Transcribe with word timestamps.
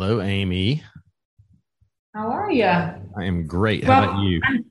Hello, 0.00 0.20
Amy. 0.20 0.84
How 2.14 2.30
are 2.30 2.52
you? 2.52 2.62
I 2.62 3.24
am 3.24 3.48
great. 3.48 3.82
How 3.82 4.04
about 4.04 4.22
you? 4.22 4.40
I'm, 4.46 4.64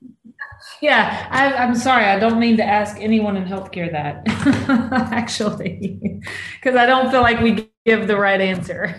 yeah, 0.80 1.28
I, 1.30 1.64
am 1.64 1.74
sorry. 1.74 2.06
I 2.06 2.18
don't 2.18 2.40
mean 2.40 2.56
to 2.56 2.64
ask 2.64 2.96
anyone 2.98 3.36
in 3.36 3.44
healthcare 3.44 3.92
that, 3.92 4.22
actually, 5.12 6.22
because 6.54 6.76
I 6.76 6.86
don't 6.86 7.10
feel 7.10 7.20
like 7.20 7.40
we 7.40 7.68
give 7.84 8.08
the 8.08 8.16
right 8.16 8.40
answer. 8.40 8.96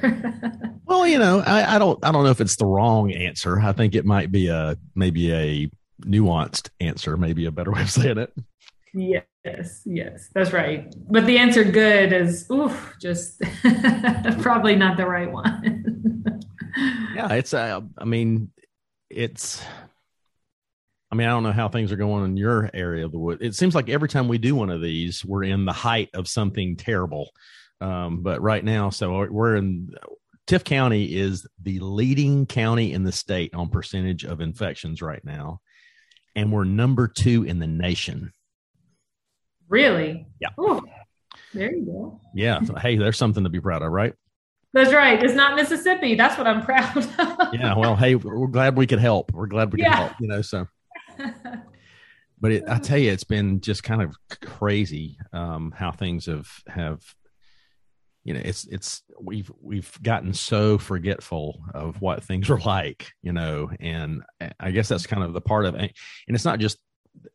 well, 0.85 1.07
you 1.07 1.17
know, 1.17 1.39
I, 1.39 1.77
I, 1.77 1.79
don't. 1.79 1.97
I 2.05 2.11
don't 2.11 2.23
know 2.23 2.29
if 2.29 2.41
it's 2.41 2.57
the 2.57 2.67
wrong 2.67 3.11
answer. 3.11 3.59
I 3.59 3.71
think 3.71 3.95
it 3.95 4.05
might 4.05 4.31
be 4.31 4.49
a 4.49 4.77
maybe 4.93 5.33
a 5.33 5.71
nuanced 6.03 6.69
answer. 6.79 7.17
Maybe 7.17 7.47
a 7.47 7.51
better 7.51 7.71
way 7.71 7.81
of 7.81 7.89
saying 7.89 8.19
it. 8.19 8.31
Yes, 8.93 9.81
yes, 9.85 10.29
that's 10.33 10.51
right. 10.51 10.93
But 11.09 11.25
the 11.25 11.37
answer 11.37 11.63
good 11.63 12.11
is 12.11 12.49
oof, 12.51 12.95
just 13.01 13.41
probably 14.41 14.75
not 14.75 14.97
the 14.97 15.05
right 15.05 15.31
one. 15.31 16.41
yeah, 17.15 17.33
it's 17.33 17.53
uh, 17.53 17.81
I 17.97 18.05
mean, 18.05 18.51
it's 19.09 19.63
I 21.11 21.15
mean, 21.15 21.27
I 21.27 21.31
don't 21.31 21.43
know 21.43 21.51
how 21.51 21.69
things 21.69 21.91
are 21.91 21.97
going 21.97 22.23
in 22.25 22.37
your 22.37 22.69
area 22.73 23.05
of 23.05 23.11
the 23.11 23.19
wood. 23.19 23.39
It 23.41 23.55
seems 23.55 23.73
like 23.73 23.89
every 23.89 24.09
time 24.09 24.27
we 24.27 24.37
do 24.37 24.55
one 24.55 24.69
of 24.69 24.81
these, 24.81 25.25
we're 25.25 25.43
in 25.43 25.65
the 25.65 25.73
height 25.73 26.09
of 26.13 26.27
something 26.27 26.75
terrible. 26.75 27.31
Um, 27.81 28.21
but 28.21 28.41
right 28.41 28.63
now, 28.63 28.89
so 28.91 29.27
we're 29.29 29.55
in 29.55 29.89
Tift 30.47 30.65
County 30.65 31.15
is 31.15 31.47
the 31.61 31.79
leading 31.79 32.45
county 32.45 32.93
in 32.93 33.03
the 33.03 33.11
state 33.11 33.53
on 33.55 33.69
percentage 33.69 34.23
of 34.23 34.41
infections 34.41 35.01
right 35.01 35.23
now, 35.23 35.61
and 36.35 36.51
we're 36.51 36.63
number 36.63 37.07
two 37.07 37.43
in 37.43 37.59
the 37.59 37.67
nation. 37.67 38.33
Really? 39.69 40.27
Yeah. 40.41 40.49
Ooh, 40.59 40.81
there 41.53 41.73
you 41.73 41.85
go. 41.85 42.21
Yeah. 42.33 42.59
hey, 42.81 42.97
there's 42.97 43.17
something 43.17 43.43
to 43.43 43.49
be 43.49 43.61
proud 43.61 43.81
of, 43.81 43.91
right? 43.91 44.13
That's 44.73 44.93
right. 44.93 45.23
It's 45.23 45.33
not 45.33 45.55
Mississippi. 45.55 46.15
That's 46.15 46.37
what 46.37 46.45
I'm 46.45 46.61
proud 46.63 46.97
of. 46.97 47.07
yeah. 47.53 47.75
Well, 47.75 47.95
hey, 47.95 48.15
we're 48.15 48.47
glad 48.47 48.75
we 48.77 48.85
could 48.85 48.99
help. 48.99 49.31
We're 49.33 49.47
glad 49.47 49.73
we 49.73 49.81
yeah. 49.81 49.89
could 49.89 49.97
help, 49.97 50.13
you 50.19 50.27
know, 50.27 50.41
so. 50.41 50.67
But 52.41 52.51
it, 52.53 52.63
I 52.67 52.79
tell 52.79 52.97
you, 52.97 53.11
it's 53.11 53.25
been 53.25 53.59
just 53.61 53.83
kind 53.83 54.01
of 54.01 54.15
crazy 54.41 55.17
um, 55.33 55.73
how 55.75 55.91
things 55.91 56.27
have 56.27 56.47
have 56.67 57.01
you 58.23 58.33
know 58.33 58.41
it's 58.43 58.65
it's 58.65 59.01
we've 59.19 59.51
we've 59.61 59.91
gotten 60.01 60.33
so 60.33 60.77
forgetful 60.77 61.61
of 61.73 62.01
what 62.01 62.23
things 62.23 62.49
were 62.49 62.59
like 62.59 63.11
you 63.21 63.31
know 63.31 63.71
and 63.79 64.23
i 64.59 64.71
guess 64.71 64.89
that's 64.89 65.07
kind 65.07 65.23
of 65.23 65.31
the 65.31 65.41
part 65.41 65.65
of 65.65 65.75
it 65.75 65.95
and 66.27 66.35
it's 66.35 66.43
not 66.43 66.59
just 66.59 66.77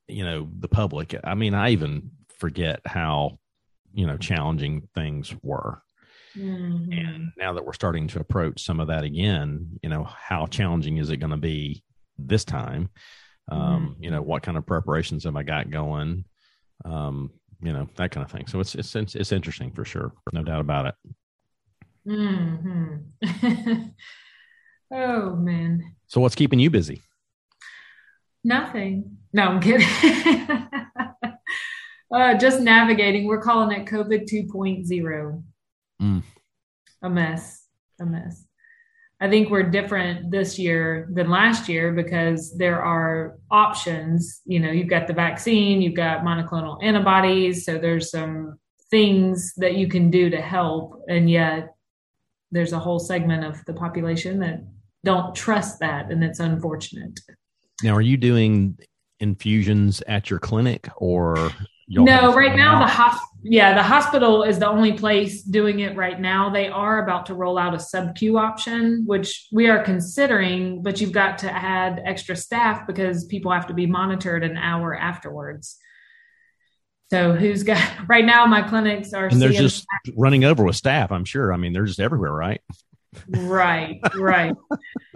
you 0.07 0.25
know 0.25 0.47
the 0.59 0.69
public 0.69 1.19
i 1.25 1.35
mean 1.35 1.55
i 1.55 1.71
even 1.71 2.11
forget 2.39 2.81
how 2.87 3.39
you 3.93 4.07
know 4.07 4.17
challenging 4.17 4.89
things 4.95 5.35
were 5.43 5.83
mm-hmm. 6.37 6.93
and 6.93 7.33
now 7.37 7.53
that 7.53 7.65
we're 7.65 7.73
starting 7.73 8.09
to 8.09 8.21
approach 8.21 8.65
some 8.65 8.81
of 8.81 8.89
that 8.89 9.05
again 9.05 9.79
you 9.83 9.89
know 9.89 10.05
how 10.05 10.47
challenging 10.47 10.99
is 10.99 11.11
it 11.11 11.19
going 11.19 11.31
to 11.31 11.37
be 11.37 11.83
this 12.19 12.45
time 12.45 12.89
um 13.51 13.61
mm-hmm. 13.61 14.03
you 14.03 14.11
know 14.11 14.23
what 14.23 14.43
kind 14.43 14.57
of 14.57 14.67
preparations 14.67 15.25
have 15.25 15.37
i 15.37 15.43
got 15.43 15.71
going 15.71 16.25
um 16.85 17.31
you 17.63 17.73
know 17.73 17.89
that 17.97 18.11
kind 18.11 18.25
of 18.25 18.31
thing 18.31 18.47
so 18.47 18.61
it's 18.61 18.75
it's 18.75 18.95
it's, 18.95 19.33
interesting 19.33 19.71
for 19.71 19.85
sure 19.85 20.13
no 20.33 20.43
doubt 20.43 20.61
about 20.61 20.87
it 20.87 20.95
mm-hmm. 22.07 23.83
oh 24.93 25.37
man 25.37 25.95
so 26.07 26.21
what's 26.21 26.35
keeping 26.35 26.59
you 26.59 26.71
busy 26.71 27.01
Nothing. 28.45 29.17
No, 29.33 29.45
I'm 29.45 29.61
kidding. 29.61 29.89
uh, 32.13 32.35
just 32.35 32.61
navigating. 32.61 33.27
We're 33.27 33.41
calling 33.41 33.79
it 33.79 33.87
COVID 33.87 34.29
2.0. 34.29 35.43
Mm. 36.03 36.23
A 37.03 37.11
mess. 37.11 37.67
A 38.01 38.07
mess. 38.07 38.45
I 39.21 39.31
think 39.31 39.49
we're 39.49 39.63
different 39.63 40.31
this 40.31 40.59
year 40.59 41.09
than 41.13 41.31
last 41.31 41.69
year 41.69 41.93
because 41.93 42.57
there 42.57 42.83
are 42.83 43.39
options. 43.51 44.43
You 44.45 44.61
know, 44.61 44.71
you've 44.71 44.89
got 44.89 45.07
the 45.07 45.13
vaccine, 45.15 45.81
you've 45.81 45.95
got 45.95 46.25
monoclonal 46.25 46.83
antibodies. 46.83 47.65
So 47.65 47.79
there's 47.79 48.11
some 48.11 48.59
things 48.91 49.55
that 49.57 49.77
you 49.77 49.89
can 49.89 50.11
do 50.11 50.31
to 50.31 50.41
help. 50.41 51.01
And 51.09 51.31
yet 51.31 51.75
there's 52.51 52.73
a 52.73 52.79
whole 52.79 52.99
segment 52.99 53.45
of 53.45 53.65
the 53.67 53.73
population 53.73 54.41
that 54.41 54.65
don't 55.05 55.35
trust 55.35 55.81
that. 55.81 56.11
And 56.11 56.23
it's 56.23 56.41
unfortunate. 56.41 57.21
Now, 57.83 57.95
are 57.95 58.03
you 58.03 58.17
doing 58.17 58.79
infusions 59.21 60.03
at 60.07 60.29
your 60.29 60.39
clinic 60.39 60.89
or? 60.97 61.51
No, 61.89 62.35
right 62.35 62.57
now 62.57 62.79
the 62.81 62.87
hospital. 62.87 63.29
Yeah, 63.47 63.75
the 63.75 63.83
hospital 63.83 64.43
is 64.43 64.59
the 64.59 64.69
only 64.69 64.95
place 64.95 65.43
doing 65.43 65.81
it 65.81 65.95
right 65.97 66.19
now. 66.19 66.49
They 66.49 66.69
are 66.69 67.05
about 67.05 67.27
to 67.27 67.35
roll 67.35 67.59
out 67.59 67.75
a 67.75 67.79
sub 67.79 68.15
Q 68.17 68.39
option, 68.39 69.05
which 69.07 69.49
we 69.53 69.69
are 69.69 69.83
considering, 69.83 70.83
but 70.83 71.01
you've 71.01 71.13
got 71.13 71.39
to 71.39 71.53
add 71.55 72.01
extra 72.07 72.37
staff 72.37 72.87
because 72.87 73.27
people 73.27 73.53
have 73.53 73.67
to 73.67 73.75
be 73.75 73.85
monitored 73.87 74.45
an 74.45 74.57
hour 74.57 74.95
afterwards. 74.95 75.77
So 77.11 77.35
who's 77.35 77.65
got 77.65 77.87
right 78.09 78.25
now? 78.25 78.47
My 78.47 78.63
clinics 78.63 79.13
are 79.13 79.27
and 79.27 79.41
they're 79.41 79.51
just 79.51 79.83
staff. 79.83 80.15
running 80.17 80.45
over 80.45 80.65
with 80.65 80.77
staff. 80.77 81.13
I'm 81.13 81.27
sure. 81.27 81.53
I 81.53 81.59
mean, 81.59 81.75
they're 81.75 81.85
just 81.85 82.01
everywhere, 82.01 82.33
right? 82.33 82.63
Right, 83.29 84.01
right. 84.17 84.55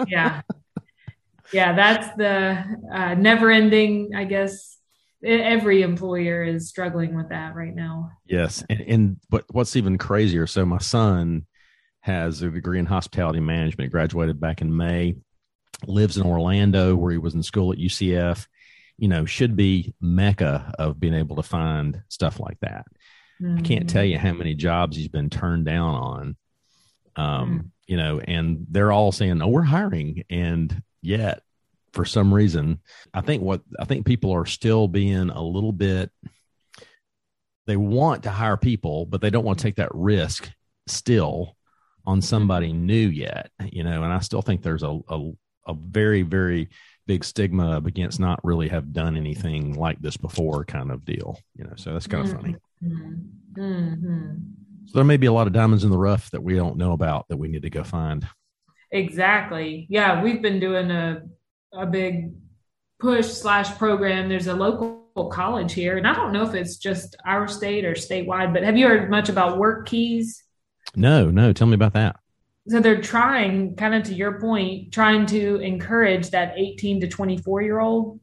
yeah 0.06 0.42
yeah, 1.52 1.74
that's 1.74 2.14
the 2.16 2.62
uh, 2.92 3.14
never 3.14 3.50
ending, 3.50 4.14
I 4.14 4.24
guess. 4.24 4.77
Every 5.24 5.82
employer 5.82 6.44
is 6.44 6.68
struggling 6.68 7.16
with 7.16 7.30
that 7.30 7.54
right 7.54 7.74
now. 7.74 8.12
Yes. 8.24 8.64
And, 8.70 8.80
and 8.80 9.16
but 9.28 9.44
what's 9.50 9.74
even 9.76 9.98
crazier? 9.98 10.46
So, 10.46 10.64
my 10.64 10.78
son 10.78 11.46
has 12.00 12.42
a 12.42 12.50
degree 12.50 12.78
in 12.78 12.86
hospitality 12.86 13.40
management, 13.40 13.90
graduated 13.90 14.40
back 14.40 14.60
in 14.60 14.76
May, 14.76 15.16
lives 15.86 16.16
in 16.16 16.26
Orlando 16.26 16.94
where 16.94 17.12
he 17.12 17.18
was 17.18 17.34
in 17.34 17.42
school 17.42 17.72
at 17.72 17.78
UCF. 17.78 18.46
You 18.96 19.08
know, 19.08 19.26
should 19.26 19.56
be 19.56 19.94
mecca 20.00 20.72
of 20.78 20.98
being 20.98 21.14
able 21.14 21.36
to 21.36 21.42
find 21.42 22.02
stuff 22.08 22.40
like 22.40 22.58
that. 22.60 22.86
Mm-hmm. 23.40 23.58
I 23.58 23.60
can't 23.62 23.88
tell 23.88 24.04
you 24.04 24.18
how 24.18 24.32
many 24.32 24.54
jobs 24.54 24.96
he's 24.96 25.08
been 25.08 25.30
turned 25.30 25.66
down 25.66 25.94
on. 25.94 26.36
Um, 27.16 27.48
mm-hmm. 27.50 27.66
you 27.86 27.96
know, 27.96 28.20
and 28.20 28.66
they're 28.70 28.92
all 28.92 29.12
saying, 29.12 29.40
"Oh, 29.42 29.48
we're 29.48 29.62
hiring," 29.62 30.24
and 30.30 30.82
yet 31.00 31.42
for 31.92 32.04
some 32.04 32.32
reason 32.32 32.80
i 33.14 33.20
think 33.20 33.42
what 33.42 33.62
i 33.78 33.84
think 33.84 34.06
people 34.06 34.32
are 34.32 34.46
still 34.46 34.88
being 34.88 35.30
a 35.30 35.42
little 35.42 35.72
bit 35.72 36.10
they 37.66 37.76
want 37.76 38.22
to 38.22 38.30
hire 38.30 38.56
people 38.56 39.06
but 39.06 39.20
they 39.20 39.30
don't 39.30 39.44
want 39.44 39.58
to 39.58 39.62
take 39.62 39.76
that 39.76 39.94
risk 39.94 40.50
still 40.86 41.56
on 42.06 42.22
somebody 42.22 42.72
new 42.72 43.08
yet 43.08 43.50
you 43.72 43.82
know 43.84 44.02
and 44.02 44.12
i 44.12 44.18
still 44.20 44.42
think 44.42 44.62
there's 44.62 44.82
a 44.82 44.98
a, 45.08 45.30
a 45.66 45.74
very 45.74 46.22
very 46.22 46.68
big 47.06 47.24
stigma 47.24 47.80
against 47.84 48.20
not 48.20 48.40
really 48.44 48.68
have 48.68 48.92
done 48.92 49.16
anything 49.16 49.74
like 49.74 49.98
this 50.00 50.16
before 50.16 50.64
kind 50.64 50.90
of 50.90 51.04
deal 51.04 51.38
you 51.56 51.64
know 51.64 51.72
so 51.76 51.92
that's 51.92 52.06
kind 52.06 52.26
of 52.26 52.32
funny 52.32 52.56
mm-hmm. 52.82 53.60
Mm-hmm. 53.60 54.34
so 54.86 54.92
there 54.92 55.04
may 55.04 55.16
be 55.16 55.26
a 55.26 55.32
lot 55.32 55.46
of 55.46 55.52
diamonds 55.52 55.84
in 55.84 55.90
the 55.90 55.98
rough 55.98 56.30
that 56.30 56.42
we 56.42 56.54
don't 56.54 56.76
know 56.76 56.92
about 56.92 57.26
that 57.28 57.36
we 57.36 57.48
need 57.48 57.62
to 57.62 57.70
go 57.70 57.82
find 57.82 58.26
Exactly. 58.90 59.86
Yeah, 59.90 60.22
we've 60.22 60.40
been 60.40 60.60
doing 60.60 60.90
a 60.90 61.22
a 61.72 61.86
big 61.86 62.32
push 62.98 63.26
slash 63.26 63.76
program. 63.78 64.28
There's 64.28 64.46
a 64.46 64.54
local 64.54 65.28
college 65.32 65.72
here, 65.72 65.96
and 65.96 66.06
I 66.06 66.14
don't 66.14 66.32
know 66.32 66.42
if 66.42 66.54
it's 66.54 66.76
just 66.76 67.16
our 67.26 67.48
state 67.48 67.84
or 67.84 67.92
statewide, 67.92 68.52
but 68.52 68.62
have 68.62 68.76
you 68.76 68.86
heard 68.86 69.10
much 69.10 69.28
about 69.28 69.58
work 69.58 69.86
keys? 69.86 70.44
No, 70.94 71.30
no. 71.30 71.52
Tell 71.52 71.66
me 71.66 71.74
about 71.74 71.94
that. 71.94 72.16
So 72.68 72.80
they're 72.80 73.00
trying, 73.00 73.76
kind 73.76 73.94
of 73.94 74.02
to 74.04 74.14
your 74.14 74.40
point, 74.40 74.92
trying 74.92 75.24
to 75.26 75.56
encourage 75.56 76.30
that 76.30 76.54
18 76.58 77.00
to 77.00 77.08
24 77.08 77.62
year 77.62 77.80
old 77.80 78.20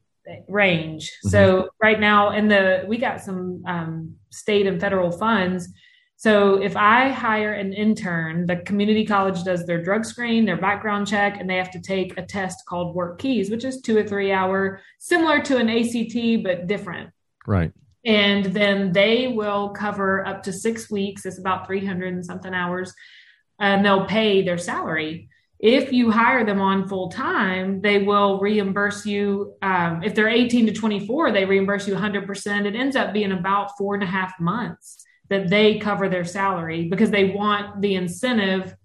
range. 0.48 1.10
Mm-hmm. 1.10 1.30
So 1.30 1.70
right 1.82 2.00
now, 2.00 2.32
in 2.32 2.48
the 2.48 2.84
we 2.88 2.98
got 2.98 3.22
some 3.22 3.64
um, 3.68 4.16
state 4.30 4.68
and 4.68 4.80
federal 4.80 5.12
funds 5.12 5.70
so 6.18 6.62
if 6.62 6.78
I 6.78 7.10
hire 7.10 7.54
an 7.54 7.74
intern, 7.74 8.46
the 8.46 8.58
community 8.58 9.06
college 9.06 9.44
does 9.44 9.66
their 9.66 9.84
drug 9.84 10.06
screen, 10.06 10.46
their 10.46 10.58
background 10.58 11.08
check, 11.08 11.40
and 11.40 11.50
they 11.50 11.58
have 11.58 11.72
to 11.72 11.82
take 11.82 12.18
a 12.18 12.26
test 12.26 12.66
called 12.68 12.96
Work 12.96 13.20
Keys, 13.20 13.52
which 13.52 13.66
is 13.66 13.82
two 13.82 13.98
or 13.98 14.04
three 14.04 14.32
hour, 14.32 14.82
similar 15.00 15.42
to 15.42 15.58
an 15.58 15.70
ACT, 15.70 16.44
but 16.44 16.68
different. 16.68 17.12
Right. 17.46 17.74
And 18.06 18.46
then 18.46 18.94
they 18.94 19.28
will 19.28 19.70
cover 19.70 20.26
up 20.26 20.44
to 20.44 20.54
six 20.54 20.90
weeks. 20.90 21.26
It's 21.26 21.40
about 21.40 21.68
300 21.68 22.14
and 22.14 22.26
something 22.26 22.54
hours. 22.54 22.94
And 23.60 23.84
they'll 23.84 24.06
pay 24.06 24.42
their 24.42 24.58
salary. 24.58 25.30
If 25.60 25.92
you 25.92 26.12
hire 26.12 26.46
them 26.46 26.62
on 26.62 26.88
full 26.88 27.10
time, 27.10 27.82
they 27.82 28.00
will 28.00 28.40
reimburse 28.40 29.06
you. 29.06 29.56
Um, 29.62 30.04
if 30.04 30.14
they're 30.14 30.30
18 30.30 30.68
to 30.68 30.74
24, 30.74 31.32
they 31.32 31.46
reimburse 31.46 31.88
you 31.88 31.96
100%. 31.96 32.66
It 32.66 32.76
ends 32.76 32.96
up 32.96 33.14
being 33.14 33.32
about 33.32 33.78
four 33.78 33.96
and 33.96 34.04
a 34.04 34.08
half 34.08 34.34
months 34.40 35.05
that 35.30 35.50
they 35.50 35.80
cover 35.80 36.10
their 36.10 36.26
salary 36.26 36.88
because 36.90 37.12
they 37.12 37.32
want 37.32 37.82
the 37.82 37.96
incentive 37.96 38.76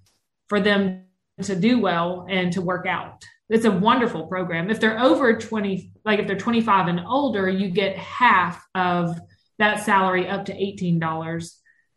for 0.49 0.61
them 0.61 1.05
to 1.43 1.57
do 1.57 1.79
well 1.79 2.27
and 2.29 2.53
to 2.53 2.61
work 2.61 2.87
out. 2.87 3.25
It's 3.49 3.65
a 3.65 3.71
wonderful 3.71 4.27
program. 4.27 4.71
If 4.71 4.79
they're 4.79 4.99
over 4.99 5.37
20, 5.37 5.93
like 6.05 6.21
if 6.21 6.27
they're 6.27 6.37
25 6.37 6.89
and 6.89 7.01
older, 7.01 7.49
you 7.49 7.71
get 7.71 7.97
half 7.97 8.65
of 8.75 9.19
that 9.59 9.85
salary 9.85 10.29
up 10.29 10.45
to 10.47 10.53
$18 10.53 11.53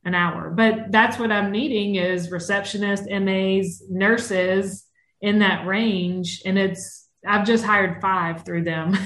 an 0.06 0.16
hour. 0.16 0.50
But 0.50 0.92
that's 0.92 1.20
what 1.20 1.32
I'm 1.32 1.52
needing 1.52 1.96
is 1.96 2.30
receptionists, 2.30 3.08
MAs, 3.08 3.84
nurses 3.90 4.86
in 5.22 5.40
that 5.40 5.66
range. 5.66 6.42
And 6.46 6.58
it's, 6.58 7.08
I've 7.26 7.46
just 7.46 7.64
hired 7.64 8.02
five 8.02 8.44
through 8.44 8.64
them. 8.64 8.98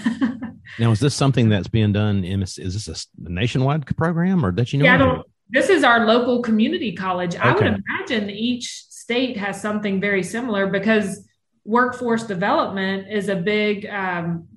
now, 0.79 0.91
is 0.91 0.99
this 0.99 1.13
something 1.13 1.49
that's 1.49 1.67
being 1.67 1.93
done 1.93 2.23
in, 2.23 2.41
is 2.41 2.55
this 2.55 3.07
a 3.23 3.29
nationwide 3.29 3.85
program 3.97 4.45
or 4.45 4.51
that 4.53 4.73
you 4.73 4.79
know? 4.79 4.85
Yeah, 4.85 5.21
this 5.49 5.69
is 5.69 5.83
our 5.83 6.05
local 6.05 6.41
community 6.41 6.93
college. 6.93 7.35
Okay. 7.35 7.43
I 7.43 7.53
would 7.53 7.83
imagine 7.87 8.29
each 8.29 8.83
state 8.89 9.37
has 9.37 9.61
something 9.61 10.01
very 10.01 10.23
similar 10.23 10.67
because 10.67 11.25
workforce 11.63 12.23
development 12.23 13.07
is 13.11 13.29
a 13.29 13.35
big 13.35 13.85
um, 13.87 14.47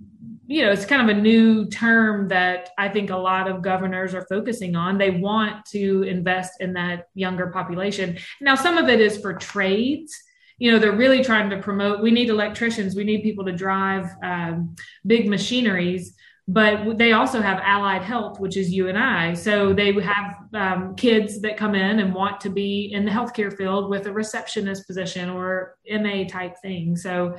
you 0.50 0.64
know, 0.64 0.72
it's 0.72 0.84
kind 0.84 1.08
of 1.08 1.16
a 1.16 1.20
new 1.20 1.64
term 1.66 2.26
that 2.26 2.70
I 2.76 2.88
think 2.88 3.10
a 3.10 3.16
lot 3.16 3.48
of 3.48 3.62
governors 3.62 4.14
are 4.14 4.26
focusing 4.28 4.74
on. 4.74 4.98
They 4.98 5.10
want 5.12 5.64
to 5.66 6.02
invest 6.02 6.60
in 6.60 6.72
that 6.72 7.06
younger 7.14 7.46
population. 7.52 8.18
Now, 8.40 8.56
some 8.56 8.76
of 8.76 8.88
it 8.88 9.00
is 9.00 9.16
for 9.16 9.34
trades. 9.34 10.12
You 10.58 10.72
know, 10.72 10.80
they're 10.80 10.90
really 10.90 11.22
trying 11.22 11.50
to 11.50 11.58
promote. 11.58 12.02
We 12.02 12.10
need 12.10 12.30
electricians. 12.30 12.96
We 12.96 13.04
need 13.04 13.22
people 13.22 13.44
to 13.44 13.52
drive 13.52 14.08
um, 14.24 14.74
big 15.06 15.28
machineries. 15.28 16.16
But 16.48 16.98
they 16.98 17.12
also 17.12 17.40
have 17.40 17.60
allied 17.62 18.02
health, 18.02 18.40
which 18.40 18.56
is 18.56 18.72
you 18.72 18.88
and 18.88 18.98
I. 18.98 19.34
So 19.34 19.72
they 19.72 19.92
have 19.92 20.36
um, 20.52 20.96
kids 20.96 21.40
that 21.42 21.56
come 21.56 21.74
in 21.74 22.00
and 22.00 22.12
want 22.12 22.40
to 22.40 22.50
be 22.50 22.90
in 22.92 23.04
the 23.04 23.10
healthcare 23.10 23.56
field 23.56 23.88
with 23.88 24.06
a 24.06 24.12
receptionist 24.12 24.86
position 24.86 25.30
or 25.30 25.76
MA 25.88 26.24
type 26.28 26.56
thing. 26.60 26.96
So 26.96 27.36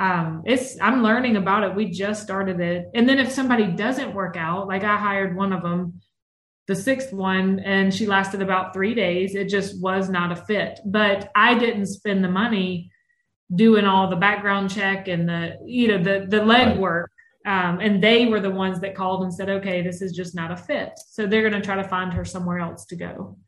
um, 0.00 0.42
it's 0.46 0.80
I'm 0.80 1.02
learning 1.02 1.36
about 1.36 1.64
it. 1.64 1.74
We 1.74 1.90
just 1.90 2.22
started 2.22 2.60
it, 2.60 2.86
and 2.94 3.08
then 3.08 3.18
if 3.18 3.32
somebody 3.32 3.66
doesn't 3.66 4.14
work 4.14 4.36
out, 4.36 4.68
like 4.68 4.84
I 4.84 4.96
hired 4.96 5.36
one 5.36 5.52
of 5.52 5.62
them, 5.62 6.00
the 6.68 6.76
sixth 6.76 7.12
one, 7.12 7.58
and 7.60 7.92
she 7.92 8.06
lasted 8.06 8.40
about 8.40 8.72
three 8.72 8.94
days. 8.94 9.34
It 9.34 9.48
just 9.48 9.80
was 9.82 10.08
not 10.08 10.30
a 10.30 10.36
fit. 10.36 10.78
But 10.86 11.30
I 11.34 11.58
didn't 11.58 11.86
spend 11.86 12.22
the 12.22 12.28
money 12.28 12.92
doing 13.52 13.86
all 13.86 14.08
the 14.08 14.16
background 14.16 14.70
check 14.70 15.08
and 15.08 15.28
the 15.28 15.56
you 15.64 15.88
know 15.88 16.02
the 16.02 16.26
the 16.28 16.44
leg 16.44 16.78
work. 16.78 17.10
Um, 17.46 17.78
and 17.80 18.02
they 18.02 18.26
were 18.26 18.40
the 18.40 18.50
ones 18.50 18.80
that 18.80 18.94
called 18.94 19.22
and 19.22 19.32
said, 19.32 19.48
"Okay, 19.48 19.80
this 19.82 20.02
is 20.02 20.12
just 20.12 20.34
not 20.34 20.50
a 20.50 20.56
fit." 20.56 20.98
So 21.08 21.26
they're 21.26 21.48
going 21.48 21.60
to 21.60 21.64
try 21.64 21.76
to 21.76 21.88
find 21.88 22.12
her 22.12 22.24
somewhere 22.24 22.58
else 22.58 22.84
to 22.86 22.96
go. 22.96 23.38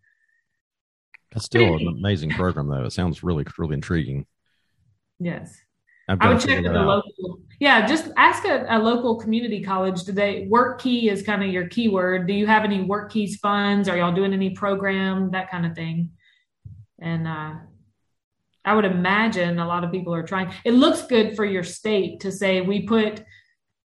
That's 1.32 1.44
still 1.44 1.76
an 1.76 1.86
amazing 1.98 2.30
program, 2.30 2.68
though. 2.68 2.84
It 2.84 2.92
sounds 2.92 3.22
really, 3.22 3.44
really 3.58 3.74
intriguing. 3.74 4.26
Yes. 5.18 5.60
I 6.08 6.32
would 6.32 6.40
check 6.40 6.62
with 6.62 6.72
the 6.72 6.80
local. 6.80 7.40
Yeah, 7.60 7.86
just 7.86 8.10
ask 8.16 8.44
a, 8.44 8.66
a, 8.68 8.78
local 8.78 9.16
community 9.16 9.62
college. 9.62 10.02
Do 10.04 10.12
they 10.12 10.46
work 10.48 10.80
key 10.80 11.08
is 11.10 11.22
kind 11.22 11.44
of 11.44 11.50
your 11.50 11.68
keyword? 11.68 12.26
Do 12.26 12.32
you 12.32 12.46
have 12.46 12.64
any 12.64 12.80
work 12.80 13.12
keys 13.12 13.36
funds? 13.36 13.88
Are 13.88 13.96
y'all 13.96 14.14
doing 14.14 14.32
any 14.32 14.50
program 14.50 15.30
that 15.32 15.50
kind 15.50 15.66
of 15.66 15.74
thing? 15.74 16.10
And 16.98 17.28
uh, 17.28 17.52
I 18.64 18.74
would 18.74 18.86
imagine 18.86 19.58
a 19.58 19.66
lot 19.66 19.84
of 19.84 19.92
people 19.92 20.14
are 20.14 20.22
trying. 20.22 20.52
It 20.64 20.72
looks 20.72 21.02
good 21.02 21.36
for 21.36 21.44
your 21.44 21.62
state 21.62 22.20
to 22.20 22.32
say 22.32 22.60
we 22.60 22.82
put 22.82 23.22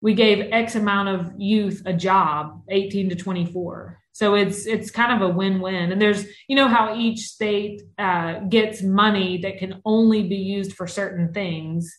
we 0.01 0.15
gave 0.15 0.49
X 0.53 0.75
amount 0.75 1.09
of 1.09 1.33
youth 1.37 1.83
a 1.87 1.93
job, 1.93 2.63
18 2.69 3.11
to 3.11 3.17
24. 3.17 3.99
So 4.13 4.35
it's 4.35 4.67
it's 4.67 4.91
kind 4.91 5.23
of 5.23 5.31
a 5.31 5.33
win-win. 5.33 5.93
And 5.93 6.01
there's 6.01 6.27
you 6.49 6.57
know 6.57 6.69
how 6.69 6.97
each 6.97 7.21
state 7.21 7.83
uh, 7.99 8.41
gets 8.49 8.83
money 8.83 9.39
that 9.39 9.59
can 9.59 9.81
only 9.85 10.23
be 10.23 10.37
used 10.37 10.75
for 10.75 10.87
certain 10.87 11.33
things 11.33 11.97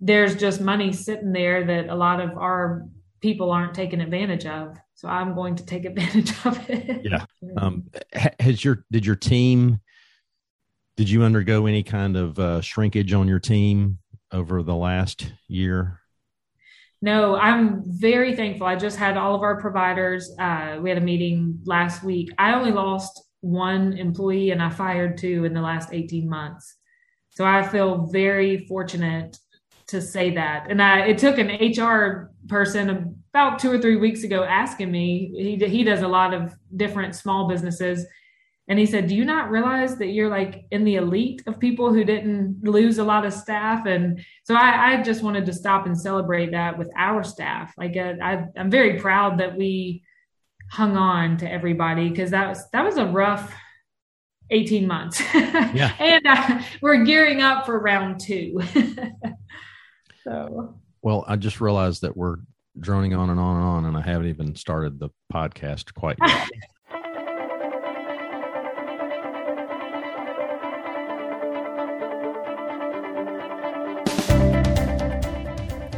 there's 0.00 0.34
just 0.34 0.60
money 0.60 0.92
sitting 0.92 1.32
there 1.32 1.64
that 1.64 1.88
a 1.88 1.94
lot 1.94 2.20
of 2.20 2.36
our 2.38 2.86
people 3.20 3.50
aren't 3.50 3.74
taking 3.74 4.00
advantage 4.00 4.46
of. 4.46 4.78
So 4.94 5.08
I'm 5.08 5.34
going 5.34 5.56
to 5.56 5.66
take 5.66 5.84
advantage 5.84 6.32
of 6.44 6.58
it. 6.70 7.02
Yeah. 7.04 7.24
Um, 7.56 7.84
has 8.40 8.64
your 8.64 8.84
did 8.90 9.04
your 9.04 9.16
team 9.16 9.80
did 10.96 11.08
you 11.08 11.22
undergo 11.22 11.66
any 11.66 11.82
kind 11.82 12.16
of 12.16 12.38
uh, 12.38 12.60
shrinkage 12.60 13.12
on 13.14 13.26
your 13.26 13.38
team 13.38 13.98
over 14.32 14.62
the 14.62 14.74
last 14.74 15.32
year? 15.48 15.99
No, 17.02 17.34
I'm 17.36 17.82
very 17.86 18.36
thankful. 18.36 18.66
I 18.66 18.76
just 18.76 18.98
had 18.98 19.16
all 19.16 19.34
of 19.34 19.42
our 19.42 19.58
providers. 19.60 20.30
Uh, 20.38 20.78
we 20.80 20.90
had 20.90 20.98
a 20.98 21.02
meeting 21.02 21.60
last 21.64 22.02
week. 22.02 22.30
I 22.38 22.54
only 22.54 22.72
lost 22.72 23.22
one 23.40 23.94
employee 23.94 24.50
and 24.50 24.62
I 24.62 24.68
fired 24.68 25.16
two 25.16 25.44
in 25.44 25.54
the 25.54 25.62
last 25.62 25.90
18 25.92 26.28
months. 26.28 26.76
So 27.30 27.44
I 27.44 27.62
feel 27.62 28.06
very 28.06 28.66
fortunate 28.66 29.38
to 29.86 30.02
say 30.02 30.34
that. 30.34 30.66
And 30.68 30.82
I, 30.82 31.06
it 31.06 31.18
took 31.18 31.38
an 31.38 31.48
HR 31.48 32.32
person 32.48 33.16
about 33.32 33.58
two 33.58 33.70
or 33.70 33.78
three 33.78 33.96
weeks 33.96 34.22
ago 34.22 34.44
asking 34.44 34.90
me. 34.90 35.32
He 35.34 35.68
he 35.68 35.84
does 35.84 36.02
a 36.02 36.08
lot 36.08 36.34
of 36.34 36.54
different 36.76 37.14
small 37.14 37.48
businesses, 37.48 38.06
and 38.70 38.78
he 38.78 38.86
said, 38.86 39.08
"Do 39.08 39.14
you 39.14 39.26
not 39.26 39.50
realize 39.50 39.98
that 39.98 40.06
you're 40.06 40.30
like 40.30 40.64
in 40.70 40.84
the 40.84 40.94
elite 40.94 41.42
of 41.46 41.60
people 41.60 41.92
who 41.92 42.04
didn't 42.04 42.62
lose 42.62 42.96
a 42.98 43.04
lot 43.04 43.26
of 43.26 43.34
staff?" 43.34 43.84
And 43.84 44.24
so 44.44 44.54
I, 44.54 44.92
I 44.92 45.02
just 45.02 45.22
wanted 45.22 45.44
to 45.46 45.52
stop 45.52 45.84
and 45.84 45.98
celebrate 45.98 46.52
that 46.52 46.78
with 46.78 46.88
our 46.96 47.22
staff. 47.22 47.74
Like 47.76 47.96
uh, 47.96 48.14
I, 48.22 48.44
I'm 48.56 48.70
very 48.70 48.98
proud 48.98 49.38
that 49.40 49.56
we 49.56 50.04
hung 50.70 50.96
on 50.96 51.36
to 51.38 51.50
everybody 51.50 52.08
because 52.08 52.30
that 52.30 52.48
was 52.48 52.70
that 52.70 52.84
was 52.84 52.96
a 52.96 53.06
rough 53.06 53.52
18 54.50 54.86
months. 54.86 55.20
Yeah. 55.72 55.92
and 55.98 56.26
uh, 56.26 56.62
we're 56.80 57.04
gearing 57.04 57.42
up 57.42 57.66
for 57.66 57.78
round 57.78 58.20
two. 58.20 58.60
So, 60.24 60.78
well, 61.02 61.24
I 61.26 61.36
just 61.36 61.60
realized 61.60 62.02
that 62.02 62.16
we're 62.16 62.36
droning 62.78 63.14
on 63.14 63.30
and 63.30 63.40
on 63.40 63.56
and 63.56 63.64
on, 63.64 63.84
and 63.86 63.96
I 63.96 64.02
haven't 64.02 64.28
even 64.28 64.54
started 64.54 64.98
the 64.98 65.08
podcast 65.32 65.94
quite 65.94 66.18
yet. 66.24 66.48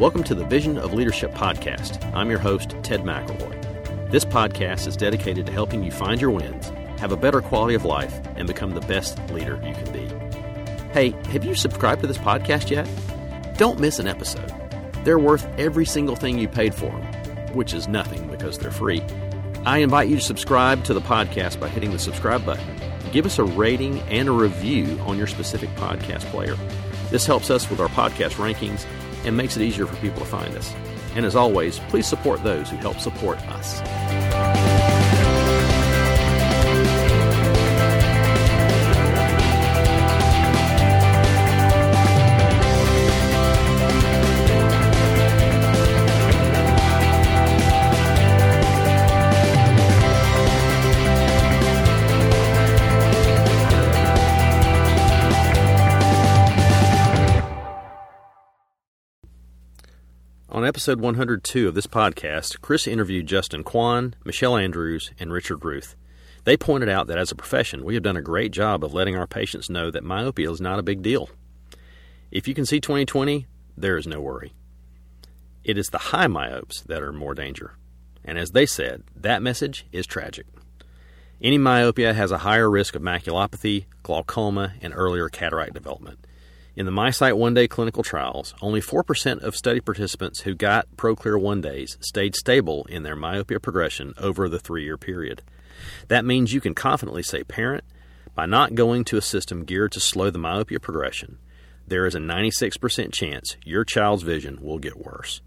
Welcome 0.02 0.25
to 0.25 0.34
the 0.34 0.44
Vision 0.44 0.78
of 0.78 0.94
Leadership 0.94 1.31
podcast. 1.31 2.12
I'm 2.12 2.28
your 2.28 2.40
host, 2.40 2.75
Ted 2.82 3.02
McElroy. 3.02 4.10
This 4.10 4.25
podcast 4.25 4.88
is 4.88 4.96
dedicated 4.96 5.46
to 5.46 5.52
helping 5.52 5.84
you 5.84 5.93
find 5.93 6.20
your 6.20 6.32
wins, 6.32 6.70
have 6.99 7.12
a 7.12 7.16
better 7.16 7.40
quality 7.40 7.76
of 7.76 7.84
life, 7.84 8.12
and 8.34 8.49
become 8.49 8.72
the 8.72 8.81
best 8.81 9.16
leader 9.31 9.62
you 9.64 9.72
can 9.72 9.93
be. 9.93 10.08
Hey, 10.93 11.10
have 11.31 11.44
you 11.44 11.54
subscribed 11.54 12.00
to 12.00 12.08
this 12.08 12.19
podcast 12.19 12.69
yet? 12.69 12.88
Don't 13.56 13.78
miss 13.78 14.00
an 14.00 14.08
episode. 14.08 14.52
They're 15.04 15.20
worth 15.20 15.46
every 15.56 15.87
single 15.87 16.16
thing 16.16 16.37
you 16.37 16.49
paid 16.49 16.75
for 16.75 16.90
them, 16.90 17.54
which 17.54 17.72
is 17.72 17.87
nothing 17.87 18.26
because 18.26 18.58
they're 18.58 18.72
free. 18.72 19.02
I 19.64 19.78
invite 19.78 20.08
you 20.08 20.16
to 20.16 20.20
subscribe 20.20 20.82
to 20.87 20.94
the 20.94 21.00
podcast 21.00 21.60
by 21.60 21.69
hitting 21.69 21.93
the 21.93 22.00
subscribe 22.00 22.44
button. 22.44 22.66
Give 23.12 23.25
us 23.25 23.38
a 23.38 23.44
rating 23.44 24.00
and 24.00 24.28
a 24.28 24.32
review 24.32 24.99
on 25.02 25.16
your 25.16 25.28
specific 25.28 25.70
podcast 25.76 26.22
player. 26.32 26.56
This 27.10 27.25
helps 27.25 27.50
us 27.50 27.70
with 27.70 27.78
our 27.78 27.88
podcast 27.90 28.32
rankings 28.32 28.85
and 29.25 29.37
makes 29.37 29.57
it 29.57 29.62
easier 29.62 29.87
for 29.87 29.97
people 29.97 30.21
to 30.21 30.26
find 30.26 30.55
us. 30.57 30.73
And 31.14 31.26
as 31.26 31.37
always, 31.37 31.79
please 31.91 32.07
support 32.07 32.43
those 32.43 32.71
who 32.71 32.76
help 32.76 32.99
support 32.99 33.38
us. 33.49 33.81
Episode 60.73 61.02
102 61.02 61.69
of 61.69 61.75
this 61.75 61.87
podcast, 61.87 62.62
Chris 62.62 62.87
interviewed 62.87 63.26
Justin 63.26 63.62
Kwan, 63.62 64.14
Michelle 64.25 64.57
Andrews, 64.57 65.11
and 65.21 65.31
Richard 65.31 65.67
Ruth. 65.67 65.97
They 66.45 66.57
pointed 66.57 66.88
out 66.88 67.09
that 67.09 67.19
as 67.19 67.31
a 67.31 67.35
profession, 67.35 67.85
we 67.85 67.93
have 67.93 68.02
done 68.02 68.17
a 68.17 68.23
great 68.23 68.52
job 68.52 68.83
of 68.83 68.95
letting 68.95 69.14
our 69.14 69.26
patients 69.26 69.69
know 69.69 69.91
that 69.91 70.02
myopia 70.02 70.50
is 70.50 70.62
not 70.62 70.79
a 70.79 70.83
big 70.83 71.02
deal. 71.02 71.29
If 72.31 72.49
you 72.49 72.55
can 72.55 72.64
see 72.64 72.81
20/20, 72.81 73.45
there 73.76 73.99
is 73.99 74.07
no 74.07 74.23
worry. 74.23 74.55
It 75.62 75.76
is 75.76 75.91
the 75.91 75.99
high 75.99 76.26
myopes 76.26 76.81
that 76.85 77.02
are 77.02 77.12
more 77.12 77.35
danger. 77.35 77.75
And 78.25 78.38
as 78.38 78.52
they 78.52 78.64
said, 78.64 79.02
that 79.14 79.43
message 79.43 79.85
is 79.93 80.07
tragic. 80.07 80.47
Any 81.43 81.59
myopia 81.59 82.14
has 82.14 82.31
a 82.31 82.38
higher 82.49 82.71
risk 82.71 82.95
of 82.97 83.02
maculopathy, 83.02 83.85
glaucoma, 84.02 84.73
and 84.81 84.95
earlier 84.97 85.29
cataract 85.29 85.75
development. 85.75 86.26
In 86.75 86.87
the 86.87 86.93
MiSight 86.93 87.37
one 87.37 87.52
day 87.52 87.69
clinical 87.69 88.02
trials, 88.02 88.55
only 88.62 88.81
4% 88.81 89.43
of 89.43 89.55
study 89.55 89.81
participants 89.81 90.41
who 90.41 90.55
got 90.55 90.88
ProClear 90.97 91.38
one 91.38 91.61
days 91.61 91.99
stayed 92.00 92.35
stable 92.35 92.87
in 92.88 93.02
their 93.02 93.14
myopia 93.14 93.61
progression 93.61 94.14
over 94.17 94.49
the 94.49 94.59
three 94.59 94.85
year 94.85 94.97
period. 94.97 95.43
That 96.09 96.25
means 96.25 96.55
you 96.55 96.62
can 96.62 96.75
confidently 96.75 97.23
say, 97.23 97.45
parent, 97.45 97.85
by 98.35 98.47
not 98.47 98.75
going 98.75 99.05
to 99.05 99.19
a 99.19 99.23
system 99.23 99.64
geared 99.64 99.93
to 99.93 100.00
slow 100.00 100.31
the 100.31 100.38
myopia 100.38 100.81
progression, 100.81 101.37
there 101.87 102.07
is 102.07 102.14
a 102.14 102.21
96% 102.21 103.12
chance 103.12 103.57
your 103.67 103.85
child's 103.85 104.23
vision 104.23 104.59
will 104.62 104.79
get 104.79 104.97
worse. 104.97 105.43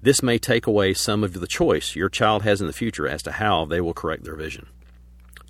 This 0.00 0.22
may 0.22 0.38
take 0.38 0.66
away 0.66 0.94
some 0.94 1.22
of 1.22 1.38
the 1.40 1.46
choice 1.46 1.94
your 1.94 2.08
child 2.08 2.42
has 2.42 2.62
in 2.62 2.66
the 2.66 2.72
future 2.72 3.06
as 3.06 3.22
to 3.24 3.32
how 3.32 3.66
they 3.66 3.82
will 3.82 3.92
correct 3.92 4.24
their 4.24 4.36
vision. 4.36 4.66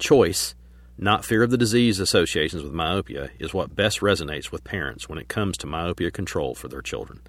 Choice, 0.00 0.56
not 0.96 1.24
fear 1.24 1.42
of 1.42 1.50
the 1.50 1.58
disease 1.58 1.98
associations 1.98 2.62
with 2.62 2.72
myopia, 2.72 3.30
is 3.38 3.52
what 3.52 3.74
best 3.74 4.00
resonates 4.00 4.52
with 4.52 4.64
parents 4.64 5.08
when 5.08 5.18
it 5.18 5.28
comes 5.28 5.56
to 5.58 5.66
myopia 5.66 6.10
control 6.10 6.54
for 6.54 6.68
their 6.68 6.82
children. 6.82 7.20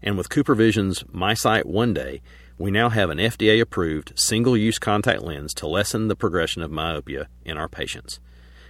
And 0.00 0.16
with 0.16 0.28
CooperVision's 0.28 1.02
MiSight 1.04 1.64
One 1.64 1.92
Day, 1.92 2.22
we 2.56 2.70
now 2.70 2.88
have 2.88 3.10
an 3.10 3.18
FDA 3.18 3.60
approved 3.60 4.12
single 4.16 4.56
use 4.56 4.78
contact 4.78 5.22
lens 5.22 5.52
to 5.54 5.66
lessen 5.66 6.08
the 6.08 6.16
progression 6.16 6.62
of 6.62 6.70
myopia 6.70 7.28
in 7.44 7.56
our 7.56 7.68
patients. 7.68 8.20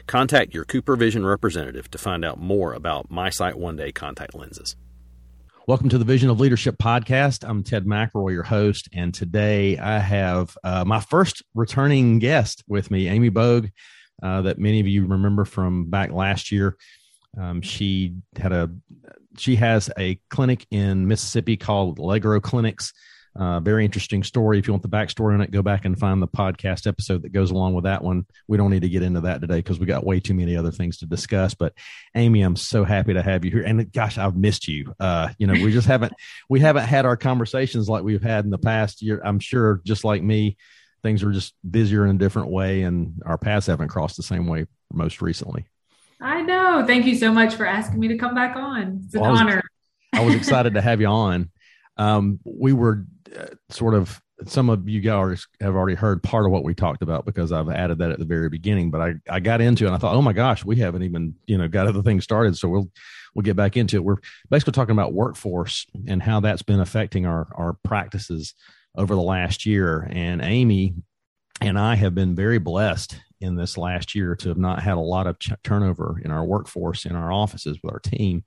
Contact 0.06 0.54
your 0.54 0.64
CooperVision 0.64 1.28
representative 1.28 1.90
to 1.90 1.98
find 1.98 2.24
out 2.24 2.40
more 2.40 2.72
about 2.72 3.10
MiSight 3.10 3.56
One 3.56 3.76
Day 3.76 3.92
contact 3.92 4.34
lenses. 4.34 4.74
Welcome 5.66 5.90
to 5.90 5.98
the 5.98 6.04
Vision 6.06 6.30
of 6.30 6.40
Leadership 6.40 6.78
podcast. 6.78 7.46
I'm 7.46 7.62
Ted 7.62 7.84
McElroy, 7.84 8.32
your 8.32 8.42
host, 8.42 8.88
and 8.94 9.12
today 9.12 9.76
I 9.76 9.98
have 9.98 10.56
uh, 10.64 10.82
my 10.86 10.98
first 10.98 11.42
returning 11.54 12.20
guest 12.20 12.64
with 12.66 12.90
me, 12.90 13.06
Amy 13.06 13.28
Bogue, 13.28 13.66
uh, 14.22 14.42
that 14.42 14.58
many 14.58 14.80
of 14.80 14.86
you 14.86 15.06
remember 15.06 15.44
from 15.44 15.90
back 15.90 16.12
last 16.12 16.52
year. 16.52 16.76
Um, 17.38 17.60
she 17.62 18.16
had 18.36 18.52
a 18.52 18.70
she 19.36 19.56
has 19.56 19.90
a 19.98 20.18
clinic 20.30 20.66
in 20.70 21.06
Mississippi 21.06 21.56
called 21.56 21.98
Allegro 21.98 22.40
Clinics. 22.40 22.92
Uh, 23.38 23.60
very 23.60 23.84
interesting 23.84 24.24
story. 24.24 24.58
If 24.58 24.66
you 24.66 24.72
want 24.72 24.82
the 24.82 24.88
backstory 24.88 25.34
on 25.34 25.40
it, 25.40 25.52
go 25.52 25.62
back 25.62 25.84
and 25.84 25.96
find 25.96 26.20
the 26.20 26.26
podcast 26.26 26.88
episode 26.88 27.22
that 27.22 27.32
goes 27.32 27.52
along 27.52 27.74
with 27.74 27.84
that 27.84 28.02
one. 28.02 28.26
We 28.48 28.56
don't 28.56 28.70
need 28.70 28.82
to 28.82 28.88
get 28.88 29.04
into 29.04 29.20
that 29.20 29.40
today 29.40 29.56
because 29.56 29.78
we 29.78 29.86
got 29.86 30.04
way 30.04 30.18
too 30.18 30.34
many 30.34 30.56
other 30.56 30.72
things 30.72 30.98
to 30.98 31.06
discuss. 31.06 31.54
But 31.54 31.72
Amy, 32.16 32.42
I'm 32.42 32.56
so 32.56 32.82
happy 32.82 33.14
to 33.14 33.22
have 33.22 33.44
you 33.44 33.52
here. 33.52 33.62
And 33.62 33.92
gosh, 33.92 34.18
I've 34.18 34.36
missed 34.36 34.66
you. 34.66 34.92
Uh, 34.98 35.28
you 35.38 35.46
know, 35.46 35.52
we 35.52 35.70
just 35.70 35.86
haven't 35.86 36.14
we 36.48 36.58
haven't 36.58 36.86
had 36.86 37.06
our 37.06 37.16
conversations 37.16 37.88
like 37.88 38.02
we've 38.02 38.22
had 38.22 38.44
in 38.44 38.50
the 38.50 38.58
past 38.58 39.02
year. 39.02 39.22
I'm 39.24 39.38
sure, 39.38 39.82
just 39.84 40.02
like 40.02 40.22
me, 40.22 40.56
things 41.02 41.22
are 41.22 41.32
just 41.32 41.54
busier 41.68 42.04
in 42.06 42.16
a 42.16 42.18
different 42.18 42.50
way, 42.50 42.82
and 42.82 43.22
our 43.24 43.38
paths 43.38 43.66
haven't 43.66 43.88
crossed 43.88 44.16
the 44.16 44.22
same 44.22 44.46
way 44.46 44.66
most 44.92 45.22
recently. 45.22 45.66
I 46.20 46.42
know. 46.42 46.84
Thank 46.86 47.06
you 47.06 47.14
so 47.14 47.32
much 47.32 47.54
for 47.54 47.66
asking 47.66 48.00
me 48.00 48.08
to 48.08 48.18
come 48.18 48.34
back 48.34 48.56
on. 48.56 49.02
It's 49.04 49.14
an 49.14 49.20
well, 49.20 49.30
I 49.30 49.32
was, 49.32 49.40
honor. 49.40 49.62
I 50.12 50.24
was 50.24 50.34
excited 50.36 50.74
to 50.74 50.80
have 50.80 51.00
you 51.00 51.06
on. 51.06 51.50
Um, 51.96 52.40
we 52.44 52.72
were 52.72 53.04
uh, 53.36 53.46
sort 53.70 53.94
of 53.94 54.20
some 54.46 54.70
of 54.70 54.88
you 54.88 55.00
guys 55.00 55.46
have 55.60 55.74
already 55.74 55.96
heard 55.96 56.22
part 56.22 56.46
of 56.46 56.52
what 56.52 56.62
we 56.62 56.72
talked 56.72 57.02
about 57.02 57.26
because 57.26 57.50
I've 57.50 57.68
added 57.68 57.98
that 57.98 58.12
at 58.12 58.20
the 58.20 58.24
very 58.24 58.48
beginning. 58.48 58.90
But 58.90 59.00
I, 59.00 59.14
I 59.28 59.40
got 59.40 59.60
into 59.60 59.84
it 59.84 59.88
and 59.88 59.96
I 59.96 59.98
thought, 59.98 60.14
oh 60.14 60.22
my 60.22 60.32
gosh, 60.32 60.64
we 60.64 60.76
haven't 60.76 61.02
even 61.02 61.34
you 61.46 61.58
know 61.58 61.68
got 61.68 61.86
other 61.86 62.02
things 62.02 62.24
started. 62.24 62.56
So 62.56 62.68
we'll 62.68 62.90
we'll 63.34 63.42
get 63.42 63.56
back 63.56 63.76
into 63.76 63.96
it. 63.96 64.04
We're 64.04 64.18
basically 64.50 64.72
talking 64.72 64.92
about 64.92 65.12
workforce 65.12 65.86
and 66.06 66.22
how 66.22 66.40
that's 66.40 66.62
been 66.62 66.80
affecting 66.80 67.26
our 67.26 67.48
our 67.54 67.76
practices 67.84 68.54
over 68.96 69.14
the 69.14 69.22
last 69.22 69.66
year. 69.66 70.08
And 70.10 70.42
Amy 70.42 70.94
and 71.60 71.78
I 71.78 71.94
have 71.94 72.14
been 72.14 72.34
very 72.34 72.58
blessed 72.58 73.20
in 73.40 73.54
this 73.54 73.78
last 73.78 74.14
year 74.14 74.34
to 74.36 74.48
have 74.48 74.58
not 74.58 74.82
had 74.82 74.96
a 74.96 75.00
lot 75.00 75.26
of 75.26 75.38
ch- 75.38 75.52
turnover 75.62 76.20
in 76.24 76.30
our 76.30 76.44
workforce 76.44 77.04
in 77.04 77.14
our 77.14 77.32
offices 77.32 77.78
with 77.82 77.92
our 77.92 78.00
team. 78.00 78.44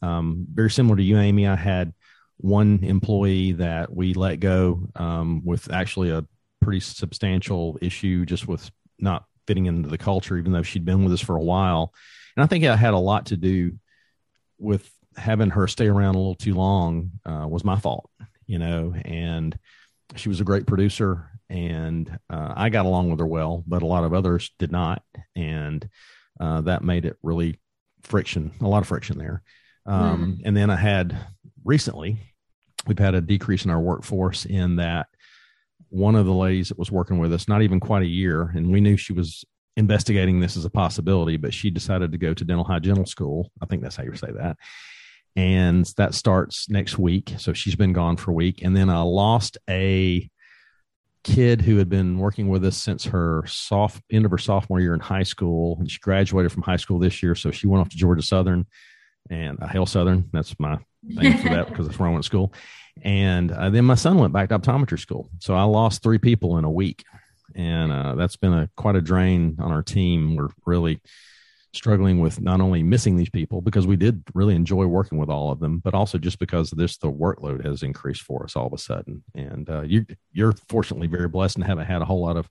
Um, 0.00 0.46
very 0.52 0.70
similar 0.70 0.96
to 0.96 1.02
you, 1.02 1.18
Amy. 1.18 1.46
I 1.46 1.56
had 1.56 1.92
one 2.38 2.80
employee 2.82 3.52
that 3.52 3.94
we 3.94 4.14
let 4.14 4.40
go 4.40 4.88
um, 4.96 5.44
with 5.44 5.72
actually 5.72 6.10
a 6.10 6.26
pretty 6.60 6.80
substantial 6.80 7.78
issue 7.80 8.24
just 8.24 8.46
with 8.46 8.70
not 8.98 9.24
fitting 9.46 9.66
into 9.66 9.88
the 9.88 9.98
culture, 9.98 10.36
even 10.36 10.52
though 10.52 10.62
she'd 10.62 10.84
been 10.84 11.04
with 11.04 11.12
us 11.12 11.20
for 11.20 11.36
a 11.36 11.42
while. 11.42 11.92
And 12.36 12.44
I 12.44 12.46
think 12.46 12.64
it 12.64 12.76
had 12.76 12.94
a 12.94 12.98
lot 12.98 13.26
to 13.26 13.36
do 13.36 13.78
with 14.58 14.88
having 15.16 15.50
her 15.50 15.66
stay 15.66 15.88
around 15.88 16.14
a 16.14 16.18
little 16.18 16.34
too 16.34 16.54
long 16.54 17.10
uh, 17.26 17.46
was 17.48 17.64
my 17.64 17.78
fault, 17.78 18.08
you 18.46 18.58
know, 18.58 18.94
and 19.04 19.58
she 20.16 20.28
was 20.28 20.40
a 20.40 20.44
great 20.44 20.66
producer 20.66 21.28
and 21.52 22.18
uh, 22.30 22.54
I 22.56 22.70
got 22.70 22.86
along 22.86 23.10
with 23.10 23.20
her 23.20 23.26
well, 23.26 23.62
but 23.66 23.82
a 23.82 23.86
lot 23.86 24.04
of 24.04 24.14
others 24.14 24.50
did 24.58 24.72
not. 24.72 25.02
And 25.36 25.86
uh, 26.40 26.62
that 26.62 26.82
made 26.82 27.04
it 27.04 27.18
really 27.22 27.60
friction, 28.02 28.52
a 28.60 28.68
lot 28.68 28.82
of 28.82 28.88
friction 28.88 29.18
there. 29.18 29.42
Um, 29.84 30.38
mm. 30.38 30.42
And 30.46 30.56
then 30.56 30.70
I 30.70 30.76
had 30.76 31.16
recently 31.64 32.16
we've 32.86 32.98
had 32.98 33.14
a 33.14 33.20
decrease 33.20 33.64
in 33.64 33.70
our 33.70 33.80
workforce 33.80 34.44
in 34.44 34.76
that 34.76 35.06
one 35.90 36.14
of 36.14 36.24
the 36.24 36.32
ladies 36.32 36.68
that 36.70 36.78
was 36.78 36.90
working 36.90 37.18
with 37.18 37.32
us, 37.32 37.48
not 37.48 37.62
even 37.62 37.78
quite 37.78 38.02
a 38.02 38.06
year, 38.06 38.50
and 38.54 38.72
we 38.72 38.80
knew 38.80 38.96
she 38.96 39.12
was 39.12 39.44
investigating 39.76 40.40
this 40.40 40.56
as 40.56 40.64
a 40.64 40.70
possibility, 40.70 41.36
but 41.36 41.52
she 41.52 41.70
decided 41.70 42.12
to 42.12 42.18
go 42.18 42.32
to 42.32 42.44
dental 42.44 42.64
hygienical 42.64 43.06
school. 43.06 43.50
I 43.60 43.66
think 43.66 43.82
that's 43.82 43.96
how 43.96 44.04
you 44.04 44.14
say 44.16 44.32
that. 44.32 44.56
And 45.34 45.86
that 45.96 46.14
starts 46.14 46.68
next 46.68 46.98
week. 46.98 47.34
So 47.38 47.52
she's 47.52 47.74
been 47.74 47.92
gone 47.92 48.16
for 48.16 48.32
a 48.32 48.34
week. 48.34 48.62
And 48.62 48.76
then 48.76 48.90
I 48.90 49.00
lost 49.00 49.56
a 49.68 50.28
kid 51.24 51.62
who 51.62 51.78
had 51.78 51.88
been 51.88 52.18
working 52.18 52.48
with 52.48 52.64
us 52.64 52.76
since 52.76 53.04
her 53.04 53.44
soft 53.46 54.02
end 54.10 54.24
of 54.24 54.30
her 54.30 54.38
sophomore 54.38 54.80
year 54.80 54.94
in 54.94 55.00
high 55.00 55.22
school. 55.22 55.76
And 55.78 55.90
she 55.90 55.98
graduated 56.00 56.52
from 56.52 56.62
high 56.62 56.76
school 56.76 56.98
this 56.98 57.22
year. 57.22 57.34
So 57.34 57.50
she 57.50 57.66
went 57.66 57.80
off 57.80 57.88
to 57.90 57.96
Georgia 57.96 58.22
Southern 58.22 58.66
and 59.30 59.62
uh, 59.62 59.68
Hail 59.68 59.86
Southern. 59.86 60.28
That's 60.32 60.58
my 60.58 60.78
name 61.02 61.38
for 61.38 61.48
that 61.48 61.66
because 61.68 61.86
that's 61.86 61.98
where 61.98 62.08
I 62.08 62.12
went 62.12 62.24
to 62.24 62.26
school. 62.26 62.52
And 63.00 63.50
uh, 63.50 63.70
then 63.70 63.84
my 63.84 63.94
son 63.94 64.18
went 64.18 64.34
back 64.34 64.50
to 64.50 64.58
optometry 64.58 64.98
school. 64.98 65.30
So 65.38 65.54
I 65.54 65.62
lost 65.62 66.02
three 66.02 66.18
people 66.18 66.58
in 66.58 66.64
a 66.64 66.70
week. 66.70 67.04
And 67.54 67.92
uh, 67.92 68.14
that's 68.14 68.36
been 68.36 68.52
a 68.52 68.70
quite 68.76 68.96
a 68.96 69.00
drain 69.00 69.56
on 69.60 69.72
our 69.72 69.82
team. 69.82 70.36
We're 70.36 70.48
really 70.66 71.00
struggling 71.74 72.20
with 72.20 72.40
not 72.40 72.60
only 72.60 72.82
missing 72.82 73.16
these 73.16 73.30
people 73.30 73.62
because 73.62 73.86
we 73.86 73.96
did 73.96 74.22
really 74.34 74.54
enjoy 74.54 74.84
working 74.84 75.18
with 75.18 75.30
all 75.30 75.50
of 75.50 75.58
them, 75.60 75.78
but 75.78 75.94
also 75.94 76.18
just 76.18 76.38
because 76.38 76.70
this, 76.70 76.98
the 76.98 77.10
workload 77.10 77.64
has 77.64 77.82
increased 77.82 78.22
for 78.22 78.44
us 78.44 78.56
all 78.56 78.66
of 78.66 78.72
a 78.72 78.78
sudden. 78.78 79.22
And 79.34 79.68
uh, 79.70 79.82
you, 79.82 80.04
you're 80.32 80.52
fortunately 80.68 81.06
very 81.06 81.28
blessed 81.28 81.56
and 81.56 81.64
haven't 81.64 81.86
had 81.86 82.02
a 82.02 82.04
whole 82.04 82.20
lot 82.20 82.36
of 82.36 82.48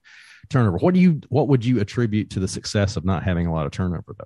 turnover. 0.50 0.78
What 0.78 0.94
do 0.94 1.00
you, 1.00 1.20
what 1.28 1.48
would 1.48 1.64
you 1.64 1.80
attribute 1.80 2.30
to 2.30 2.40
the 2.40 2.48
success 2.48 2.96
of 2.96 3.04
not 3.04 3.22
having 3.22 3.46
a 3.46 3.52
lot 3.52 3.66
of 3.66 3.72
turnover 3.72 4.14
though? 4.18 4.24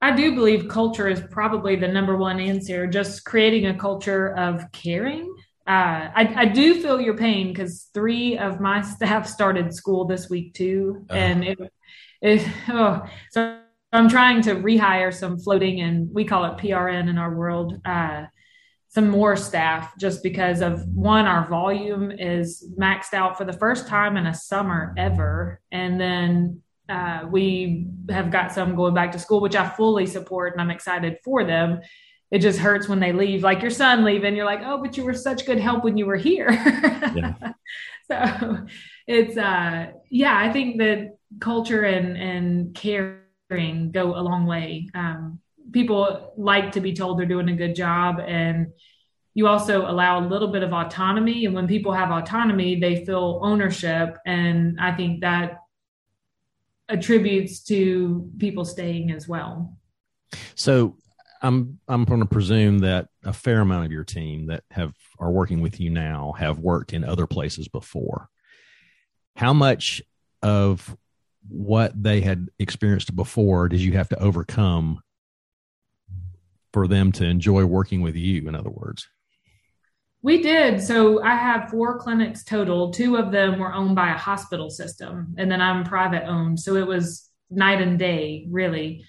I 0.00 0.14
do 0.14 0.34
believe 0.34 0.68
culture 0.68 1.08
is 1.08 1.20
probably 1.30 1.76
the 1.76 1.88
number 1.88 2.16
one 2.16 2.40
answer. 2.40 2.86
Just 2.86 3.24
creating 3.24 3.66
a 3.66 3.76
culture 3.76 4.34
of 4.36 4.70
caring. 4.72 5.34
Uh, 5.66 6.08
I, 6.14 6.34
I, 6.34 6.44
do 6.46 6.80
feel 6.80 6.98
your 6.98 7.14
pain 7.16 7.48
because 7.48 7.90
three 7.92 8.38
of 8.38 8.58
my 8.58 8.80
staff 8.94 9.26
started 9.26 9.74
school 9.74 10.06
this 10.06 10.30
week 10.30 10.54
too, 10.54 11.04
uh-huh. 11.10 11.18
and 11.18 11.44
it, 11.44 11.58
it 12.20 12.46
oh, 12.68 13.02
so 13.30 13.58
I'm 13.92 14.08
trying 14.08 14.42
to 14.42 14.56
rehire 14.56 15.14
some 15.14 15.38
floating 15.38 15.80
and 15.80 16.12
we 16.12 16.24
call 16.24 16.44
it 16.44 16.58
PRN 16.58 17.08
in 17.08 17.18
our 17.18 17.34
world. 17.34 17.80
Uh, 17.84 18.26
some 18.88 19.10
more 19.10 19.36
staff 19.36 19.92
just 19.98 20.22
because 20.22 20.60
of 20.62 20.86
one, 20.88 21.26
our 21.26 21.46
volume 21.48 22.10
is 22.10 22.66
maxed 22.78 23.12
out 23.12 23.36
for 23.36 23.44
the 23.44 23.52
first 23.52 23.86
time 23.86 24.16
in 24.16 24.26
a 24.26 24.34
summer 24.34 24.94
ever, 24.96 25.60
and 25.70 26.00
then 26.00 26.62
uh, 26.88 27.26
we 27.30 27.86
have 28.08 28.30
got 28.30 28.50
some 28.50 28.74
going 28.74 28.94
back 28.94 29.12
to 29.12 29.18
school, 29.18 29.40
which 29.40 29.56
I 29.56 29.68
fully 29.68 30.06
support 30.06 30.54
and 30.54 30.60
I'm 30.60 30.70
excited 30.70 31.18
for 31.22 31.44
them. 31.44 31.80
It 32.30 32.38
just 32.38 32.58
hurts 32.58 32.88
when 32.88 33.00
they 33.00 33.12
leave, 33.12 33.42
like 33.42 33.60
your 33.62 33.70
son 33.70 34.04
leaving. 34.04 34.36
You're 34.36 34.46
like, 34.46 34.60
oh, 34.64 34.78
but 34.82 34.96
you 34.96 35.04
were 35.04 35.14
such 35.14 35.46
good 35.46 35.58
help 35.58 35.84
when 35.84 35.96
you 35.96 36.06
were 36.06 36.16
here. 36.16 36.50
yeah. 36.50 37.34
So 38.10 38.66
it's, 39.06 39.36
uh, 39.36 39.92
yeah, 40.10 40.38
I 40.38 40.52
think 40.52 40.78
that 40.78 41.18
culture 41.40 41.82
and, 41.82 42.16
and 42.16 42.74
caring 42.74 43.90
go 43.92 44.14
a 44.16 44.22
long 44.22 44.46
way. 44.46 44.88
Um, 44.94 45.40
people 45.72 46.32
like 46.36 46.72
to 46.72 46.80
be 46.80 46.94
told 46.94 47.18
they're 47.18 47.26
doing 47.26 47.50
a 47.50 47.56
good 47.56 47.74
job 47.74 48.20
and 48.20 48.68
you 49.34 49.46
also 49.46 49.82
allow 49.82 50.18
a 50.18 50.26
little 50.26 50.48
bit 50.48 50.62
of 50.62 50.72
autonomy 50.72 51.44
and 51.44 51.54
when 51.54 51.68
people 51.68 51.92
have 51.92 52.10
autonomy 52.10 52.80
they 52.80 53.04
feel 53.04 53.40
ownership 53.42 54.16
and 54.24 54.78
i 54.80 54.90
think 54.90 55.20
that 55.20 55.58
attributes 56.88 57.60
to 57.60 58.30
people 58.38 58.64
staying 58.64 59.10
as 59.10 59.28
well. 59.28 59.76
So 60.54 60.96
I'm 61.42 61.78
I'm 61.86 62.04
going 62.04 62.20
to 62.20 62.26
presume 62.26 62.80
that 62.80 63.08
a 63.24 63.32
fair 63.32 63.60
amount 63.60 63.86
of 63.86 63.92
your 63.92 64.04
team 64.04 64.46
that 64.46 64.64
have 64.70 64.94
are 65.18 65.30
working 65.30 65.60
with 65.60 65.80
you 65.80 65.90
now 65.90 66.34
have 66.38 66.58
worked 66.58 66.92
in 66.92 67.04
other 67.04 67.26
places 67.26 67.68
before. 67.68 68.28
How 69.36 69.52
much 69.52 70.02
of 70.42 70.96
what 71.48 72.00
they 72.00 72.20
had 72.20 72.48
experienced 72.58 73.14
before 73.14 73.68
did 73.68 73.80
you 73.80 73.92
have 73.92 74.08
to 74.10 74.18
overcome 74.18 75.00
for 76.72 76.86
them 76.86 77.12
to 77.12 77.24
enjoy 77.24 77.64
working 77.64 78.02
with 78.02 78.16
you 78.16 78.48
in 78.48 78.54
other 78.54 78.70
words? 78.70 79.08
We 80.20 80.42
did. 80.42 80.82
So 80.82 81.22
I 81.22 81.36
have 81.36 81.70
four 81.70 81.98
clinics 81.98 82.42
total. 82.42 82.90
Two 82.90 83.16
of 83.16 83.30
them 83.30 83.58
were 83.58 83.72
owned 83.72 83.94
by 83.94 84.12
a 84.12 84.18
hospital 84.18 84.68
system, 84.68 85.34
and 85.38 85.50
then 85.50 85.60
I'm 85.60 85.84
private 85.84 86.26
owned. 86.26 86.58
So 86.58 86.74
it 86.74 86.86
was 86.86 87.30
night 87.50 87.80
and 87.80 87.98
day, 87.98 88.46
really. 88.50 89.04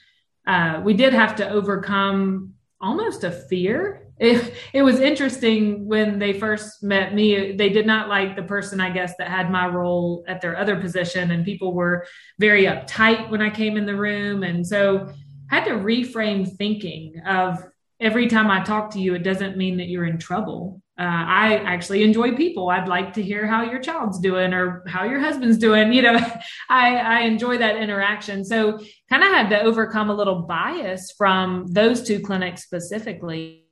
Uh, 0.45 0.81
we 0.83 0.93
did 0.93 1.13
have 1.13 1.35
to 1.37 1.49
overcome 1.49 2.53
almost 2.79 3.23
a 3.23 3.31
fear. 3.31 4.07
It, 4.19 4.53
it 4.73 4.83
was 4.83 4.99
interesting 4.99 5.87
when 5.87 6.19
they 6.19 6.33
first 6.33 6.83
met 6.83 7.13
me. 7.13 7.53
They 7.53 7.69
did 7.69 7.85
not 7.85 8.09
like 8.09 8.35
the 8.35 8.43
person, 8.43 8.81
I 8.81 8.89
guess, 8.89 9.13
that 9.17 9.29
had 9.29 9.49
my 9.49 9.67
role 9.67 10.25
at 10.27 10.41
their 10.41 10.57
other 10.57 10.75
position, 10.75 11.31
and 11.31 11.45
people 11.45 11.73
were 11.73 12.05
very 12.37 12.65
uptight 12.65 13.29
when 13.29 13.41
I 13.41 13.49
came 13.49 13.77
in 13.77 13.85
the 13.85 13.95
room. 13.95 14.43
And 14.43 14.65
so 14.65 15.09
I 15.49 15.55
had 15.55 15.65
to 15.65 15.71
reframe 15.71 16.49
thinking 16.57 17.21
of 17.25 17.63
every 17.99 18.27
time 18.27 18.51
I 18.51 18.61
talk 18.63 18.91
to 18.91 18.99
you, 18.99 19.15
it 19.15 19.23
doesn't 19.23 19.57
mean 19.57 19.77
that 19.77 19.87
you're 19.87 20.05
in 20.05 20.17
trouble 20.17 20.81
uh, 20.99 21.03
I 21.03 21.55
actually 21.63 22.03
enjoy 22.03 22.35
people. 22.35 22.69
I'd 22.69 22.89
like 22.89 23.13
to 23.13 23.23
hear 23.23 23.47
how 23.47 23.63
your 23.63 23.79
child's 23.79 24.19
doing 24.19 24.53
or 24.53 24.83
how 24.85 25.05
your 25.05 25.21
husband's 25.21 25.57
doing. 25.57 25.93
You 25.93 26.01
know, 26.01 26.19
I, 26.69 26.97
I 26.97 27.19
enjoy 27.21 27.57
that 27.59 27.77
interaction. 27.77 28.43
So 28.43 28.79
kind 29.09 29.23
of 29.23 29.29
had 29.29 29.49
to 29.51 29.61
overcome 29.61 30.09
a 30.09 30.13
little 30.13 30.41
bias 30.41 31.13
from 31.17 31.67
those 31.67 32.03
two 32.03 32.19
clinics 32.19 32.63
specifically 32.63 33.68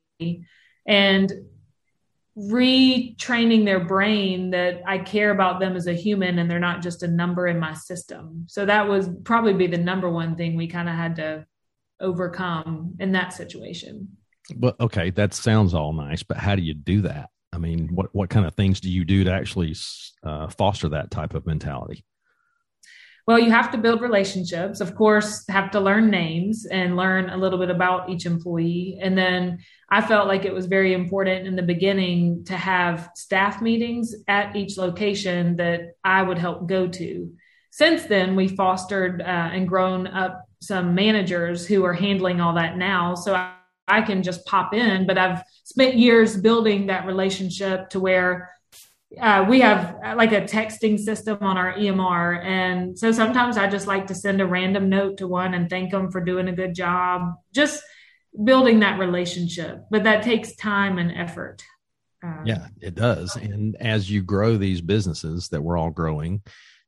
and 0.87 1.31
retraining 2.37 3.65
their 3.65 3.83
brain 3.83 4.51
that 4.51 4.81
I 4.85 4.99
care 4.99 5.31
about 5.31 5.59
them 5.59 5.75
as 5.75 5.87
a 5.87 5.93
human 5.93 6.37
and 6.37 6.49
they're 6.49 6.59
not 6.59 6.83
just 6.83 7.01
a 7.01 7.07
number 7.07 7.47
in 7.47 7.59
my 7.59 7.73
system. 7.73 8.45
So 8.47 8.65
that 8.65 8.87
was 8.87 9.09
probably 9.23 9.53
be 9.53 9.67
the 9.67 9.77
number 9.77 10.09
one 10.09 10.35
thing 10.35 10.55
we 10.55 10.67
kind 10.67 10.87
of 10.87 10.95
had 10.95 11.15
to 11.15 11.45
overcome 11.99 12.95
in 12.99 13.13
that 13.13 13.33
situation. 13.33 14.09
But 14.55 14.79
okay, 14.79 15.09
that 15.11 15.33
sounds 15.33 15.73
all 15.73 15.93
nice, 15.93 16.21
but 16.21 16.37
how 16.37 16.55
do 16.55 16.61
you 16.61 16.75
do 16.75 17.01
that? 17.01 17.29
I 17.51 17.57
mean, 17.57 17.89
what 17.93 18.13
what 18.13 18.29
kind 18.29 18.45
of 18.45 18.53
things 18.53 18.79
do 18.79 18.89
you 18.89 19.03
do 19.03 19.23
to 19.23 19.31
actually 19.31 19.75
uh, 20.23 20.47
foster 20.49 20.89
that 20.89 21.11
type 21.11 21.33
of 21.33 21.45
mentality? 21.45 22.05
Well, 23.27 23.39
you 23.39 23.51
have 23.51 23.71
to 23.71 23.77
build 23.77 24.01
relationships. 24.01 24.79
Of 24.79 24.95
course, 24.95 25.45
have 25.49 25.71
to 25.71 25.81
learn 25.81 26.09
names 26.09 26.65
and 26.65 26.95
learn 26.95 27.29
a 27.29 27.35
little 27.35 27.59
bit 27.59 27.69
about 27.69 28.09
each 28.09 28.25
employee. 28.25 28.99
And 29.01 29.17
then 29.17 29.59
I 29.91 29.99
felt 29.99 30.29
like 30.29 30.45
it 30.45 30.53
was 30.53 30.65
very 30.65 30.93
important 30.93 31.45
in 31.45 31.57
the 31.57 31.61
beginning 31.61 32.45
to 32.45 32.55
have 32.55 33.09
staff 33.15 33.61
meetings 33.61 34.15
at 34.29 34.55
each 34.55 34.77
location 34.77 35.57
that 35.57 35.95
I 36.05 36.23
would 36.23 36.37
help 36.37 36.67
go 36.67 36.87
to. 36.87 37.33
Since 37.71 38.05
then, 38.05 38.37
we 38.37 38.47
fostered 38.47 39.21
uh, 39.21 39.25
and 39.25 39.67
grown 39.67 40.07
up 40.07 40.45
some 40.61 40.95
managers 40.95 41.67
who 41.67 41.83
are 41.83 41.93
handling 41.93 42.39
all 42.39 42.55
that 42.55 42.77
now. 42.77 43.13
So 43.13 43.35
I, 43.35 43.55
I 43.89 44.03
can 44.03 44.23
just 44.23 44.45
pop 44.45 44.73
in, 44.73 45.05
but 45.05 45.17
I've 45.17 45.43
spent 45.65 45.95
years 45.95 46.37
building 46.37 46.87
that 46.87 47.05
relationship 47.05 47.89
to 47.89 47.99
where 47.99 48.49
uh, 49.19 49.45
we 49.47 49.61
have 49.61 49.95
uh, 50.03 50.15
like 50.15 50.33
a 50.33 50.41
texting 50.41 50.99
system 50.99 51.37
on 51.41 51.57
our 51.57 51.73
EMR. 51.73 52.43
And 52.43 52.99
so 52.99 53.11
sometimes 53.11 53.57
I 53.57 53.67
just 53.67 53.87
like 53.87 54.07
to 54.07 54.15
send 54.15 54.41
a 54.41 54.45
random 54.45 54.89
note 54.89 55.17
to 55.17 55.27
one 55.27 55.53
and 55.53 55.69
thank 55.69 55.91
them 55.91 56.11
for 56.11 56.21
doing 56.21 56.49
a 56.49 56.55
good 56.55 56.75
job, 56.75 57.33
just 57.53 57.81
building 58.43 58.81
that 58.81 58.99
relationship. 58.99 59.85
But 59.89 60.03
that 60.03 60.23
takes 60.23 60.55
time 60.55 60.97
and 60.97 61.11
effort. 61.11 61.63
Uh, 62.25 62.41
yeah, 62.45 62.67
it 62.81 62.95
does. 62.95 63.35
And 63.35 63.75
as 63.77 64.11
you 64.11 64.23
grow 64.23 64.57
these 64.57 64.81
businesses 64.81 65.49
that 65.49 65.61
we're 65.61 65.77
all 65.77 65.91
growing, 65.91 66.41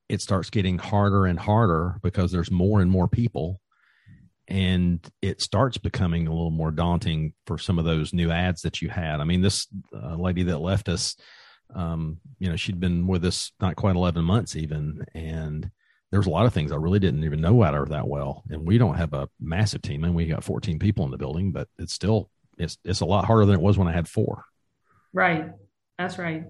it 0.09 0.21
starts 0.21 0.49
getting 0.49 0.77
harder 0.77 1.25
and 1.25 1.39
harder 1.39 1.99
because 2.01 2.31
there's 2.31 2.51
more 2.51 2.81
and 2.81 2.91
more 2.91 3.07
people. 3.07 3.61
And 4.47 5.07
it 5.21 5.41
starts 5.41 5.77
becoming 5.77 6.27
a 6.27 6.31
little 6.31 6.49
more 6.49 6.71
daunting 6.71 7.33
for 7.45 7.59
some 7.59 7.77
of 7.77 7.85
those 7.85 8.13
new 8.13 8.31
ads 8.31 8.63
that 8.63 8.81
you 8.81 8.89
had. 8.89 9.19
I 9.19 9.23
mean, 9.23 9.41
this 9.41 9.67
uh, 9.93 10.15
lady 10.15 10.43
that 10.43 10.57
left 10.57 10.89
us, 10.89 11.15
um, 11.73 12.19
you 12.39 12.49
know, 12.49 12.55
she'd 12.55 12.79
been 12.79 13.07
with 13.07 13.25
us 13.25 13.51
not 13.59 13.75
quite 13.75 13.95
11 13.95 14.23
months 14.23 14.55
even. 14.55 15.05
And 15.13 15.69
there's 16.11 16.27
a 16.27 16.31
lot 16.31 16.45
of 16.45 16.53
things 16.53 16.71
I 16.71 16.77
really 16.77 16.99
didn't 16.99 17.23
even 17.23 17.41
know 17.41 17.61
about 17.61 17.75
her 17.75 17.85
that 17.85 18.07
well. 18.07 18.43
And 18.49 18.67
we 18.67 18.77
don't 18.77 18.95
have 18.95 19.13
a 19.13 19.29
massive 19.39 19.81
team 19.81 20.03
and 20.03 20.15
we 20.15 20.25
got 20.25 20.43
14 20.43 20.79
people 20.79 21.05
in 21.05 21.11
the 21.11 21.17
building, 21.17 21.51
but 21.51 21.67
it's 21.77 21.93
still, 21.93 22.29
it's, 22.57 22.77
it's 22.83 23.01
a 23.01 23.05
lot 23.05 23.25
harder 23.25 23.45
than 23.45 23.55
it 23.55 23.61
was 23.61 23.77
when 23.77 23.88
I 23.88 23.93
had 23.93 24.07
four. 24.07 24.45
Right. 25.13 25.51
That's 25.97 26.17
right. 26.17 26.45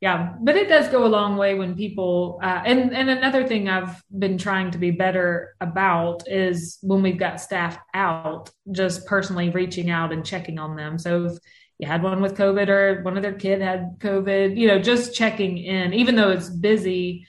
Yeah. 0.00 0.32
But 0.40 0.56
it 0.56 0.68
does 0.68 0.88
go 0.88 1.04
a 1.04 1.08
long 1.08 1.36
way 1.36 1.54
when 1.54 1.76
people, 1.76 2.40
uh, 2.42 2.62
and, 2.64 2.94
and 2.94 3.10
another 3.10 3.46
thing 3.46 3.68
I've 3.68 4.02
been 4.18 4.38
trying 4.38 4.70
to 4.70 4.78
be 4.78 4.90
better 4.90 5.54
about 5.60 6.26
is 6.26 6.78
when 6.80 7.02
we've 7.02 7.18
got 7.18 7.40
staff 7.40 7.78
out, 7.92 8.50
just 8.72 9.04
personally 9.04 9.50
reaching 9.50 9.90
out 9.90 10.10
and 10.10 10.24
checking 10.24 10.58
on 10.58 10.74
them. 10.74 10.98
So 10.98 11.26
if, 11.26 11.38
you 11.80 11.86
had 11.86 12.02
one 12.02 12.20
with 12.20 12.36
COVID 12.36 12.68
or 12.68 13.02
one 13.02 13.16
of 13.16 13.22
their 13.22 13.32
kid 13.32 13.62
had 13.62 13.98
COVID, 14.00 14.58
you 14.58 14.68
know, 14.68 14.78
just 14.78 15.14
checking 15.14 15.56
in, 15.56 15.94
even 15.94 16.14
though 16.14 16.30
it's 16.30 16.50
busy. 16.50 17.26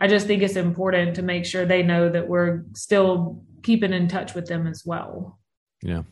I 0.00 0.08
just 0.08 0.26
think 0.26 0.42
it's 0.42 0.56
important 0.56 1.14
to 1.16 1.22
make 1.22 1.46
sure 1.46 1.64
they 1.64 1.84
know 1.84 2.08
that 2.08 2.26
we're 2.26 2.64
still 2.74 3.44
keeping 3.62 3.92
in 3.92 4.08
touch 4.08 4.34
with 4.34 4.46
them 4.46 4.66
as 4.66 4.82
well. 4.84 5.38
Yeah. 5.80 6.02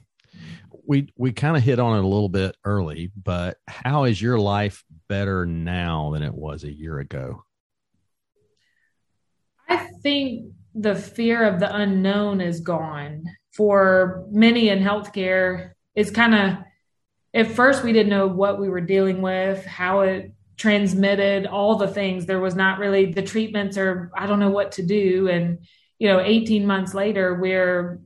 We 0.86 1.12
we 1.16 1.32
kind 1.32 1.56
of 1.56 1.64
hit 1.64 1.80
on 1.80 1.98
it 1.98 2.04
a 2.04 2.06
little 2.06 2.28
bit 2.28 2.56
early, 2.64 3.10
but 3.20 3.58
how 3.66 4.04
is 4.04 4.22
your 4.22 4.38
life 4.38 4.84
better 5.08 5.44
now 5.44 6.12
than 6.12 6.22
it 6.22 6.34
was 6.34 6.62
a 6.62 6.72
year 6.72 7.00
ago? 7.00 7.42
I 9.68 9.88
think 10.04 10.52
the 10.72 10.94
fear 10.94 11.42
of 11.42 11.58
the 11.58 11.74
unknown 11.74 12.40
is 12.40 12.60
gone. 12.60 13.24
For 13.54 14.24
many 14.30 14.68
in 14.68 14.78
healthcare, 14.78 15.72
it's 15.96 16.10
kind 16.10 16.34
of 16.34 16.58
at 17.34 17.52
first 17.52 17.82
we 17.82 17.92
didn't 17.92 18.10
know 18.10 18.26
what 18.26 18.60
we 18.60 18.68
were 18.68 18.80
dealing 18.80 19.22
with, 19.22 19.64
how 19.64 20.00
it 20.00 20.32
transmitted, 20.56 21.46
all 21.46 21.76
the 21.76 21.88
things. 21.88 22.26
There 22.26 22.40
was 22.40 22.54
not 22.54 22.78
really 22.78 23.06
the 23.12 23.22
treatments 23.22 23.76
or 23.78 24.10
I 24.16 24.26
don't 24.26 24.38
know 24.38 24.50
what 24.50 24.72
to 24.72 24.82
do. 24.82 25.28
And, 25.28 25.58
you 25.98 26.08
know, 26.08 26.20
18 26.20 26.66
months 26.66 26.94
later, 26.94 27.34
we're 27.34 28.00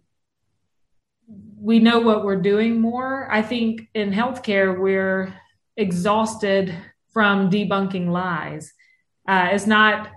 we 1.59 1.81
know 1.81 1.99
what 1.99 2.25
we're 2.25 2.41
doing 2.41 2.81
more. 2.81 3.29
I 3.31 3.43
think 3.43 3.89
in 3.95 4.12
healthcare, 4.12 4.79
we're 4.79 5.35
exhausted 5.77 6.73
from 7.12 7.51
debunking 7.51 8.09
lies. 8.11 8.73
Uh, 9.27 9.49
it's 9.51 9.67
not, 9.67 10.11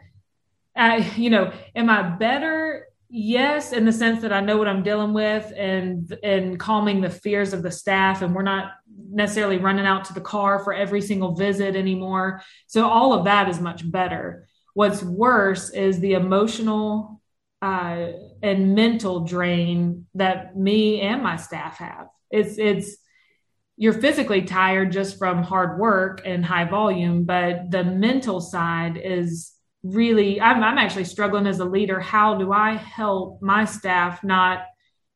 uh, 0.75 1.01
you 1.15 1.31
know, 1.31 1.51
am 1.75 1.89
I 1.89 2.03
better 2.03 2.85
yes 3.09 3.73
in 3.73 3.85
the 3.85 3.91
sense 3.91 4.21
that 4.21 4.31
i 4.31 4.39
know 4.39 4.55
what 4.55 4.67
i'm 4.67 4.83
dealing 4.83 5.13
with 5.13 5.51
and 5.57 6.15
and 6.23 6.59
calming 6.59 7.01
the 7.01 7.09
fears 7.09 7.53
of 7.53 7.63
the 7.63 7.71
staff 7.71 8.21
and 8.21 8.35
we're 8.35 8.43
not 8.43 8.73
necessarily 9.09 9.57
running 9.57 9.85
out 9.85 10.05
to 10.05 10.13
the 10.13 10.21
car 10.21 10.59
for 10.59 10.73
every 10.73 11.01
single 11.01 11.35
visit 11.35 11.75
anymore. 11.75 12.41
So 12.67 12.87
all 12.87 13.13
of 13.13 13.25
that 13.25 13.49
is 13.49 13.59
much 13.59 13.89
better. 13.89 14.47
What's 14.73 15.03
worse 15.03 15.69
is 15.71 15.99
the 15.99 16.13
emotional 16.13 17.21
uh, 17.61 18.07
and 18.41 18.75
mental 18.75 19.21
drain 19.21 20.07
that 20.15 20.55
me 20.55 21.01
and 21.01 21.21
my 21.21 21.35
staff 21.35 21.77
have. 21.77 22.07
It's 22.31 22.57
it's 22.57 22.97
you're 23.75 23.93
physically 23.93 24.41
tired 24.41 24.91
just 24.91 25.17
from 25.17 25.43
hard 25.43 25.79
work 25.79 26.21
and 26.25 26.45
high 26.45 26.65
volume 26.65 27.23
but 27.23 27.71
the 27.71 27.83
mental 27.83 28.41
side 28.41 28.97
is 29.01 29.53
really 29.83 30.39
I'm, 30.41 30.63
I'm 30.63 30.77
actually 30.77 31.05
struggling 31.05 31.47
as 31.47 31.59
a 31.59 31.65
leader. 31.65 31.99
How 31.99 32.35
do 32.35 32.51
i 32.51 32.75
help 32.75 33.41
my 33.41 33.65
staff 33.65 34.23
not 34.23 34.63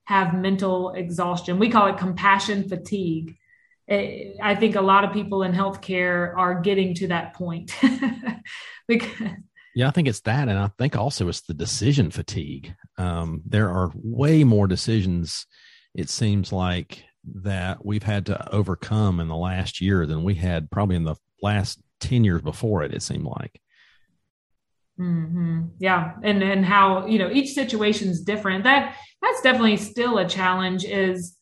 have 0.05 0.33
mental 0.33 0.91
exhaustion? 0.91 1.59
We 1.59 1.69
call 1.69 1.87
it 1.87 1.97
compassion 1.97 2.67
fatigue 2.67 3.35
it, 3.87 4.37
i 4.41 4.55
think 4.55 4.75
a 4.75 4.81
lot 4.81 5.03
of 5.03 5.13
people 5.13 5.43
in 5.43 5.51
healthcare 5.51 6.35
are 6.37 6.61
getting 6.61 6.93
to 6.93 7.07
that 7.07 7.33
point 7.33 7.71
because 8.87 9.09
yeah 9.75 9.87
i 9.87 9.91
think 9.91 10.07
it's 10.07 10.21
that 10.21 10.47
and 10.47 10.57
i 10.57 10.69
think 10.77 10.95
also 10.95 11.27
it's 11.27 11.41
the 11.41 11.53
decision 11.53 12.11
fatigue 12.11 12.75
um, 12.97 13.41
there 13.45 13.69
are 13.69 13.91
way 13.95 14.43
more 14.43 14.67
decisions 14.67 15.45
it 15.95 16.09
seems 16.09 16.51
like 16.51 17.03
that 17.25 17.85
we've 17.85 18.03
had 18.03 18.25
to 18.25 18.53
overcome 18.53 19.19
in 19.19 19.27
the 19.27 19.35
last 19.35 19.79
year 19.81 20.05
than 20.05 20.23
we 20.23 20.35
had 20.35 20.69
probably 20.69 20.95
in 20.95 21.03
the 21.03 21.15
last 21.41 21.79
10 22.01 22.23
years 22.23 22.41
before 22.41 22.83
it 22.83 22.93
it 22.93 23.01
seemed 23.01 23.25
like 23.25 23.59
Mm-hmm. 24.99 25.61
Yeah, 25.79 26.13
and 26.21 26.43
and 26.43 26.63
how 26.63 27.07
you 27.07 27.17
know 27.17 27.31
each 27.31 27.53
situation 27.53 28.09
is 28.09 28.21
different. 28.21 28.63
That 28.63 28.95
that's 29.21 29.41
definitely 29.41 29.77
still 29.77 30.19
a 30.19 30.27
challenge. 30.27 30.85
Is 30.85 31.35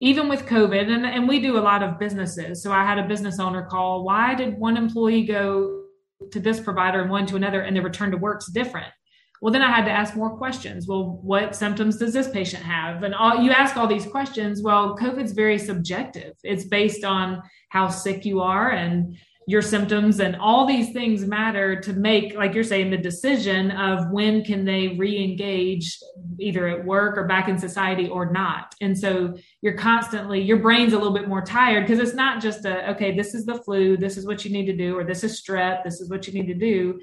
even 0.00 0.28
with 0.28 0.46
COVID, 0.46 0.88
and 0.88 1.04
and 1.04 1.28
we 1.28 1.40
do 1.40 1.58
a 1.58 1.60
lot 1.60 1.82
of 1.82 1.98
businesses. 1.98 2.62
So 2.62 2.72
I 2.72 2.84
had 2.84 2.98
a 2.98 3.08
business 3.08 3.38
owner 3.40 3.64
call. 3.64 4.04
Why 4.04 4.34
did 4.34 4.58
one 4.58 4.76
employee 4.76 5.24
go 5.24 5.84
to 6.32 6.40
this 6.40 6.60
provider 6.60 7.00
and 7.00 7.10
one 7.10 7.26
to 7.26 7.36
another, 7.36 7.62
and 7.62 7.76
the 7.76 7.82
return 7.82 8.10
to 8.12 8.16
work's 8.16 8.50
different? 8.50 8.92
Well, 9.40 9.52
then 9.52 9.62
I 9.62 9.70
had 9.70 9.84
to 9.84 9.90
ask 9.90 10.16
more 10.16 10.36
questions. 10.36 10.88
Well, 10.88 11.20
what 11.22 11.54
symptoms 11.54 11.96
does 11.96 12.12
this 12.12 12.28
patient 12.28 12.64
have? 12.64 13.04
And 13.04 13.14
all 13.14 13.36
you 13.42 13.50
ask 13.50 13.76
all 13.76 13.86
these 13.86 14.06
questions. 14.06 14.62
Well, 14.62 14.96
COVID's 14.96 15.32
very 15.32 15.58
subjective. 15.58 16.34
It's 16.42 16.64
based 16.64 17.04
on 17.04 17.42
how 17.68 17.88
sick 17.88 18.24
you 18.24 18.40
are 18.40 18.70
and 18.70 19.16
your 19.48 19.62
symptoms 19.62 20.20
and 20.20 20.36
all 20.36 20.66
these 20.66 20.92
things 20.92 21.24
matter 21.24 21.80
to 21.80 21.94
make 21.94 22.34
like 22.34 22.52
you're 22.52 22.62
saying 22.62 22.90
the 22.90 22.98
decision 22.98 23.70
of 23.70 24.10
when 24.10 24.44
can 24.44 24.62
they 24.62 24.88
re-engage 24.88 25.98
either 26.38 26.68
at 26.68 26.84
work 26.84 27.16
or 27.16 27.26
back 27.26 27.48
in 27.48 27.56
society 27.56 28.08
or 28.08 28.30
not. 28.30 28.74
And 28.82 28.96
so 28.96 29.38
you're 29.62 29.78
constantly 29.78 30.42
your 30.42 30.58
brain's 30.58 30.92
a 30.92 30.98
little 30.98 31.14
bit 31.14 31.28
more 31.28 31.40
tired 31.40 31.86
because 31.86 31.98
it's 31.98 32.14
not 32.14 32.42
just 32.42 32.66
a 32.66 32.90
okay 32.90 33.16
this 33.16 33.32
is 33.32 33.46
the 33.46 33.54
flu 33.54 33.96
this 33.96 34.18
is 34.18 34.26
what 34.26 34.44
you 34.44 34.50
need 34.50 34.66
to 34.66 34.76
do 34.76 34.98
or 34.98 35.02
this 35.02 35.24
is 35.24 35.40
strep 35.40 35.82
this 35.82 36.02
is 36.02 36.10
what 36.10 36.26
you 36.26 36.34
need 36.34 36.48
to 36.48 36.54
do. 36.54 37.00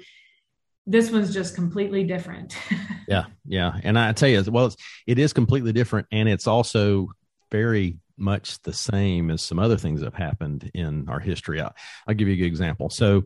This 0.86 1.10
one's 1.10 1.34
just 1.34 1.56
completely 1.56 2.04
different. 2.04 2.56
Yeah 3.08 3.26
yeah. 3.44 3.72
And 3.82 3.98
i 3.98 4.12
tell 4.12 4.28
you 4.28 4.44
well 4.48 4.66
it's, 4.66 4.76
it 5.06 5.18
is 5.18 5.32
completely 5.32 5.72
different 5.72 6.06
and 6.12 6.28
it's 6.28 6.46
also 6.46 7.08
very 7.50 7.98
much 8.16 8.60
the 8.62 8.72
same 8.72 9.30
as 9.30 9.42
some 9.42 9.58
other 9.58 9.76
things 9.76 10.00
that 10.00 10.06
have 10.06 10.14
happened 10.14 10.70
in 10.74 11.08
our 11.08 11.20
history. 11.20 11.60
I'll, 11.60 11.74
I'll 12.06 12.14
give 12.14 12.28
you 12.28 12.34
a 12.34 12.38
good 12.38 12.46
example. 12.46 12.90
So, 12.90 13.24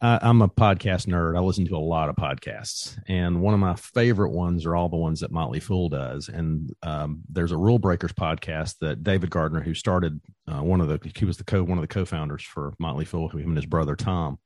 I, 0.00 0.18
I'm 0.20 0.42
a 0.42 0.48
podcast 0.48 1.06
nerd. 1.06 1.36
I 1.36 1.40
listen 1.40 1.66
to 1.68 1.76
a 1.76 1.78
lot 1.78 2.08
of 2.08 2.16
podcasts, 2.16 2.98
and 3.08 3.40
one 3.40 3.54
of 3.54 3.60
my 3.60 3.74
favorite 3.76 4.30
ones 4.30 4.66
are 4.66 4.76
all 4.76 4.88
the 4.88 4.96
ones 4.96 5.20
that 5.20 5.32
Motley 5.32 5.60
Fool 5.60 5.88
does. 5.88 6.28
And 6.28 6.70
um, 6.82 7.22
there's 7.30 7.52
a 7.52 7.56
Rule 7.56 7.78
Breakers 7.78 8.12
podcast 8.12 8.76
that 8.80 9.02
David 9.02 9.30
Gardner, 9.30 9.60
who 9.60 9.74
started 9.74 10.20
uh, 10.46 10.62
one 10.62 10.80
of 10.80 10.88
the, 10.88 11.00
he 11.16 11.24
was 11.24 11.38
the 11.38 11.44
co 11.44 11.62
one 11.62 11.78
of 11.78 11.82
the 11.82 11.88
co-founders 11.88 12.42
for 12.42 12.74
Motley 12.78 13.04
Fool, 13.04 13.28
him 13.28 13.40
and 13.40 13.56
his 13.56 13.66
brother 13.66 13.96
Tom. 13.96 14.38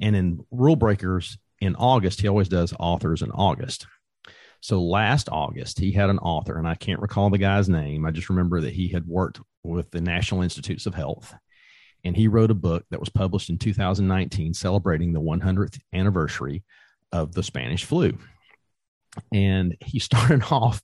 And 0.00 0.16
in 0.16 0.44
Rule 0.50 0.76
Breakers 0.76 1.38
in 1.60 1.76
August, 1.76 2.20
he 2.20 2.28
always 2.28 2.48
does 2.48 2.74
authors 2.78 3.22
in 3.22 3.30
August. 3.30 3.86
So 4.60 4.82
last 4.82 5.28
August, 5.30 5.78
he 5.78 5.92
had 5.92 6.10
an 6.10 6.18
author, 6.18 6.58
and 6.58 6.66
I 6.66 6.74
can't 6.74 7.00
recall 7.00 7.30
the 7.30 7.38
guy's 7.38 7.68
name. 7.68 8.04
I 8.04 8.10
just 8.10 8.28
remember 8.28 8.60
that 8.60 8.74
he 8.74 8.88
had 8.88 9.06
worked 9.06 9.40
with 9.62 9.90
the 9.90 10.00
National 10.00 10.42
Institutes 10.42 10.86
of 10.86 10.94
Health 10.94 11.34
and 12.04 12.16
he 12.16 12.28
wrote 12.28 12.50
a 12.50 12.54
book 12.54 12.84
that 12.90 13.00
was 13.00 13.08
published 13.08 13.50
in 13.50 13.58
2019 13.58 14.54
celebrating 14.54 15.12
the 15.12 15.20
100th 15.20 15.78
anniversary 15.92 16.64
of 17.12 17.32
the 17.34 17.42
Spanish 17.42 17.84
flu. 17.84 18.16
And 19.32 19.76
he 19.80 19.98
started 19.98 20.42
off 20.50 20.82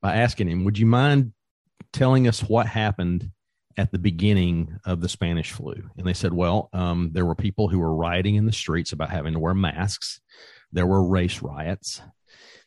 by 0.00 0.16
asking 0.16 0.48
him, 0.48 0.64
Would 0.64 0.78
you 0.78 0.86
mind 0.86 1.32
telling 1.92 2.28
us 2.28 2.40
what 2.40 2.66
happened 2.66 3.30
at 3.76 3.92
the 3.92 3.98
beginning 3.98 4.76
of 4.84 5.00
the 5.00 5.08
Spanish 5.08 5.52
flu? 5.52 5.74
And 5.96 6.06
they 6.06 6.12
said, 6.12 6.32
Well, 6.32 6.68
um, 6.72 7.10
there 7.12 7.26
were 7.26 7.34
people 7.34 7.68
who 7.68 7.78
were 7.78 7.94
rioting 7.94 8.34
in 8.34 8.46
the 8.46 8.52
streets 8.52 8.92
about 8.92 9.10
having 9.10 9.34
to 9.34 9.38
wear 9.38 9.54
masks, 9.54 10.20
there 10.72 10.86
were 10.86 11.02
race 11.02 11.40
riots, 11.40 12.02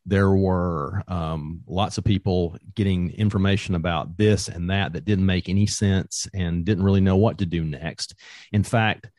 there 0.06 0.32
were 0.32 1.04
um, 1.08 1.62
lots 1.68 1.98
of 1.98 2.04
people 2.04 2.58
getting 2.74 3.12
information 3.12 3.76
about 3.76 4.18
this 4.18 4.48
and 4.48 4.70
that 4.70 4.94
that 4.94 5.06
didn't 5.06 5.26
make 5.26 5.48
any 5.48 5.68
sense 5.68 6.28
and 6.34 6.66
didn't 6.66 6.84
really 6.84 7.02
know 7.02 7.18
what 7.18 7.38
to 7.38 7.46
do 7.46 7.64
next. 7.64 8.16
In 8.52 8.64
fact, 8.64 9.10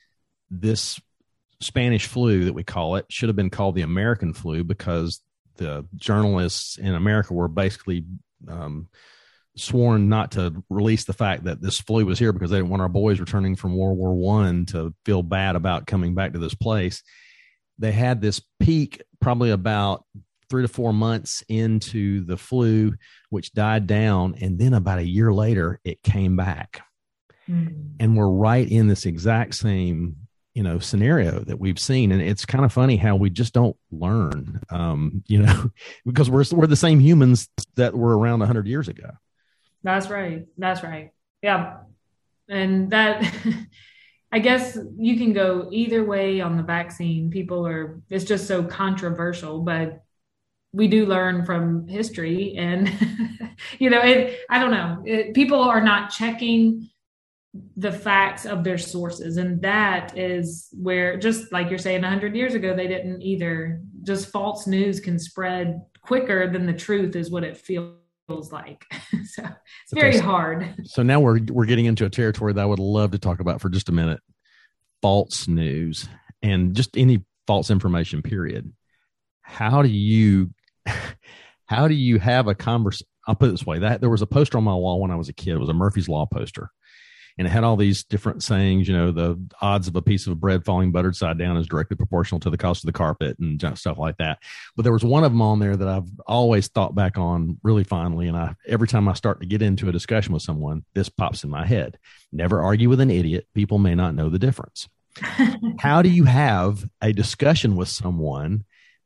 this 0.50 1.00
Spanish 1.60 2.06
flu 2.06 2.44
that 2.44 2.52
we 2.52 2.64
call 2.64 2.96
it 2.96 3.06
should 3.08 3.28
have 3.28 3.36
been 3.36 3.50
called 3.50 3.76
the 3.76 3.82
American 3.82 4.34
flu 4.34 4.64
because 4.64 5.20
the 5.56 5.86
journalists 5.94 6.78
in 6.78 6.94
America 6.94 7.32
were 7.32 7.48
basically 7.48 8.04
um, 8.48 8.88
sworn 9.56 10.08
not 10.08 10.32
to 10.32 10.64
release 10.68 11.04
the 11.04 11.12
fact 11.12 11.44
that 11.44 11.60
this 11.60 11.78
flu 11.80 12.04
was 12.04 12.18
here 12.18 12.32
because 12.32 12.50
they 12.50 12.56
didn't 12.56 12.70
want 12.70 12.82
our 12.82 12.88
boys 12.88 13.20
returning 13.20 13.54
from 13.54 13.76
World 13.76 13.98
War 13.98 14.14
One 14.14 14.66
to 14.66 14.94
feel 15.04 15.22
bad 15.22 15.56
about 15.56 15.86
coming 15.86 16.14
back 16.14 16.32
to 16.32 16.38
this 16.38 16.54
place. 16.54 17.02
They 17.78 17.92
had 17.92 18.20
this 18.20 18.40
peak 18.58 19.02
probably 19.20 19.50
about 19.50 20.04
three 20.52 20.62
to 20.62 20.68
four 20.68 20.92
months 20.92 21.42
into 21.48 22.22
the 22.26 22.36
flu, 22.36 22.92
which 23.30 23.54
died 23.54 23.86
down. 23.86 24.34
And 24.42 24.58
then 24.58 24.74
about 24.74 24.98
a 24.98 25.08
year 25.08 25.32
later, 25.32 25.80
it 25.82 26.02
came 26.02 26.36
back. 26.36 26.82
Mm. 27.48 27.94
And 27.98 28.18
we're 28.18 28.28
right 28.28 28.70
in 28.70 28.86
this 28.86 29.06
exact 29.06 29.54
same 29.54 30.16
you 30.52 30.62
know 30.62 30.78
scenario 30.78 31.40
that 31.40 31.58
we've 31.58 31.78
seen 31.78 32.12
and 32.12 32.20
it's 32.20 32.44
kind 32.44 32.62
of 32.62 32.70
funny 32.70 32.98
how 32.98 33.16
we 33.16 33.30
just 33.30 33.54
don't 33.54 33.74
learn 33.90 34.60
um 34.68 35.24
you 35.26 35.38
know 35.38 35.70
because 36.04 36.28
we're 36.28 36.44
we're 36.52 36.66
the 36.66 36.76
same 36.76 37.00
humans 37.00 37.48
that 37.76 37.94
were 37.94 38.18
around 38.18 38.40
100 38.40 38.66
years 38.66 38.86
ago 38.86 39.12
that's 39.82 40.10
right 40.10 40.44
that's 40.58 40.82
right 40.82 41.12
yeah 41.40 41.78
and 42.50 42.90
that 42.90 43.24
I 44.32 44.38
guess 44.38 44.78
you 44.96 45.18
can 45.18 45.34
go 45.34 45.68
either 45.70 46.02
way 46.02 46.40
on 46.40 46.56
the 46.56 46.62
vaccine. 46.62 47.30
People 47.30 47.66
are, 47.66 48.00
it's 48.08 48.24
just 48.24 48.48
so 48.48 48.64
controversial, 48.64 49.60
but 49.60 50.02
we 50.72 50.88
do 50.88 51.06
learn 51.06 51.44
from 51.44 51.86
history 51.86 52.54
and 52.56 52.90
you 53.78 53.90
know 53.90 54.00
it 54.00 54.40
i 54.50 54.58
don't 54.58 54.70
know. 54.70 55.02
It, 55.04 55.34
people 55.34 55.60
are 55.60 55.82
not 55.82 56.10
checking 56.10 56.88
the 57.76 57.92
facts 57.92 58.46
of 58.46 58.64
their 58.64 58.78
sources 58.78 59.36
and 59.36 59.60
that 59.60 60.16
is 60.16 60.68
where 60.72 61.18
just 61.18 61.52
like 61.52 61.68
you're 61.68 61.78
saying 61.78 62.00
100 62.00 62.34
years 62.34 62.54
ago 62.54 62.74
they 62.74 62.88
didn't 62.88 63.22
either. 63.22 63.82
Just 64.02 64.30
false 64.30 64.66
news 64.66 65.00
can 65.00 65.18
spread 65.18 65.82
quicker 66.00 66.50
than 66.50 66.66
the 66.66 66.72
truth 66.72 67.14
is 67.14 67.30
what 67.30 67.44
it 67.44 67.56
feels 67.56 67.94
like. 68.50 68.84
So 69.24 69.44
it's 69.44 69.92
very 69.94 70.16
okay, 70.16 70.18
hard. 70.18 70.74
so 70.84 71.02
now 71.02 71.20
we're 71.20 71.40
we're 71.48 71.64
getting 71.64 71.86
into 71.86 72.04
a 72.04 72.10
territory 72.10 72.52
that 72.52 72.60
i 72.60 72.66
would 72.66 72.78
love 72.78 73.12
to 73.12 73.18
talk 73.18 73.40
about 73.40 73.60
for 73.60 73.68
just 73.68 73.88
a 73.88 73.92
minute. 73.92 74.20
False 75.00 75.48
news 75.48 76.08
and 76.42 76.74
just 76.74 76.96
any 76.96 77.24
false 77.46 77.70
information 77.70 78.22
period. 78.22 78.72
How 79.42 79.82
do 79.82 79.88
you 79.88 80.50
how 81.66 81.88
do 81.88 81.94
you 81.94 82.18
have 82.18 82.48
a 82.48 82.54
conversation? 82.54 83.06
I'll 83.26 83.34
put 83.34 83.48
it 83.48 83.52
this 83.52 83.66
way: 83.66 83.78
that 83.78 84.00
there 84.00 84.10
was 84.10 84.22
a 84.22 84.26
poster 84.26 84.58
on 84.58 84.64
my 84.64 84.74
wall 84.74 85.00
when 85.00 85.10
I 85.10 85.16
was 85.16 85.28
a 85.28 85.32
kid. 85.32 85.54
It 85.54 85.60
was 85.60 85.68
a 85.68 85.74
Murphy's 85.74 86.08
Law 86.08 86.26
poster, 86.26 86.70
and 87.38 87.46
it 87.46 87.50
had 87.50 87.62
all 87.62 87.76
these 87.76 88.02
different 88.02 88.42
sayings. 88.42 88.88
You 88.88 88.96
know, 88.96 89.12
the 89.12 89.40
odds 89.60 89.86
of 89.86 89.94
a 89.94 90.02
piece 90.02 90.26
of 90.26 90.40
bread 90.40 90.64
falling 90.64 90.90
buttered 90.90 91.14
side 91.14 91.38
down 91.38 91.56
is 91.56 91.68
directly 91.68 91.96
proportional 91.96 92.40
to 92.40 92.50
the 92.50 92.58
cost 92.58 92.82
of 92.82 92.86
the 92.86 92.92
carpet 92.92 93.38
and 93.38 93.60
stuff 93.78 93.98
like 93.98 94.16
that. 94.18 94.38
But 94.76 94.82
there 94.82 94.92
was 94.92 95.04
one 95.04 95.24
of 95.24 95.32
them 95.32 95.42
on 95.42 95.60
there 95.60 95.76
that 95.76 95.88
I've 95.88 96.10
always 96.26 96.68
thought 96.68 96.94
back 96.94 97.16
on 97.16 97.58
really 97.62 97.84
fondly, 97.84 98.26
and 98.26 98.36
I 98.36 98.54
every 98.66 98.88
time 98.88 99.08
I 99.08 99.14
start 99.14 99.40
to 99.40 99.46
get 99.46 99.62
into 99.62 99.88
a 99.88 99.92
discussion 99.92 100.32
with 100.32 100.42
someone, 100.42 100.84
this 100.94 101.08
pops 101.08 101.44
in 101.44 101.50
my 101.50 101.64
head: 101.64 101.98
never 102.32 102.60
argue 102.60 102.88
with 102.88 103.00
an 103.00 103.10
idiot. 103.10 103.46
People 103.54 103.78
may 103.78 103.94
not 103.94 104.14
know 104.14 104.28
the 104.28 104.38
difference. 104.38 104.88
how 105.78 106.02
do 106.02 106.08
you 106.08 106.24
have 106.24 106.88
a 107.02 107.12
discussion 107.12 107.76
with 107.76 107.88
someone 107.88 108.64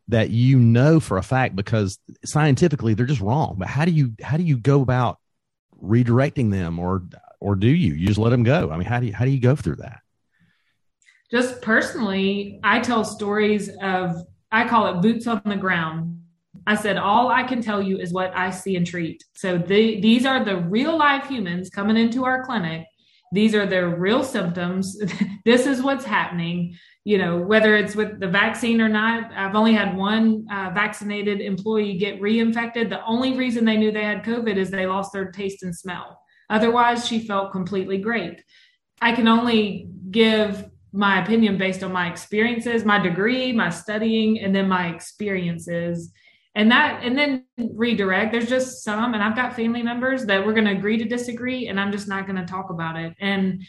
that 0.08 0.30
you 0.30 0.58
know 0.58 1.00
for 1.00 1.18
a 1.18 1.22
fact 1.22 1.56
because 1.56 1.98
scientifically 2.24 2.94
they're 2.94 3.06
just 3.06 3.20
wrong. 3.20 3.56
But 3.58 3.68
how 3.68 3.84
do 3.84 3.90
you 3.90 4.12
how 4.22 4.36
do 4.36 4.42
you 4.42 4.56
go 4.56 4.82
about 4.82 5.18
redirecting 5.82 6.50
them 6.50 6.78
or 6.78 7.02
or 7.40 7.56
do 7.56 7.68
you 7.68 7.94
you 7.94 8.06
just 8.06 8.18
let 8.18 8.30
them 8.30 8.42
go? 8.42 8.70
I 8.70 8.76
mean, 8.76 8.86
how 8.86 9.00
do 9.00 9.06
you 9.06 9.12
how 9.12 9.24
do 9.24 9.30
you 9.30 9.40
go 9.40 9.56
through 9.56 9.76
that? 9.76 10.00
Just 11.30 11.60
personally, 11.60 12.60
I 12.62 12.80
tell 12.80 13.04
stories 13.04 13.68
of 13.82 14.22
I 14.52 14.68
call 14.68 14.86
it 14.86 15.02
boots 15.02 15.26
on 15.26 15.42
the 15.44 15.56
ground. 15.56 16.22
I 16.66 16.74
said 16.74 16.96
all 16.96 17.28
I 17.28 17.42
can 17.42 17.60
tell 17.62 17.82
you 17.82 17.98
is 17.98 18.12
what 18.12 18.36
I 18.36 18.50
see 18.50 18.76
and 18.76 18.86
treat. 18.86 19.22
So 19.34 19.58
the, 19.58 20.00
these 20.00 20.26
are 20.26 20.44
the 20.44 20.56
real 20.56 20.96
live 20.96 21.28
humans 21.28 21.70
coming 21.70 21.96
into 21.96 22.24
our 22.24 22.44
clinic. 22.44 22.86
These 23.32 23.54
are 23.54 23.66
their 23.66 23.88
real 23.88 24.22
symptoms. 24.22 24.96
this 25.44 25.66
is 25.66 25.82
what's 25.82 26.04
happening 26.04 26.76
you 27.06 27.18
know, 27.18 27.38
whether 27.38 27.76
it's 27.76 27.94
with 27.94 28.18
the 28.18 28.26
vaccine 28.26 28.80
or 28.80 28.88
not. 28.88 29.30
I've 29.32 29.54
only 29.54 29.72
had 29.72 29.96
one 29.96 30.44
uh, 30.50 30.72
vaccinated 30.74 31.40
employee 31.40 31.96
get 31.96 32.20
reinfected. 32.20 32.90
The 32.90 33.04
only 33.04 33.36
reason 33.36 33.64
they 33.64 33.76
knew 33.76 33.92
they 33.92 34.02
had 34.02 34.24
COVID 34.24 34.56
is 34.56 34.72
they 34.72 34.86
lost 34.86 35.12
their 35.12 35.30
taste 35.30 35.62
and 35.62 35.74
smell. 35.74 36.20
Otherwise, 36.50 37.06
she 37.06 37.20
felt 37.20 37.52
completely 37.52 37.98
great. 37.98 38.42
I 39.00 39.12
can 39.12 39.28
only 39.28 39.88
give 40.10 40.68
my 40.92 41.22
opinion 41.22 41.56
based 41.58 41.84
on 41.84 41.92
my 41.92 42.10
experiences, 42.10 42.84
my 42.84 42.98
degree, 42.98 43.52
my 43.52 43.70
studying, 43.70 44.40
and 44.40 44.52
then 44.52 44.68
my 44.68 44.88
experiences. 44.88 46.10
And 46.56 46.70
that, 46.70 47.04
and 47.04 47.16
then 47.16 47.44
redirect. 47.56 48.32
There's 48.32 48.48
just 48.48 48.82
some, 48.82 49.12
and 49.12 49.22
I've 49.22 49.36
got 49.36 49.54
family 49.54 49.82
members 49.82 50.24
that 50.24 50.44
we're 50.44 50.54
going 50.54 50.64
to 50.64 50.72
agree 50.72 50.96
to 50.96 51.04
disagree, 51.04 51.68
and 51.68 51.78
I'm 51.78 51.92
just 51.92 52.08
not 52.08 52.26
going 52.26 52.40
to 52.40 52.46
talk 52.46 52.70
about 52.70 52.96
it. 52.96 53.14
And 53.20 53.62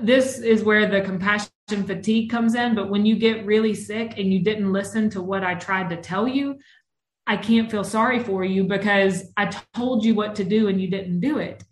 this 0.00 0.38
is 0.38 0.62
where 0.62 0.88
the 0.88 1.00
compassion 1.00 1.50
fatigue 1.68 2.30
comes 2.30 2.54
in. 2.54 2.76
But 2.76 2.90
when 2.90 3.04
you 3.04 3.16
get 3.16 3.44
really 3.44 3.74
sick 3.74 4.18
and 4.18 4.32
you 4.32 4.44
didn't 4.44 4.72
listen 4.72 5.10
to 5.10 5.20
what 5.20 5.42
I 5.42 5.56
tried 5.56 5.90
to 5.90 5.96
tell 5.96 6.28
you, 6.28 6.58
I 7.26 7.36
can't 7.36 7.68
feel 7.68 7.82
sorry 7.82 8.20
for 8.20 8.44
you 8.44 8.64
because 8.64 9.32
I 9.36 9.46
told 9.74 10.04
you 10.04 10.14
what 10.14 10.36
to 10.36 10.44
do 10.44 10.68
and 10.68 10.80
you 10.80 10.88
didn't 10.88 11.18
do 11.18 11.38
it. 11.38 11.64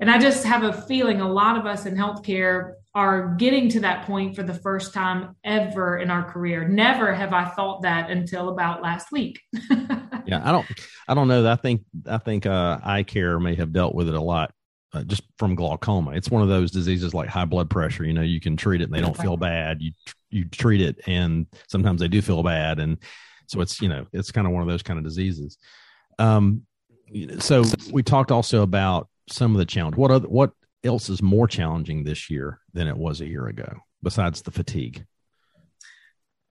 And 0.00 0.10
I 0.10 0.18
just 0.18 0.44
have 0.44 0.62
a 0.62 0.72
feeling 0.72 1.20
a 1.20 1.30
lot 1.30 1.58
of 1.58 1.66
us 1.66 1.84
in 1.84 1.94
healthcare 1.94 2.76
are 2.94 3.34
getting 3.36 3.68
to 3.70 3.80
that 3.80 4.06
point 4.06 4.36
for 4.36 4.42
the 4.42 4.54
first 4.54 4.92
time 4.92 5.34
ever 5.44 5.98
in 5.98 6.10
our 6.10 6.30
career. 6.30 6.68
Never 6.68 7.14
have 7.14 7.32
I 7.32 7.46
thought 7.46 7.82
that 7.82 8.10
until 8.10 8.50
about 8.50 8.82
last 8.82 9.10
week. 9.10 9.40
yeah, 10.26 10.42
I 10.44 10.52
don't, 10.52 10.66
I 11.08 11.14
don't 11.14 11.28
know. 11.28 11.50
I 11.50 11.56
think, 11.56 11.82
I 12.06 12.18
think 12.18 12.44
uh, 12.44 12.78
eye 12.82 13.02
care 13.02 13.40
may 13.40 13.54
have 13.54 13.72
dealt 13.72 13.94
with 13.94 14.08
it 14.08 14.14
a 14.14 14.20
lot 14.20 14.52
uh, 14.94 15.02
just 15.04 15.22
from 15.38 15.54
glaucoma. 15.54 16.12
It's 16.12 16.30
one 16.30 16.42
of 16.42 16.48
those 16.48 16.70
diseases 16.70 17.14
like 17.14 17.28
high 17.28 17.44
blood 17.44 17.70
pressure. 17.70 18.04
You 18.04 18.12
know, 18.12 18.22
you 18.22 18.40
can 18.40 18.56
treat 18.56 18.80
it 18.80 18.84
and 18.84 18.92
they 18.92 19.00
don't 19.00 19.16
feel 19.16 19.36
bad. 19.36 19.80
You 19.80 19.92
you 20.30 20.44
treat 20.46 20.80
it 20.80 21.00
and 21.06 21.46
sometimes 21.68 22.00
they 22.00 22.08
do 22.08 22.22
feel 22.22 22.42
bad, 22.42 22.78
and 22.78 22.98
so 23.46 23.60
it's 23.60 23.80
you 23.80 23.88
know 23.88 24.06
it's 24.12 24.30
kind 24.30 24.46
of 24.46 24.52
one 24.52 24.62
of 24.62 24.68
those 24.68 24.82
kind 24.82 24.98
of 24.98 25.04
diseases. 25.04 25.56
Um, 26.18 26.62
so 27.38 27.64
we 27.90 28.02
talked 28.02 28.30
also 28.30 28.62
about 28.62 29.08
some 29.30 29.52
of 29.52 29.58
the 29.58 29.66
challenge. 29.66 29.96
What 29.96 30.10
other 30.10 30.28
what 30.28 30.52
else 30.84 31.08
is 31.08 31.22
more 31.22 31.46
challenging 31.46 32.04
this 32.04 32.30
year 32.30 32.60
than 32.72 32.88
it 32.88 32.96
was 32.96 33.20
a 33.20 33.28
year 33.28 33.46
ago 33.46 33.72
besides 34.02 34.42
the 34.42 34.50
fatigue? 34.50 35.04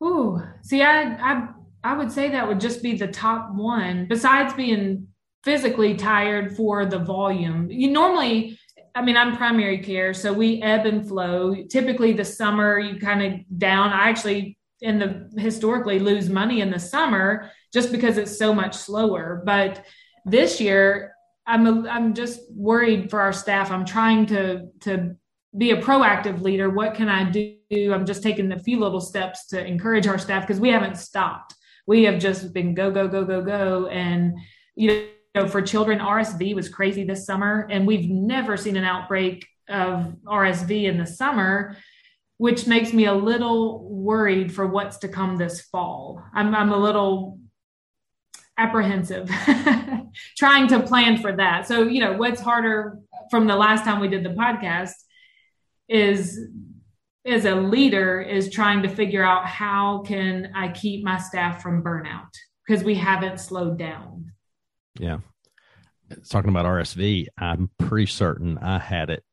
Ooh, 0.04 0.42
see, 0.62 0.82
I 0.82 1.16
I 1.16 1.48
I 1.84 1.98
would 1.98 2.12
say 2.12 2.30
that 2.30 2.48
would 2.48 2.60
just 2.60 2.82
be 2.82 2.98
the 2.98 3.08
top 3.08 3.54
one. 3.54 4.08
Besides 4.08 4.54
being 4.54 5.08
physically 5.44 5.96
tired 5.96 6.56
for 6.56 6.86
the 6.86 7.00
volume. 7.00 7.70
You 7.72 7.90
normally, 7.90 8.60
I 8.94 9.02
mean, 9.02 9.18
I'm 9.18 9.38
primary 9.38 9.80
care, 9.80 10.14
so 10.14 10.32
we 10.34 10.62
ebb 10.62 10.86
and 10.86 11.08
flow. 11.08 11.56
Typically, 11.70 12.14
the 12.14 12.26
summer 12.26 12.80
you 12.80 13.00
kind 13.00 13.22
of 13.24 13.60
down. 13.60 13.92
I 13.92 14.10
actually, 14.10 14.58
in 14.82 15.00
the 15.00 15.30
historically, 15.40 16.00
lose 16.00 16.30
money 16.30 16.62
in 16.62 16.70
the 16.70 16.80
summer 16.80 17.52
just 17.74 17.92
because 17.92 18.18
it's 18.18 18.38
so 18.38 18.54
much 18.54 18.76
slower. 18.76 19.42
But 19.46 19.84
this 20.26 20.62
year, 20.62 21.16
I'm 21.46 21.66
a, 21.66 21.90
I'm 21.90 22.14
just 22.14 22.40
worried 22.52 23.10
for 23.10 23.20
our 23.20 23.34
staff. 23.34 23.72
I'm 23.72 23.86
trying 23.86 24.28
to 24.28 24.68
to 24.82 25.16
be 25.58 25.72
a 25.72 25.82
proactive 25.82 26.42
leader. 26.42 26.70
What 26.70 26.94
can 26.94 27.10
I 27.10 27.30
do? 27.30 27.94
I'm 27.94 28.06
just 28.06 28.24
taking 28.24 28.52
a 28.52 28.60
few 28.60 28.80
little 28.80 29.02
steps 29.02 29.48
to 29.48 29.66
encourage 29.66 30.08
our 30.08 30.18
staff 30.18 30.48
because 30.48 30.62
we 30.62 30.70
haven't 30.70 30.98
stopped. 30.98 31.56
We 31.88 32.04
have 32.04 32.20
just 32.20 32.54
been 32.54 32.74
go, 32.74 32.92
go, 32.92 33.08
go, 33.08 33.26
go, 33.26 33.42
go. 33.42 33.88
And, 33.88 34.38
you 34.76 35.10
know, 35.36 35.48
for 35.48 35.62
children, 35.62 36.00
RSV 36.00 36.56
was 36.56 36.70
crazy 36.70 37.04
this 37.04 37.26
summer, 37.26 37.68
and 37.70 37.86
we've 37.86 38.10
never 38.10 38.56
seen 38.56 38.78
an 38.78 38.84
outbreak 38.84 39.46
of 39.68 40.16
RSV 40.26 40.84
in 40.84 40.98
the 40.98 41.06
summer, 41.06 41.76
which 42.38 42.68
makes 42.68 42.94
me 42.94 43.06
a 43.06 43.14
little 43.14 43.90
worried 43.90 44.54
for 44.54 44.68
what's 44.68 44.98
to 45.00 45.08
come 45.08 45.38
this 45.38 45.62
fall. 45.62 46.24
I'm, 46.34 46.56
I'm 46.56 46.72
a 46.72 46.78
little 46.78 47.40
apprehensive 48.58 49.30
trying 50.38 50.68
to 50.68 50.82
plan 50.82 51.18
for 51.18 51.36
that. 51.36 51.68
So, 51.68 51.84
you 51.84 52.02
know, 52.02 52.14
what's 52.14 52.42
harder 52.42 53.00
from 53.30 53.48
the 53.48 53.56
last 53.56 53.84
time 53.84 54.00
we 54.00 54.08
did 54.08 54.24
the 54.24 54.30
podcast 54.30 54.94
is 55.88 56.40
as 57.26 57.46
a 57.46 57.56
leader 57.56 58.22
is 58.22 58.50
trying 58.50 58.82
to 58.84 58.90
figure 58.90 59.24
out 59.24 59.46
how 59.46 60.04
can 60.06 60.52
I 60.56 60.70
keep 60.70 61.04
my 61.04 61.18
staff 61.18 61.62
from 61.62 61.84
burnout 61.84 62.30
because 62.66 62.84
we 62.84 62.96
haven't 62.96 63.40
slowed 63.40 63.78
down. 63.78 64.32
Yeah. 65.00 65.20
Talking 66.30 66.50
about 66.50 66.66
RSV, 66.66 67.28
I'm 67.38 67.70
pretty 67.78 68.08
certain 68.08 68.58
I 68.58 68.80
had 68.80 69.10
it 69.10 69.24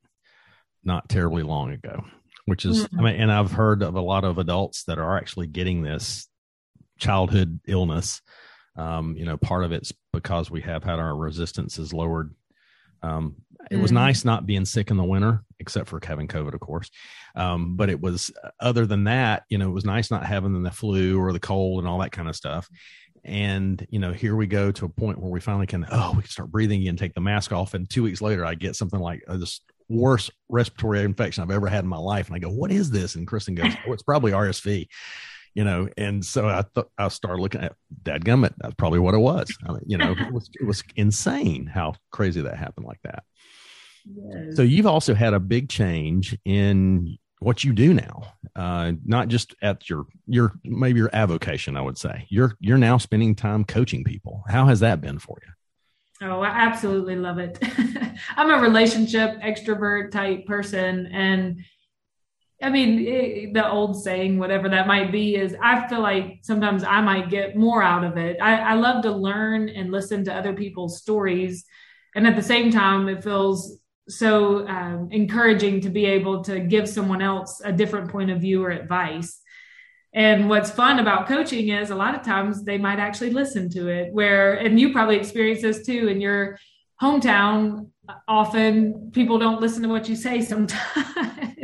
not 0.85 1.09
terribly 1.09 1.43
long 1.43 1.73
ago, 1.73 2.05
which 2.47 2.65
is, 2.65 2.85
mm-hmm. 2.85 3.01
I 3.01 3.03
mean, 3.03 3.21
and 3.21 3.33
I've 3.33 3.53
heard 3.53 3.83
of 3.83 3.95
a 3.95 4.01
lot 4.01 4.25
of 4.25 4.39
adults 4.39 4.85
that 4.85 4.99
are 4.99 5.17
actually 5.17 5.49
getting 5.49 5.83
this 5.83 6.29
childhood 6.99 7.61
illness. 7.67 8.21
Um, 8.79 9.17
you 9.17 9.25
know, 9.25 9.37
part 9.37 9.65
of 9.65 9.73
it's 9.73 9.93
because 10.13 10.51
we 10.51 10.63
have 10.63 10.85
had 10.85 11.01
our 11.01 11.15
resistances 11.15 11.93
lowered 11.93 12.33
um, 13.03 13.37
it 13.71 13.77
was 13.77 13.91
mm. 13.91 13.95
nice 13.95 14.25
not 14.25 14.47
being 14.47 14.65
sick 14.65 14.91
in 14.91 14.97
the 14.97 15.05
winter, 15.05 15.43
except 15.59 15.89
for 15.89 16.01
having 16.03 16.29
COVID, 16.29 16.55
of 16.55 16.61
course. 16.61 16.91
Um, 17.35 17.77
but 17.77 17.91
it 17.91 18.01
was 18.01 18.31
other 18.61 18.87
than 18.87 19.05
that, 19.05 19.45
you 19.49 19.59
know, 19.59 19.69
it 19.69 19.75
was 19.75 19.85
nice 19.85 20.11
not 20.11 20.25
having 20.25 20.63
the 20.63 20.71
flu 20.71 21.21
or 21.21 21.33
the 21.33 21.41
cold 21.41 21.81
and 21.81 21.89
all 21.89 21.99
that 21.99 22.13
kind 22.13 22.29
of 22.29 22.37
stuff. 22.37 22.69
And 23.25 23.85
you 23.91 23.99
know, 23.99 24.13
here 24.13 24.37
we 24.37 24.47
go 24.47 24.71
to 24.71 24.85
a 24.85 24.89
point 24.89 25.19
where 25.19 25.31
we 25.31 25.41
finally 25.41 25.67
can, 25.67 25.87
oh, 25.91 26.13
we 26.17 26.23
can 26.23 26.31
start 26.31 26.51
breathing 26.51 26.81
again, 26.83 26.97
take 26.97 27.15
the 27.15 27.21
mask 27.21 27.53
off, 27.53 27.75
and 27.75 27.89
two 27.89 28.03
weeks 28.03 28.23
later, 28.23 28.45
I 28.45 28.55
get 28.55 28.77
something 28.77 29.01
like 29.01 29.23
uh, 29.29 29.37
this 29.37 29.61
worst 29.89 30.31
respiratory 30.49 31.03
infection 31.03 31.43
I've 31.43 31.51
ever 31.51 31.67
had 31.67 31.85
in 31.85 31.91
my 31.91 31.99
life, 31.99 32.29
and 32.29 32.37
I 32.37 32.39
go, 32.39 32.49
"What 32.49 32.71
is 32.71 32.91
this?" 32.91 33.17
And 33.17 33.27
Kristen 33.27 33.55
goes, 33.55 33.75
"Oh, 33.87 33.93
it's 33.93 34.05
probably 34.05 34.33
RSV." 34.33 34.87
You 35.59 35.65
know, 35.65 35.89
and 35.97 36.25
so 36.25 36.47
I 36.49 36.63
thought 36.63 36.89
I 36.99 37.09
started 37.09 37.43
looking 37.43 37.63
at 37.63 37.75
dadgummit. 38.05 38.55
That's 38.59 38.75
probably 38.75 39.01
what 39.01 39.15
it 39.15 39.19
was. 39.19 39.53
I 39.67 39.73
mean, 39.73 39.83
you 39.87 39.99
know, 39.99 40.13
it 40.13 40.33
was, 40.33 40.49
it 40.55 40.65
was 40.65 40.85
insane 40.95 41.67
how 41.67 41.95
crazy 42.13 42.41
that 42.43 42.57
happened 42.57 42.87
like 42.87 43.01
that. 43.03 43.25
Yes. 44.05 44.55
So 44.55 44.63
you've 44.63 44.87
also 44.87 45.15
had 45.15 45.35
a 45.35 45.41
big 45.41 45.69
change 45.69 46.39
in 46.45 47.19
what 47.41 47.65
you 47.65 47.73
do 47.73 47.93
now, 47.93 48.35
uh, 48.55 48.93
not 49.05 49.27
just 49.27 49.57
at 49.61 49.91
your 49.91 50.07
your 50.29 50.53
maybe 50.63 51.01
your 51.01 51.11
avocation. 51.13 51.77
I 51.77 51.81
would 51.81 51.99
say 51.99 52.25
you're 52.29 52.55
you're 52.61 52.79
now 52.79 52.97
spending 52.97 53.35
time 53.35 53.65
coaching 53.65 54.05
people. 54.05 54.45
How 54.47 54.67
has 54.67 54.79
that 54.79 55.01
been 55.01 55.19
for 55.19 55.39
you? 55.45 56.29
Oh, 56.29 56.41
I 56.41 56.51
absolutely 56.51 57.17
love 57.17 57.39
it. 57.39 57.59
I'm 58.37 58.51
a 58.53 58.63
relationship 58.63 59.41
extrovert 59.41 60.13
type 60.13 60.47
person, 60.47 61.07
and 61.07 61.65
I 62.61 62.71
mean, 62.71 63.07
it, 63.07 63.55
the 63.55 63.69
old 63.69 64.03
saying, 64.03 64.39
whatever 64.39 64.69
that 64.69 64.89
might 64.89 65.13
be, 65.13 65.37
is 65.37 65.55
I 65.63 65.87
feel 65.89 66.01
like 66.01 66.41
sometimes 66.43 66.83
I 66.83 67.01
might 67.01 67.31
get 67.31 67.57
more 67.57 67.83
out 67.83 68.03
of 68.03 68.17
it. 68.17 68.39
I, 68.41 68.73
I 68.73 68.75
love 68.75 69.03
to 69.03 69.13
learn 69.13 69.69
and 69.69 69.93
listen 69.93 70.25
to 70.25 70.35
other 70.35 70.53
people's 70.53 71.01
stories. 71.01 71.65
And 72.17 72.27
at 72.27 72.35
the 72.35 72.43
same 72.43 72.73
time, 72.73 73.09
it 73.09 73.23
feels 73.23 73.79
so 74.09 74.67
um, 74.67 75.09
encouraging 75.13 75.83
to 75.83 75.91
be 75.91 76.07
able 76.07 76.43
to 76.45 76.59
give 76.59 76.89
someone 76.89 77.23
else 77.23 77.61
a 77.65 77.73
different 77.73 78.11
point 78.11 78.31
of 78.31 78.41
view 78.41 78.65
or 78.65 78.71
advice. 78.71 79.41
And 80.13 80.49
what's 80.49 80.71
fun 80.71 80.99
about 80.99 81.29
coaching 81.29 81.69
is 81.69 81.91
a 81.91 81.95
lot 81.95 82.15
of 82.15 82.23
times 82.23 82.65
they 82.65 82.79
might 82.79 82.99
actually 82.99 83.31
listen 83.31 83.69
to 83.71 83.89
it, 83.89 84.13
where, 84.13 84.55
and 84.55 84.81
you 84.81 84.93
probably 84.93 85.17
experience 85.17 85.63
this 85.63 85.87
too 85.87 86.09
in 86.09 86.21
your 86.21 86.59
hometown. 87.01 87.91
Often 88.27 89.13
people 89.13 89.39
don't 89.39 89.61
listen 89.61 89.83
to 89.83 89.89
what 89.89 90.09
you 90.09 90.17
say 90.17 90.41
sometimes 90.41 90.83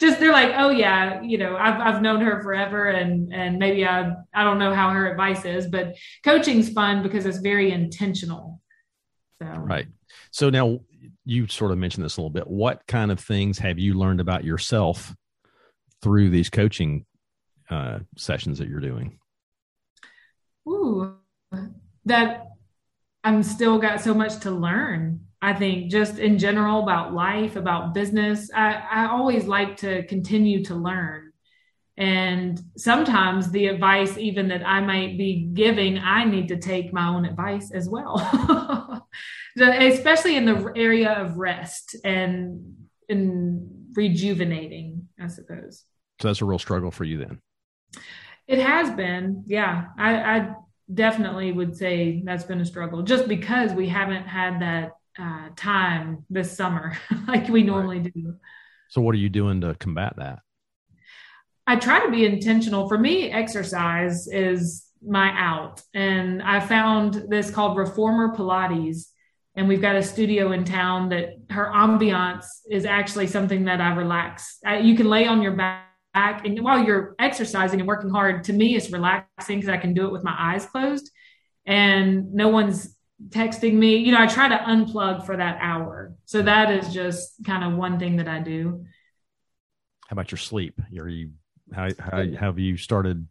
just 0.00 0.18
they're 0.18 0.32
like, 0.32 0.54
oh 0.56 0.70
yeah, 0.70 1.20
you 1.20 1.38
know, 1.38 1.56
I've 1.56 1.80
I've 1.80 2.02
known 2.02 2.20
her 2.22 2.42
forever, 2.42 2.88
and 2.88 3.32
and 3.32 3.58
maybe 3.58 3.84
I 3.86 4.12
I 4.34 4.44
don't 4.44 4.58
know 4.58 4.74
how 4.74 4.90
her 4.90 5.10
advice 5.10 5.44
is, 5.44 5.66
but 5.66 5.96
coaching's 6.24 6.70
fun 6.70 7.02
because 7.02 7.26
it's 7.26 7.38
very 7.38 7.70
intentional. 7.70 8.60
So 9.40 9.46
right. 9.46 9.86
So 10.30 10.50
now 10.50 10.80
you 11.24 11.46
sort 11.48 11.70
of 11.70 11.78
mentioned 11.78 12.04
this 12.04 12.16
a 12.16 12.20
little 12.20 12.30
bit. 12.30 12.46
What 12.46 12.86
kind 12.86 13.12
of 13.12 13.20
things 13.20 13.58
have 13.58 13.78
you 13.78 13.94
learned 13.94 14.20
about 14.20 14.44
yourself 14.44 15.14
through 16.02 16.30
these 16.30 16.50
coaching 16.50 17.04
uh, 17.68 18.00
sessions 18.16 18.58
that 18.58 18.68
you're 18.68 18.80
doing? 18.80 19.18
Ooh, 20.68 21.14
that 22.06 22.48
I'm 23.22 23.42
still 23.42 23.78
got 23.78 24.00
so 24.00 24.14
much 24.14 24.40
to 24.40 24.50
learn. 24.50 25.20
I 25.42 25.54
think 25.54 25.90
just 25.90 26.18
in 26.18 26.38
general 26.38 26.82
about 26.82 27.14
life, 27.14 27.56
about 27.56 27.94
business, 27.94 28.50
I, 28.54 28.74
I 28.90 29.06
always 29.08 29.46
like 29.46 29.78
to 29.78 30.04
continue 30.06 30.64
to 30.64 30.74
learn. 30.74 31.32
And 31.96 32.60
sometimes 32.76 33.50
the 33.50 33.66
advice, 33.66 34.16
even 34.16 34.48
that 34.48 34.66
I 34.66 34.80
might 34.80 35.18
be 35.18 35.50
giving, 35.52 35.98
I 35.98 36.24
need 36.24 36.48
to 36.48 36.58
take 36.58 36.92
my 36.92 37.08
own 37.08 37.24
advice 37.24 37.72
as 37.72 37.88
well, 37.88 39.06
especially 39.58 40.36
in 40.36 40.46
the 40.46 40.72
area 40.76 41.12
of 41.12 41.36
rest 41.36 41.96
and 42.04 42.88
in 43.08 43.86
rejuvenating, 43.94 45.08
I 45.20 45.26
suppose. 45.26 45.84
So 46.20 46.28
that's 46.28 46.40
a 46.40 46.46
real 46.46 46.58
struggle 46.58 46.90
for 46.90 47.04
you 47.04 47.18
then. 47.18 47.40
It 48.46 48.60
has 48.60 48.90
been, 48.90 49.44
yeah. 49.46 49.86
I, 49.98 50.16
I 50.16 50.54
definitely 50.92 51.52
would 51.52 51.76
say 51.76 52.22
that's 52.24 52.44
been 52.44 52.60
a 52.60 52.66
struggle, 52.66 53.02
just 53.02 53.28
because 53.28 53.72
we 53.72 53.88
haven't 53.88 54.26
had 54.26 54.60
that 54.62 54.92
uh, 55.18 55.48
time 55.56 56.24
this 56.30 56.56
summer 56.56 56.96
like 57.28 57.48
we 57.48 57.62
normally 57.62 58.00
right. 58.00 58.14
do. 58.14 58.36
So, 58.88 59.00
what 59.00 59.14
are 59.14 59.18
you 59.18 59.28
doing 59.28 59.60
to 59.62 59.74
combat 59.74 60.14
that? 60.16 60.40
I 61.66 61.76
try 61.76 62.04
to 62.04 62.10
be 62.10 62.26
intentional. 62.26 62.88
For 62.88 62.98
me, 62.98 63.30
exercise 63.30 64.26
is 64.26 64.86
my 65.06 65.30
out. 65.36 65.80
And 65.94 66.42
I 66.42 66.60
found 66.60 67.26
this 67.28 67.50
called 67.50 67.76
Reformer 67.76 68.34
Pilates. 68.34 69.06
And 69.54 69.68
we've 69.68 69.80
got 69.80 69.96
a 69.96 70.02
studio 70.02 70.52
in 70.52 70.64
town 70.64 71.10
that 71.10 71.34
her 71.50 71.66
ambiance 71.66 72.46
is 72.70 72.84
actually 72.84 73.26
something 73.26 73.64
that 73.64 73.80
I 73.80 73.94
relax. 73.94 74.58
I, 74.64 74.78
you 74.78 74.96
can 74.96 75.08
lay 75.08 75.26
on 75.26 75.42
your 75.42 75.52
back 75.52 75.86
and 76.14 76.60
while 76.60 76.84
you're 76.84 77.14
exercising 77.18 77.80
and 77.80 77.86
working 77.86 78.10
hard, 78.10 78.44
to 78.44 78.52
me, 78.52 78.74
it's 78.74 78.90
relaxing 78.90 79.60
because 79.60 79.68
I 79.68 79.76
can 79.76 79.94
do 79.94 80.06
it 80.06 80.12
with 80.12 80.24
my 80.24 80.34
eyes 80.36 80.66
closed 80.66 81.10
and 81.66 82.34
no 82.34 82.48
one's 82.48 82.96
texting 83.28 83.74
me. 83.74 83.96
You 83.96 84.12
know, 84.12 84.20
I 84.20 84.26
try 84.26 84.48
to 84.48 84.56
unplug 84.56 85.26
for 85.26 85.36
that 85.36 85.58
hour. 85.60 86.14
So 86.24 86.42
that 86.42 86.70
is 86.72 86.92
just 86.92 87.44
kind 87.44 87.64
of 87.64 87.78
one 87.78 87.98
thing 87.98 88.16
that 88.16 88.28
I 88.28 88.40
do. 88.40 88.84
How 90.08 90.14
about 90.14 90.30
your 90.32 90.38
sleep? 90.38 90.80
Are 90.98 91.08
you 91.08 91.30
how, 91.72 91.88
how 91.98 92.24
have 92.38 92.58
you 92.58 92.76
started 92.76 93.28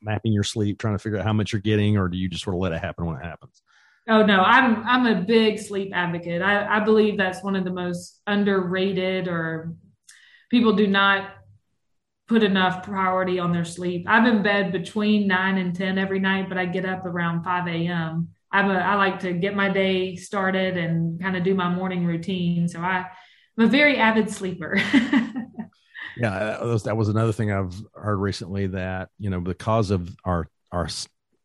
mapping 0.00 0.32
your 0.32 0.44
sleep, 0.44 0.78
trying 0.78 0.94
to 0.94 0.98
figure 0.98 1.18
out 1.18 1.24
how 1.24 1.32
much 1.32 1.52
you're 1.52 1.60
getting, 1.60 1.98
or 1.98 2.08
do 2.08 2.16
you 2.16 2.28
just 2.28 2.44
sort 2.44 2.54
of 2.54 2.60
let 2.60 2.72
it 2.72 2.80
happen 2.80 3.04
when 3.04 3.16
it 3.16 3.24
happens? 3.24 3.60
Oh 4.08 4.24
no, 4.24 4.40
I'm 4.40 4.86
I'm 4.86 5.06
a 5.06 5.22
big 5.22 5.58
sleep 5.58 5.92
advocate. 5.94 6.42
I, 6.42 6.76
I 6.76 6.80
believe 6.80 7.16
that's 7.16 7.42
one 7.42 7.56
of 7.56 7.64
the 7.64 7.72
most 7.72 8.20
underrated 8.26 9.28
or 9.28 9.74
people 10.50 10.74
do 10.74 10.86
not 10.86 11.30
put 12.28 12.42
enough 12.42 12.82
priority 12.82 13.38
on 13.38 13.52
their 13.52 13.64
sleep. 13.64 14.06
I'm 14.08 14.26
in 14.26 14.42
bed 14.42 14.72
between 14.72 15.26
nine 15.26 15.58
and 15.58 15.74
ten 15.74 15.98
every 15.98 16.18
night, 16.18 16.48
but 16.48 16.58
I 16.58 16.66
get 16.66 16.86
up 16.86 17.04
around 17.04 17.44
five 17.44 17.66
a.m. 17.66 18.28
I'm 18.54 18.70
a, 18.70 18.74
I 18.74 18.94
like 18.94 19.18
to 19.20 19.32
get 19.32 19.56
my 19.56 19.68
day 19.68 20.14
started 20.14 20.76
and 20.76 21.20
kind 21.20 21.36
of 21.36 21.42
do 21.42 21.56
my 21.56 21.68
morning 21.68 22.06
routine. 22.06 22.68
So 22.68 22.78
I, 22.78 23.04
I'm 23.58 23.64
a 23.64 23.68
very 23.68 23.98
avid 23.98 24.30
sleeper. 24.30 24.76
yeah, 26.16 26.38
that 26.38 26.62
was, 26.62 26.84
that 26.84 26.96
was 26.96 27.08
another 27.08 27.32
thing 27.32 27.50
I've 27.50 27.74
heard 27.94 28.18
recently 28.18 28.68
that 28.68 29.08
you 29.18 29.28
know 29.28 29.40
because 29.40 29.90
of 29.90 30.08
our 30.24 30.46
our 30.70 30.88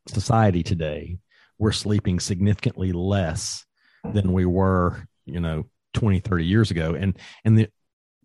society 0.07 0.61
today, 0.61 1.17
we're 1.57 1.71
sleeping 1.71 2.19
significantly 2.19 2.91
less 2.91 3.65
than 4.13 4.31
we 4.31 4.45
were 4.45 5.07
you 5.25 5.39
know 5.39 5.65
20 5.95 6.19
30 6.19 6.45
years 6.45 6.71
ago 6.71 6.93
and 6.93 7.17
and 7.43 7.57
the 7.57 7.67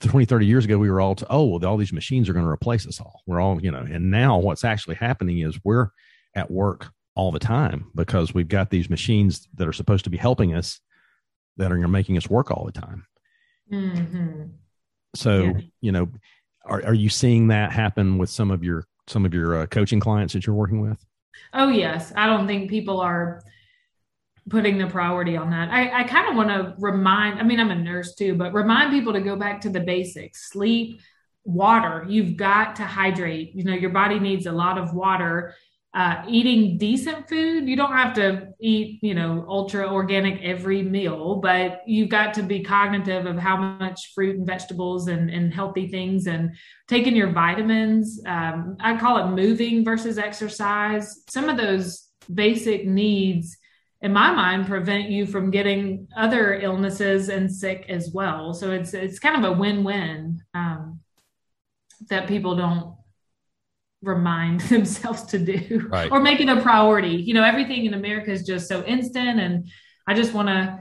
20 0.01 0.27
30 0.27 0.47
years 0.47 0.64
ago 0.64 0.79
we 0.79 0.90
were 0.90 1.01
all 1.01 1.14
to, 1.14 1.27
oh 1.31 1.44
well 1.44 1.64
all 1.66 1.77
these 1.77 1.92
machines 1.92 2.29
are 2.29 2.33
going 2.33 2.44
to 2.44 2.51
replace 2.51 2.87
us 2.87 3.01
all 3.01 3.23
we're 3.27 3.40
all 3.40 3.61
you 3.61 3.70
know 3.70 3.81
and 3.81 4.11
now 4.11 4.38
what's 4.38 4.64
actually 4.64 4.94
happening 4.94 5.40
is 5.40 5.59
we're 5.64 5.88
at 6.35 6.51
work 6.51 6.92
all 7.14 7.31
the 7.31 7.38
time 7.38 7.90
because 7.94 8.35
we've 8.35 8.48
got 8.48 8.70
these 8.70 8.90
machines 8.90 9.48
that 9.55 9.68
are 9.68 9.72
supposed 9.72 10.05
to 10.05 10.11
be 10.11 10.16
helping 10.16 10.55
us 10.55 10.81
that 11.57 11.70
are 11.70 11.88
making 11.88 12.16
us 12.16 12.29
work 12.29 12.50
all 12.50 12.64
the 12.64 12.72
time. 12.72 13.07
Mm-hmm. 13.72 14.42
So, 15.14 15.44
yeah. 15.44 15.53
you 15.81 15.92
know, 15.92 16.09
are, 16.64 16.85
are 16.85 16.94
you 16.94 17.09
seeing 17.09 17.48
that 17.48 17.72
happen 17.72 18.18
with 18.18 18.31
some 18.31 18.50
of 18.50 18.64
your 18.64 18.87
some 19.07 19.27
of 19.27 19.35
your 19.35 19.62
uh, 19.62 19.66
coaching 19.66 20.00
clients 20.00 20.33
that 20.33 20.46
you're 20.46 20.57
working 20.57 20.81
with? 20.81 21.05
Oh 21.53 21.68
yes, 21.68 22.12
I 22.16 22.27
don't 22.27 22.46
think 22.46 22.70
people 22.70 23.00
are 23.00 23.42
putting 24.48 24.79
the 24.79 24.87
priority 24.87 25.37
on 25.37 25.50
that. 25.50 25.70
I, 25.70 26.00
I 26.00 26.05
kind 26.05 26.29
of 26.29 26.37
want 26.37 26.48
to 26.48 26.74
remind, 26.79 27.40
I 27.40 27.44
mean, 27.44 27.61
I'm 27.61 27.70
a 27.70 27.74
nurse 27.74 28.14
too, 28.14 28.35
but 28.35 28.53
remind 28.53 28.90
people 28.90 29.12
to 29.12 29.20
go 29.20 29.37
back 29.37 29.61
to 29.62 29.70
the 29.70 29.81
basics 29.81 30.50
sleep, 30.50 31.00
water. 31.44 32.05
You've 32.09 32.37
got 32.37 32.77
to 32.77 32.85
hydrate. 32.85 33.55
You 33.55 33.64
know, 33.64 33.74
your 33.74 33.90
body 33.90 34.18
needs 34.18 34.46
a 34.46 34.53
lot 34.53 34.79
of 34.79 34.94
water. 34.94 35.55
Uh, 35.94 36.24
eating 36.28 36.76
decent 36.76 37.28
food, 37.28 37.68
you 37.68 37.76
don't 37.76 37.92
have 37.92 38.12
to 38.12 38.48
eat, 38.61 38.98
you 39.00 39.14
know, 39.14 39.44
ultra 39.48 39.88
organic 39.88 40.42
every 40.42 40.83
meal, 40.83 41.37
but 41.37 41.83
you've 41.87 42.09
got 42.09 42.35
to 42.35 42.42
be 42.42 42.64
cognitive 42.64 43.26
of 43.26 43.38
how 43.38 43.57
much 43.57 44.12
fruit 44.12 44.37
and 44.37 44.44
vegetables 44.44 45.07
and, 45.07 45.30
and 45.30 45.54
healthy 45.54 45.87
things 45.87 46.26
and 46.26 46.50
taking 46.88 47.14
your 47.14 47.30
vitamins. 47.30 48.20
Um, 48.26 48.76
I 48.80 48.96
call 48.96 49.18
it 49.18 49.37
moving 49.37 49.85
versus 49.85 50.18
exercise. 50.18 51.22
Some 51.28 51.48
of 51.48 51.57
those 51.57 52.09
basic 52.33 52.87
needs 52.87 53.57
in 54.00 54.12
my 54.12 54.33
mind 54.33 54.66
prevent 54.66 55.11
you 55.11 55.26
from 55.26 55.52
getting 55.52 56.09
other 56.16 56.54
illnesses 56.54 57.28
and 57.28 57.50
sick 57.50 57.87
as 57.88 58.11
well 58.12 58.52
so 58.52 58.70
it's 58.70 58.92
it's 58.94 59.18
kind 59.18 59.42
of 59.42 59.50
a 59.50 59.59
win-win 59.59 60.42
um, 60.54 61.00
that 62.09 62.28
people 62.28 62.54
don't 62.54 62.96
remind 64.04 64.60
themselves 64.70 65.24
to 65.24 65.38
do 65.38 65.86
right. 65.88 66.10
or 66.10 66.20
make 66.20 66.40
it 66.40 66.48
a 66.48 66.60
priority 66.60 67.16
you 67.16 67.34
know 67.34 67.44
everything 67.44 67.84
in 67.84 67.94
america 67.94 68.30
is 68.30 68.44
just 68.44 68.68
so 68.68 68.84
instant 68.84 69.40
and 69.40 69.68
i 70.06 70.14
just 70.14 70.32
want 70.32 70.48
to 70.48 70.80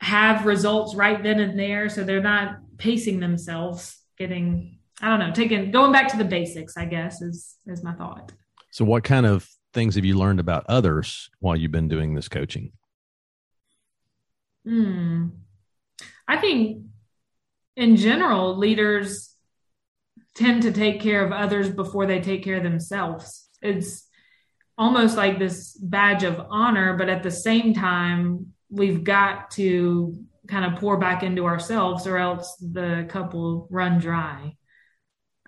have 0.00 0.44
results 0.44 0.94
right 0.94 1.22
then 1.22 1.40
and 1.40 1.58
there 1.58 1.88
so 1.88 2.04
they're 2.04 2.22
not 2.22 2.58
pacing 2.76 3.20
themselves 3.20 3.98
getting 4.18 4.78
i 5.00 5.08
don't 5.08 5.20
know 5.20 5.32
taking 5.32 5.70
going 5.70 5.92
back 5.92 6.08
to 6.08 6.16
the 6.16 6.24
basics 6.24 6.76
i 6.76 6.84
guess 6.84 7.22
is 7.22 7.56
is 7.66 7.82
my 7.82 7.92
thought 7.92 8.32
so 8.70 8.84
what 8.84 9.04
kind 9.04 9.24
of 9.24 9.48
things 9.74 9.96
have 9.96 10.04
you 10.04 10.16
learned 10.16 10.40
about 10.40 10.64
others 10.68 11.28
while 11.40 11.56
you've 11.56 11.72
been 11.72 11.88
doing 11.88 12.14
this 12.14 12.28
coaching? 12.28 12.72
Hmm. 14.64 15.28
I 16.26 16.38
think 16.38 16.84
in 17.76 17.96
general, 17.96 18.56
leaders 18.56 19.33
tend 20.34 20.62
to 20.62 20.72
take 20.72 21.00
care 21.00 21.24
of 21.24 21.32
others 21.32 21.70
before 21.70 22.06
they 22.06 22.20
take 22.20 22.42
care 22.42 22.56
of 22.56 22.62
themselves. 22.62 23.48
It's 23.62 24.06
almost 24.76 25.16
like 25.16 25.38
this 25.38 25.74
badge 25.74 26.24
of 26.24 26.40
honor, 26.50 26.96
but 26.96 27.08
at 27.08 27.22
the 27.22 27.30
same 27.30 27.74
time, 27.74 28.52
we've 28.68 29.04
got 29.04 29.52
to 29.52 30.18
kind 30.48 30.64
of 30.64 30.80
pour 30.80 30.98
back 30.98 31.22
into 31.22 31.46
ourselves 31.46 32.06
or 32.06 32.18
else 32.18 32.56
the 32.56 33.06
cup 33.08 33.32
will 33.32 33.66
run 33.70 33.98
dry. 33.98 34.56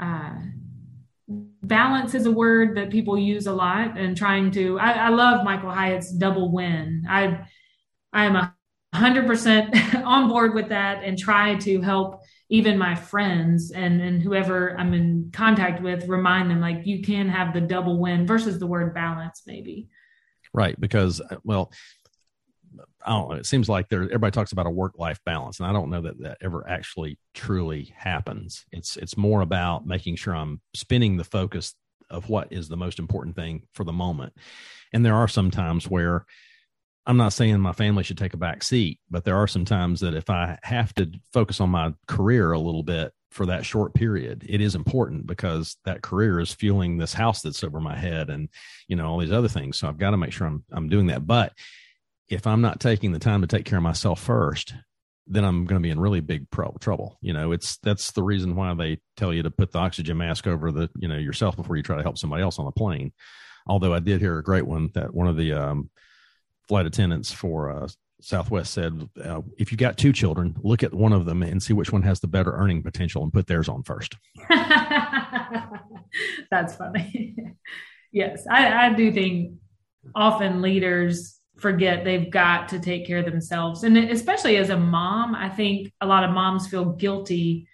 Uh, 0.00 0.36
balance 1.28 2.14
is 2.14 2.26
a 2.26 2.30
word 2.30 2.76
that 2.76 2.90
people 2.90 3.18
use 3.18 3.46
a 3.46 3.52
lot 3.52 3.98
and 3.98 4.16
trying 4.16 4.50
to 4.52 4.78
I, 4.78 4.92
I 4.92 5.08
love 5.08 5.44
Michael 5.44 5.70
Hyatt's 5.70 6.12
double 6.12 6.52
win. 6.52 7.04
I 7.08 7.46
I 8.12 8.26
am 8.26 8.36
a 8.36 8.54
hundred 8.94 9.26
percent 9.26 9.74
on 10.04 10.28
board 10.28 10.54
with 10.54 10.68
that 10.68 11.02
and 11.02 11.18
try 11.18 11.56
to 11.56 11.80
help 11.80 12.20
even 12.48 12.78
my 12.78 12.94
friends 12.94 13.72
and 13.72 14.00
and 14.00 14.22
whoever 14.22 14.78
I'm 14.78 14.94
in 14.94 15.30
contact 15.32 15.82
with 15.82 16.06
remind 16.06 16.50
them 16.50 16.60
like 16.60 16.86
you 16.86 17.02
can 17.02 17.28
have 17.28 17.52
the 17.52 17.60
double 17.60 17.98
win 17.98 18.26
versus 18.26 18.58
the 18.58 18.66
word 18.66 18.94
balance 18.94 19.42
maybe. 19.46 19.88
Right. 20.52 20.78
Because 20.80 21.20
uh, 21.20 21.36
well 21.44 21.72
I 23.04 23.10
don't 23.10 23.30
know. 23.30 23.36
It 23.36 23.46
seems 23.46 23.68
like 23.68 23.88
there 23.88 24.02
everybody 24.02 24.32
talks 24.32 24.52
about 24.52 24.66
a 24.66 24.70
work 24.70 24.98
life 24.98 25.20
balance, 25.24 25.60
and 25.60 25.68
I 25.68 25.72
don't 25.72 25.90
know 25.90 26.02
that 26.02 26.20
that 26.20 26.38
ever 26.40 26.68
actually 26.68 27.18
truly 27.34 27.94
happens. 27.96 28.66
It's 28.72 28.96
it's 28.96 29.16
more 29.16 29.42
about 29.42 29.86
making 29.86 30.16
sure 30.16 30.34
I'm 30.34 30.60
spinning 30.74 31.16
the 31.16 31.24
focus 31.24 31.74
of 32.10 32.28
what 32.28 32.52
is 32.52 32.68
the 32.68 32.76
most 32.76 32.98
important 32.98 33.36
thing 33.36 33.62
for 33.72 33.84
the 33.84 33.92
moment. 33.92 34.32
And 34.92 35.04
there 35.04 35.14
are 35.14 35.28
some 35.28 35.50
times 35.50 35.88
where 35.88 36.26
I'm 37.06 37.16
not 37.16 37.32
saying 37.32 37.60
my 37.60 37.72
family 37.72 38.02
should 38.02 38.18
take 38.18 38.34
a 38.34 38.38
back 38.38 38.64
seat, 38.64 38.98
but 39.08 39.24
there 39.24 39.36
are 39.36 39.46
some 39.46 39.64
times 39.64 40.00
that 40.00 40.14
if 40.14 40.28
I 40.28 40.58
have 40.62 40.92
to 40.94 41.10
focus 41.32 41.60
on 41.60 41.70
my 41.70 41.94
career 42.08 42.50
a 42.50 42.58
little 42.58 42.82
bit 42.82 43.12
for 43.30 43.46
that 43.46 43.64
short 43.64 43.94
period, 43.94 44.44
it 44.48 44.60
is 44.60 44.74
important 44.74 45.26
because 45.26 45.76
that 45.84 46.02
career 46.02 46.40
is 46.40 46.52
fueling 46.52 46.98
this 46.98 47.12
house 47.12 47.42
that's 47.42 47.62
over 47.62 47.80
my 47.80 47.96
head 47.96 48.28
and 48.28 48.48
you 48.88 48.96
know 48.96 49.06
all 49.06 49.18
these 49.18 49.32
other 49.32 49.48
things. 49.48 49.78
So 49.78 49.86
I've 49.86 49.98
got 49.98 50.10
to 50.10 50.16
make 50.16 50.32
sure 50.32 50.46
I'm 50.48 50.64
I'm 50.72 50.88
doing 50.88 51.06
that. 51.06 51.26
But 51.26 51.52
if 52.28 52.46
I'm 52.46 52.60
not 52.60 52.80
taking 52.80 53.12
the 53.12 53.20
time 53.20 53.42
to 53.42 53.46
take 53.46 53.66
care 53.66 53.78
of 53.78 53.84
myself 53.84 54.20
first, 54.20 54.74
then 55.28 55.44
I'm 55.44 55.64
going 55.64 55.80
to 55.80 55.86
be 55.86 55.90
in 55.90 56.00
really 56.00 56.20
big 56.20 56.50
pro- 56.50 56.76
trouble. 56.80 57.18
You 57.20 57.32
know, 57.32 57.52
it's 57.52 57.76
that's 57.78 58.12
the 58.12 58.22
reason 58.24 58.56
why 58.56 58.74
they 58.74 58.98
tell 59.16 59.32
you 59.32 59.44
to 59.44 59.50
put 59.50 59.70
the 59.70 59.78
oxygen 59.78 60.16
mask 60.16 60.48
over 60.48 60.72
the 60.72 60.90
you 60.96 61.06
know 61.06 61.16
yourself 61.16 61.56
before 61.56 61.76
you 61.76 61.84
try 61.84 61.96
to 61.96 62.02
help 62.02 62.18
somebody 62.18 62.42
else 62.42 62.58
on 62.58 62.64
the 62.64 62.72
plane. 62.72 63.12
Although 63.68 63.94
I 63.94 64.00
did 64.00 64.20
hear 64.20 64.38
a 64.38 64.44
great 64.44 64.66
one 64.66 64.90
that 64.94 65.14
one 65.14 65.28
of 65.28 65.36
the 65.36 65.52
um, 65.52 65.90
flight 66.68 66.86
attendants 66.86 67.32
for 67.32 67.70
uh, 67.70 67.88
Southwest 68.20 68.72
said, 68.72 69.08
uh, 69.22 69.42
if 69.58 69.70
you 69.70 69.78
got 69.78 69.98
two 69.98 70.12
children, 70.12 70.56
look 70.62 70.82
at 70.82 70.92
one 70.94 71.12
of 71.12 71.26
them 71.26 71.42
and 71.42 71.62
see 71.62 71.72
which 71.72 71.92
one 71.92 72.02
has 72.02 72.20
the 72.20 72.26
better 72.26 72.52
earning 72.52 72.82
potential 72.82 73.22
and 73.22 73.32
put 73.32 73.46
theirs 73.46 73.68
on 73.68 73.82
first. 73.82 74.16
That's 76.50 76.74
funny. 76.76 77.36
yes, 78.12 78.46
I, 78.50 78.86
I 78.86 78.92
do 78.94 79.12
think 79.12 79.54
often 80.14 80.62
leaders 80.62 81.40
forget 81.58 82.04
they've 82.04 82.30
got 82.30 82.68
to 82.68 82.78
take 82.78 83.06
care 83.06 83.18
of 83.18 83.24
themselves. 83.24 83.84
And 83.84 83.96
especially 83.96 84.56
as 84.56 84.70
a 84.70 84.76
mom, 84.76 85.34
I 85.34 85.48
think 85.48 85.92
a 86.00 86.06
lot 86.06 86.24
of 86.24 86.30
moms 86.30 86.66
feel 86.66 86.84
guilty 86.84 87.68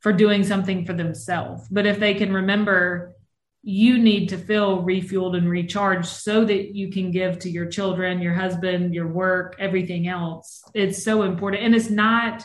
for 0.00 0.12
doing 0.12 0.42
something 0.42 0.84
for 0.84 0.92
themselves. 0.92 1.68
But 1.70 1.86
if 1.86 2.00
they 2.00 2.14
can 2.14 2.32
remember, 2.32 3.14
you 3.62 3.98
need 3.98 4.28
to 4.28 4.38
feel 4.38 4.82
refueled 4.82 5.36
and 5.36 5.48
recharged 5.48 6.06
so 6.06 6.44
that 6.44 6.74
you 6.74 6.90
can 6.90 7.10
give 7.10 7.38
to 7.38 7.50
your 7.50 7.66
children, 7.66 8.20
your 8.20 8.34
husband, 8.34 8.94
your 8.94 9.06
work, 9.06 9.54
everything 9.58 10.08
else. 10.08 10.62
It's 10.74 11.04
so 11.04 11.22
important. 11.22 11.62
And 11.62 11.74
it's 11.74 11.90
not 11.90 12.44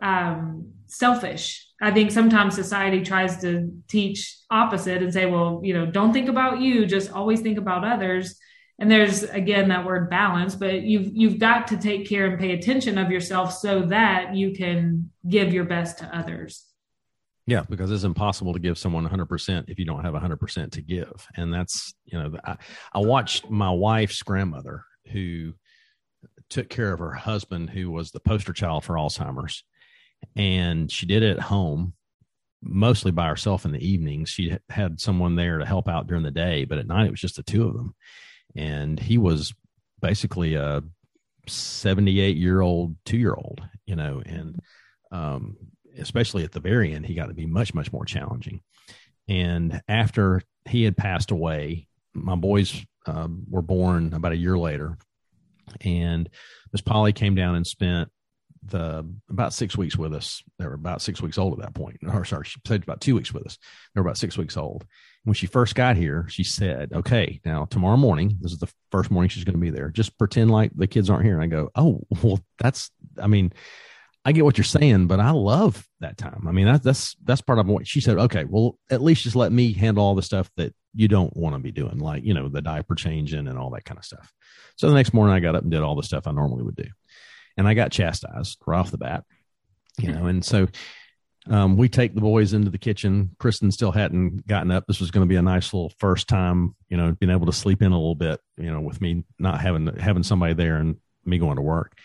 um, 0.00 0.72
selfish. 0.86 1.66
I 1.80 1.92
think 1.92 2.10
sometimes 2.10 2.54
society 2.54 3.02
tries 3.02 3.40
to 3.42 3.72
teach 3.88 4.36
opposite 4.50 5.02
and 5.02 5.12
say, 5.12 5.26
well, 5.26 5.60
you 5.62 5.72
know, 5.72 5.86
don't 5.86 6.12
think 6.12 6.28
about 6.28 6.60
you, 6.60 6.84
just 6.84 7.12
always 7.12 7.40
think 7.40 7.58
about 7.58 7.84
others 7.84 8.38
and 8.80 8.90
there's 8.90 9.22
again 9.24 9.68
that 9.68 9.84
word 9.84 10.10
balance 10.10 10.54
but 10.54 10.82
you've 10.82 11.10
you've 11.12 11.38
got 11.38 11.68
to 11.68 11.76
take 11.76 12.08
care 12.08 12.26
and 12.26 12.40
pay 12.40 12.52
attention 12.52 12.98
of 12.98 13.10
yourself 13.10 13.52
so 13.52 13.82
that 13.82 14.34
you 14.34 14.52
can 14.52 15.10
give 15.28 15.52
your 15.52 15.64
best 15.64 15.98
to 15.98 16.16
others 16.16 16.64
yeah. 17.46 17.62
because 17.68 17.90
it's 17.90 18.04
impossible 18.04 18.52
to 18.52 18.58
give 18.58 18.78
someone 18.78 19.06
100% 19.06 19.64
if 19.68 19.78
you 19.78 19.84
don't 19.84 20.04
have 20.04 20.14
100% 20.14 20.72
to 20.72 20.82
give. 20.82 21.26
And 21.36 21.52
that's 21.52 21.94
you 22.04 22.18
know 22.18 22.36
I, 22.44 22.56
I 22.92 22.98
watched 22.98 23.50
my 23.50 23.70
wife's 23.70 24.22
grandmother 24.22 24.84
who 25.12 25.54
took 26.48 26.68
care 26.68 26.92
of 26.92 26.98
her 26.98 27.12
husband 27.12 27.70
who 27.70 27.90
was 27.90 28.10
the 28.10 28.20
poster 28.20 28.52
child 28.52 28.84
for 28.84 28.94
alzheimer's. 28.94 29.64
And 30.36 30.90
she 30.90 31.06
did 31.06 31.22
it 31.22 31.38
at 31.38 31.44
home 31.44 31.94
mostly 32.62 33.10
by 33.10 33.26
herself 33.26 33.64
in 33.64 33.72
the 33.72 33.86
evenings 33.86 34.28
she 34.28 34.54
had 34.68 35.00
someone 35.00 35.34
there 35.34 35.58
to 35.58 35.64
help 35.64 35.88
out 35.88 36.06
during 36.06 36.22
the 36.22 36.30
day 36.30 36.66
but 36.66 36.76
at 36.76 36.86
night 36.86 37.06
it 37.06 37.10
was 37.10 37.20
just 37.20 37.36
the 37.36 37.42
two 37.42 37.66
of 37.66 37.74
them. 37.74 37.94
And 38.54 39.00
he 39.00 39.16
was 39.16 39.54
basically 40.00 40.54
a 40.54 40.82
78 41.46 42.36
year 42.36 42.60
old 42.60 42.96
two 43.04 43.16
year 43.16 43.34
old 43.34 43.62
you 43.86 43.96
know 43.96 44.22
and 44.24 44.60
um, 45.10 45.56
especially 46.00 46.44
at 46.44 46.52
the 46.52 46.60
very 46.60 46.92
end 46.94 47.06
he 47.06 47.14
got 47.14 47.26
to 47.26 47.34
be 47.34 47.46
much 47.46 47.74
much 47.74 47.92
more 47.92 48.04
challenging. 48.04 48.60
And 49.28 49.80
after 49.88 50.42
he 50.68 50.82
had 50.82 50.96
passed 50.96 51.30
away 51.30 51.88
my 52.14 52.34
boys 52.34 52.84
uh, 53.06 53.28
were 53.48 53.62
born 53.62 54.12
about 54.14 54.32
a 54.32 54.36
year 54.36 54.58
later. 54.58 54.98
And 55.82 56.28
miss 56.72 56.80
polly 56.80 57.12
came 57.12 57.34
down 57.34 57.54
and 57.54 57.66
spent 57.66 58.10
the 58.62 59.08
about 59.30 59.54
six 59.54 59.76
weeks 59.76 59.96
with 59.96 60.12
us. 60.12 60.42
They 60.58 60.66
were 60.66 60.74
about 60.74 61.00
six 61.00 61.22
weeks 61.22 61.38
old 61.38 61.54
at 61.54 61.60
that 61.60 61.74
point. 61.74 61.98
Or 62.06 62.24
sorry 62.24 62.44
she 62.44 62.60
said 62.66 62.82
about 62.82 63.00
two 63.00 63.14
weeks 63.14 63.32
with 63.32 63.46
us. 63.46 63.58
They 63.94 64.00
were 64.00 64.06
about 64.06 64.18
six 64.18 64.36
weeks 64.36 64.56
old. 64.56 64.84
When 65.24 65.34
she 65.34 65.46
first 65.46 65.74
got 65.74 65.96
here, 65.96 66.26
she 66.28 66.44
said, 66.44 66.92
Okay, 66.92 67.40
now 67.44 67.66
tomorrow 67.66 67.96
morning, 67.96 68.36
this 68.40 68.52
is 68.52 68.58
the 68.58 68.72
first 68.90 69.10
morning 69.10 69.28
she's 69.28 69.44
going 69.44 69.54
to 69.54 69.60
be 69.60 69.70
there. 69.70 69.90
Just 69.90 70.18
pretend 70.18 70.50
like 70.50 70.72
the 70.74 70.86
kids 70.86 71.08
aren't 71.08 71.24
here. 71.24 71.40
And 71.40 71.42
I 71.42 71.46
go, 71.46 71.70
Oh, 71.74 72.00
well, 72.22 72.40
that's, 72.58 72.90
I 73.20 73.28
mean, 73.28 73.52
I 74.24 74.32
get 74.32 74.44
what 74.44 74.58
you're 74.58 74.64
saying, 74.64 75.06
but 75.06 75.18
I 75.18 75.30
love 75.30 75.86
that 76.00 76.18
time. 76.18 76.46
I 76.46 76.52
mean, 76.52 76.66
that, 76.66 76.82
that's, 76.82 77.16
that's 77.24 77.40
part 77.40 77.58
of 77.58 77.66
what 77.66 77.86
she 77.86 78.00
said. 78.00 78.18
Okay, 78.18 78.44
well, 78.44 78.78
at 78.90 79.02
least 79.02 79.22
just 79.22 79.36
let 79.36 79.50
me 79.50 79.72
handle 79.72 80.04
all 80.04 80.14
the 80.14 80.22
stuff 80.22 80.50
that 80.56 80.74
you 80.94 81.08
don't 81.08 81.34
want 81.36 81.54
to 81.54 81.58
be 81.58 81.72
doing, 81.72 81.98
like, 81.98 82.24
you 82.24 82.34
know, 82.34 82.48
the 82.48 82.60
diaper 82.60 82.94
changing 82.94 83.48
and 83.48 83.58
all 83.58 83.70
that 83.70 83.84
kind 83.84 83.98
of 83.98 84.04
stuff. 84.04 84.32
So 84.76 84.88
the 84.88 84.94
next 84.94 85.14
morning 85.14 85.34
I 85.34 85.40
got 85.40 85.56
up 85.56 85.62
and 85.62 85.70
did 85.70 85.82
all 85.82 85.96
the 85.96 86.02
stuff 86.02 86.26
I 86.26 86.32
normally 86.32 86.64
would 86.64 86.76
do. 86.76 86.88
And 87.56 87.66
I 87.66 87.74
got 87.74 87.92
chastised 87.92 88.58
right 88.66 88.78
off 88.78 88.90
the 88.90 88.98
bat, 88.98 89.24
you 89.98 90.12
know, 90.12 90.26
and 90.26 90.44
so 90.44 90.68
um, 91.48 91.76
we 91.76 91.88
take 91.88 92.14
the 92.14 92.20
boys 92.20 92.52
into 92.52 92.70
the 92.70 92.78
kitchen. 92.78 93.34
Kristen 93.38 93.70
still 93.70 93.92
hadn't 93.92 94.46
gotten 94.46 94.70
up. 94.70 94.86
This 94.86 95.00
was 95.00 95.10
going 95.10 95.26
to 95.26 95.28
be 95.28 95.36
a 95.36 95.42
nice 95.42 95.72
little 95.72 95.92
first 95.98 96.28
time, 96.28 96.74
you 96.88 96.96
know, 96.96 97.12
being 97.12 97.32
able 97.32 97.46
to 97.46 97.52
sleep 97.52 97.82
in 97.82 97.92
a 97.92 97.98
little 97.98 98.14
bit, 98.14 98.40
you 98.58 98.70
know, 98.70 98.80
with 98.80 99.00
me 99.00 99.24
not 99.38 99.60
having 99.60 99.86
having 99.98 100.22
somebody 100.22 100.52
there 100.52 100.76
and 100.76 100.96
me 101.24 101.38
going 101.38 101.56
to 101.56 101.62
work. 101.62 101.96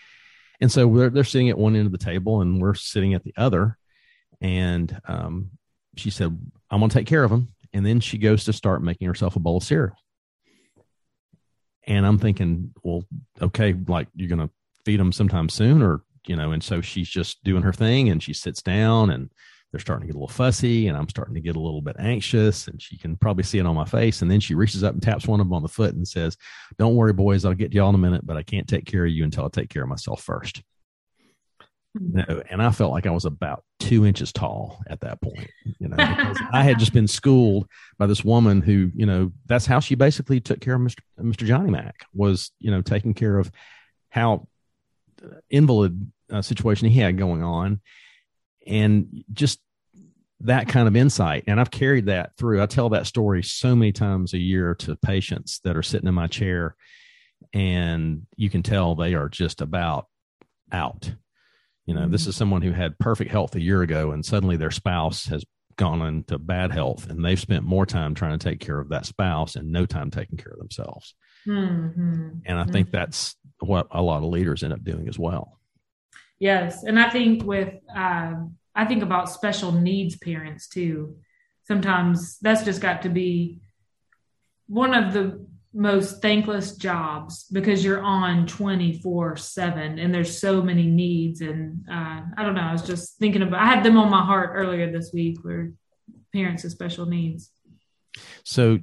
And 0.60 0.70
so 0.70 0.88
they're, 0.88 1.10
they're 1.10 1.24
sitting 1.24 1.48
at 1.50 1.58
one 1.58 1.76
end 1.76 1.86
of 1.86 1.92
the 1.92 1.98
table 1.98 2.40
and 2.40 2.60
we're 2.60 2.74
sitting 2.74 3.14
at 3.14 3.24
the 3.24 3.34
other. 3.36 3.76
And 4.40 5.00
um, 5.06 5.50
she 5.96 6.10
said, 6.10 6.38
I'm 6.70 6.80
going 6.80 6.90
to 6.90 6.98
take 6.98 7.06
care 7.06 7.24
of 7.24 7.30
them. 7.30 7.52
And 7.72 7.84
then 7.84 8.00
she 8.00 8.18
goes 8.18 8.44
to 8.44 8.52
start 8.52 8.82
making 8.82 9.06
herself 9.06 9.36
a 9.36 9.40
bowl 9.40 9.58
of 9.58 9.62
cereal. 9.62 9.96
And 11.86 12.06
I'm 12.06 12.18
thinking, 12.18 12.72
well, 12.82 13.04
okay, 13.40 13.74
like 13.86 14.08
you're 14.14 14.28
going 14.28 14.46
to 14.46 14.50
feed 14.84 14.98
them 14.98 15.12
sometime 15.12 15.48
soon 15.48 15.82
or, 15.82 16.02
you 16.26 16.36
know, 16.36 16.52
and 16.52 16.62
so 16.62 16.80
she's 16.80 17.08
just 17.08 17.44
doing 17.44 17.62
her 17.62 17.72
thing 17.72 18.08
and 18.08 18.22
she 18.22 18.32
sits 18.32 18.62
down 18.62 19.10
and 19.10 19.30
they're 19.76 19.82
starting 19.82 20.06
to 20.06 20.12
get 20.12 20.16
a 20.16 20.18
little 20.18 20.34
fussy 20.34 20.88
and 20.88 20.96
I'm 20.96 21.08
starting 21.10 21.34
to 21.34 21.40
get 21.40 21.54
a 21.54 21.60
little 21.60 21.82
bit 21.82 21.96
anxious 21.98 22.66
and 22.66 22.80
she 22.80 22.96
can 22.96 23.14
probably 23.14 23.44
see 23.44 23.58
it 23.58 23.66
on 23.66 23.74
my 23.74 23.84
face. 23.84 24.22
And 24.22 24.30
then 24.30 24.40
she 24.40 24.54
reaches 24.54 24.82
up 24.82 24.94
and 24.94 25.02
taps 25.02 25.26
one 25.26 25.38
of 25.38 25.46
them 25.46 25.52
on 25.52 25.62
the 25.62 25.68
foot 25.68 25.94
and 25.94 26.08
says, 26.08 26.38
don't 26.78 26.96
worry, 26.96 27.12
boys, 27.12 27.44
I'll 27.44 27.52
get 27.52 27.72
to 27.72 27.76
y'all 27.76 27.90
in 27.90 27.94
a 27.94 27.98
minute, 27.98 28.24
but 28.24 28.38
I 28.38 28.42
can't 28.42 28.66
take 28.66 28.86
care 28.86 29.04
of 29.04 29.10
you 29.10 29.22
until 29.22 29.44
I 29.44 29.48
take 29.48 29.68
care 29.68 29.82
of 29.82 29.90
myself 29.90 30.22
first. 30.22 30.62
You 31.92 32.24
know, 32.26 32.42
and 32.50 32.62
I 32.62 32.70
felt 32.70 32.92
like 32.92 33.06
I 33.06 33.10
was 33.10 33.26
about 33.26 33.64
two 33.78 34.06
inches 34.06 34.32
tall 34.32 34.80
at 34.88 35.00
that 35.00 35.20
point, 35.20 35.50
you 35.78 35.88
know, 35.88 35.96
because 35.96 36.38
I 36.52 36.62
had 36.62 36.78
just 36.78 36.94
been 36.94 37.06
schooled 37.06 37.68
by 37.98 38.06
this 38.06 38.24
woman 38.24 38.62
who, 38.62 38.90
you 38.94 39.04
know, 39.04 39.30
that's 39.44 39.66
how 39.66 39.80
she 39.80 39.94
basically 39.94 40.40
took 40.40 40.60
care 40.60 40.74
of 40.74 40.80
Mr. 40.80 41.00
Mr. 41.20 41.46
Johnny 41.46 41.70
Mac 41.70 42.06
was, 42.14 42.50
you 42.60 42.70
know, 42.70 42.80
taking 42.80 43.12
care 43.12 43.38
of 43.38 43.50
how 44.08 44.46
invalid 45.50 46.10
uh, 46.30 46.40
situation 46.40 46.88
he 46.88 47.00
had 47.00 47.18
going 47.18 47.42
on 47.42 47.80
and 48.66 49.24
just 49.32 49.60
that 50.40 50.68
kind 50.68 50.86
of 50.86 50.96
insight 50.96 51.44
and 51.46 51.58
i've 51.58 51.70
carried 51.70 52.06
that 52.06 52.36
through 52.36 52.62
i 52.62 52.66
tell 52.66 52.90
that 52.90 53.06
story 53.06 53.42
so 53.42 53.74
many 53.74 53.92
times 53.92 54.34
a 54.34 54.38
year 54.38 54.74
to 54.74 54.94
patients 54.96 55.60
that 55.64 55.76
are 55.76 55.82
sitting 55.82 56.08
in 56.08 56.14
my 56.14 56.26
chair 56.26 56.76
and 57.52 58.26
you 58.36 58.50
can 58.50 58.62
tell 58.62 58.94
they 58.94 59.14
are 59.14 59.28
just 59.28 59.60
about 59.60 60.06
out 60.72 61.12
you 61.86 61.94
know 61.94 62.02
mm-hmm. 62.02 62.12
this 62.12 62.26
is 62.26 62.36
someone 62.36 62.62
who 62.62 62.72
had 62.72 62.98
perfect 62.98 63.30
health 63.30 63.54
a 63.54 63.62
year 63.62 63.82
ago 63.82 64.10
and 64.10 64.24
suddenly 64.26 64.56
their 64.56 64.70
spouse 64.70 65.26
has 65.26 65.44
gone 65.76 66.00
into 66.02 66.38
bad 66.38 66.72
health 66.72 67.08
and 67.08 67.24
they've 67.24 67.40
spent 67.40 67.62
more 67.62 67.84
time 67.84 68.14
trying 68.14 68.38
to 68.38 68.48
take 68.48 68.60
care 68.60 68.78
of 68.78 68.88
that 68.88 69.04
spouse 69.06 69.56
and 69.56 69.70
no 69.70 69.84
time 69.84 70.10
taking 70.10 70.38
care 70.38 70.52
of 70.52 70.58
themselves 70.58 71.14
mm-hmm. 71.46 72.28
and 72.44 72.58
i 72.58 72.64
think 72.64 72.88
mm-hmm. 72.88 72.96
that's 72.96 73.36
what 73.60 73.86
a 73.90 74.02
lot 74.02 74.22
of 74.22 74.30
leaders 74.30 74.62
end 74.62 74.72
up 74.72 74.84
doing 74.84 75.08
as 75.08 75.18
well 75.18 75.56
Yes, 76.38 76.84
and 76.84 77.00
I 77.00 77.08
think 77.08 77.44
with 77.44 77.74
uh, 77.94 78.34
I 78.76 78.84
think 78.84 79.02
about 79.02 79.30
special 79.30 79.72
needs 79.72 80.16
parents 80.16 80.68
too. 80.68 81.16
Sometimes 81.64 82.38
that's 82.40 82.62
just 82.62 82.80
got 82.80 83.02
to 83.02 83.08
be 83.08 83.60
one 84.68 84.94
of 84.94 85.12
the 85.12 85.46
most 85.72 86.22
thankless 86.22 86.76
jobs 86.76 87.44
because 87.52 87.84
you're 87.84 88.02
on 88.02 88.46
24 88.46 89.36
7 89.36 89.98
and 89.98 90.14
there's 90.14 90.38
so 90.38 90.62
many 90.62 90.86
needs 90.86 91.42
and 91.42 91.84
uh, 91.90 92.22
i 92.34 92.42
don't 92.42 92.54
know 92.54 92.62
i 92.62 92.72
was 92.72 92.80
just 92.80 93.18
thinking 93.18 93.42
about 93.42 93.60
i 93.60 93.66
had 93.66 93.84
them 93.84 93.98
on 93.98 94.08
my 94.08 94.24
heart 94.24 94.52
earlier 94.54 94.90
this 94.90 95.12
week 95.12 95.36
where 95.42 95.72
parents 96.32 96.62
with 96.62 96.72
special 96.72 97.04
needs 97.04 97.50
so 98.42 98.78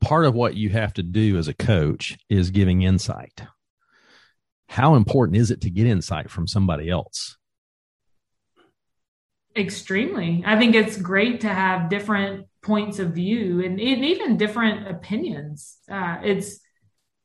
part 0.00 0.24
of 0.24 0.34
what 0.34 0.56
you 0.56 0.68
have 0.68 0.92
to 0.92 1.02
do 1.04 1.38
as 1.38 1.46
a 1.46 1.54
coach 1.54 2.18
is 2.28 2.50
giving 2.50 2.82
insight 2.82 3.46
how 4.68 4.94
important 4.94 5.36
is 5.36 5.50
it 5.50 5.60
to 5.62 5.70
get 5.70 5.86
insight 5.86 6.30
from 6.30 6.46
somebody 6.46 6.90
else? 6.90 7.36
Extremely. 9.56 10.42
I 10.44 10.58
think 10.58 10.74
it's 10.74 10.98
great 10.98 11.40
to 11.40 11.48
have 11.48 11.88
different 11.88 12.46
points 12.62 12.98
of 12.98 13.12
view 13.12 13.64
and, 13.64 13.80
and 13.80 14.04
even 14.04 14.36
different 14.36 14.86
opinions. 14.86 15.78
Uh, 15.90 16.18
it's 16.22 16.60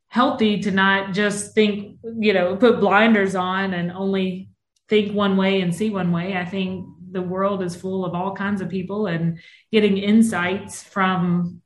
healthy 0.07 0.59
to 0.61 0.71
not 0.71 1.13
just 1.13 1.53
think, 1.53 1.97
you 2.19 2.31
know, 2.31 2.55
put 2.55 2.79
blinders 2.79 3.35
on 3.35 3.73
and 3.73 3.91
only 3.91 4.49
think 4.87 5.13
one 5.13 5.35
way 5.35 5.61
and 5.61 5.75
see 5.75 5.89
one 5.89 6.11
way. 6.11 6.37
I 6.37 6.45
think 6.45 6.85
the 7.11 7.21
world 7.21 7.61
is 7.63 7.75
full 7.75 8.05
of 8.05 8.13
all 8.13 8.33
kinds 8.33 8.61
of 8.61 8.69
people 8.69 9.07
and 9.07 9.39
getting 9.71 9.97
insights 9.97 10.83
from 10.83 11.61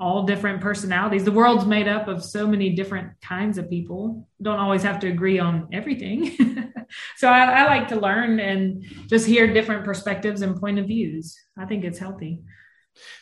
all 0.00 0.24
different 0.24 0.60
personalities. 0.60 1.24
The 1.24 1.32
world's 1.32 1.66
made 1.66 1.86
up 1.86 2.08
of 2.08 2.24
so 2.24 2.46
many 2.46 2.70
different 2.70 3.12
kinds 3.20 3.58
of 3.58 3.70
people. 3.70 4.28
Don't 4.42 4.58
always 4.58 4.82
have 4.82 4.98
to 5.00 5.08
agree 5.08 5.38
on 5.38 5.68
everything. 5.72 6.36
so 7.16 7.28
I, 7.28 7.62
I, 7.62 7.64
like 7.66 7.88
to 7.88 7.96
learn 7.96 8.40
and 8.40 8.84
just 9.06 9.26
hear 9.26 9.52
different 9.52 9.84
perspectives 9.84 10.42
and 10.42 10.58
point 10.58 10.78
of 10.78 10.86
views. 10.86 11.38
I 11.56 11.66
think 11.66 11.84
it's 11.84 11.98
healthy. 11.98 12.40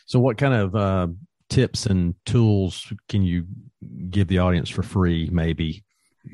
So, 0.05 0.19
what 0.19 0.37
kind 0.37 0.53
of 0.53 0.75
uh, 0.75 1.07
tips 1.49 1.85
and 1.85 2.15
tools 2.25 2.91
can 3.07 3.23
you 3.23 3.45
give 4.09 4.27
the 4.27 4.39
audience 4.39 4.69
for 4.69 4.83
free, 4.83 5.29
maybe? 5.31 5.83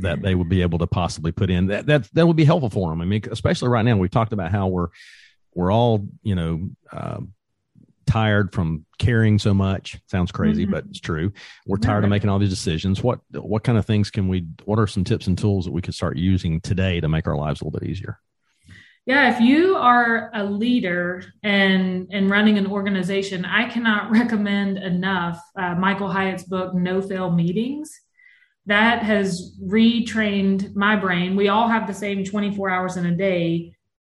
That 0.02 0.22
they 0.22 0.36
would 0.36 0.50
be 0.50 0.62
able 0.62 0.78
to 0.80 0.88
possibly 0.88 1.32
put 1.32 1.50
in 1.50 1.68
that 1.68 1.88
that 1.88 2.08
that 2.14 2.28
would 2.28 2.36
be 2.36 2.46
helpful 2.46 2.70
for 2.70 2.92
them. 2.92 3.02
I 3.02 3.06
mean, 3.06 3.24
especially 3.32 3.70
right 3.70 3.84
now, 3.84 3.98
we 3.98 4.08
talked 4.08 4.34
about 4.34 4.52
how 4.52 4.68
we're 4.68 4.90
we're 5.56 5.74
all 5.74 6.08
you 6.22 6.36
know 6.36 6.70
uh, 6.92 7.22
tired 8.10 8.52
from 8.52 8.86
caring 8.98 9.38
so 9.38 9.54
much. 9.54 10.00
Sounds 10.08 10.32
crazy, 10.32 10.64
mm-hmm. 10.64 10.72
but 10.72 10.86
it's 10.90 11.00
true. 11.00 11.32
We're 11.68 11.78
tired 11.78 12.04
of 12.04 12.10
making 12.10 12.30
all 12.30 12.40
these 12.40 12.50
decisions. 12.50 13.04
What 13.04 13.20
what 13.32 13.64
kind 13.64 13.78
of 13.78 13.86
things 13.86 14.10
can 14.10 14.28
we? 14.28 14.48
What 14.66 14.80
are 14.80 14.88
some 14.88 15.04
tips 15.04 15.28
and 15.28 15.38
tools 15.38 15.66
that 15.66 15.72
we 15.72 15.82
could 15.82 15.94
start 15.94 16.18
using 16.18 16.60
today 16.60 17.00
to 17.00 17.08
make 17.08 17.28
our 17.28 17.38
lives 17.38 17.62
a 17.62 17.66
little 17.66 17.80
bit 17.80 17.88
easier? 17.88 18.20
Yeah, 19.06 19.34
if 19.34 19.40
you 19.40 19.76
are 19.76 20.32
a 20.34 20.44
leader 20.44 21.24
and 21.44 22.08
and 22.12 22.30
running 22.30 22.58
an 22.58 22.68
organization, 22.68 23.46
I 23.46 23.70
cannot 23.70 24.12
recommend 24.12 24.80
enough 24.80 25.40
uh, 25.56 25.76
Michael 25.76 26.10
Hyatt's 26.10 26.44
book 26.44 26.74
No 26.74 27.02
Fail 27.02 27.32
Meetings. 27.32 27.92
That 28.66 29.04
has 29.04 29.58
retrained 29.64 30.76
my 30.76 30.96
brain. 30.96 31.36
We 31.36 31.48
all 31.48 31.68
have 31.68 31.88
the 31.88 31.94
same 31.94 32.24
24 32.24 32.70
hours 32.70 32.98
in 32.98 33.06
a 33.06 33.16
day 33.16 33.74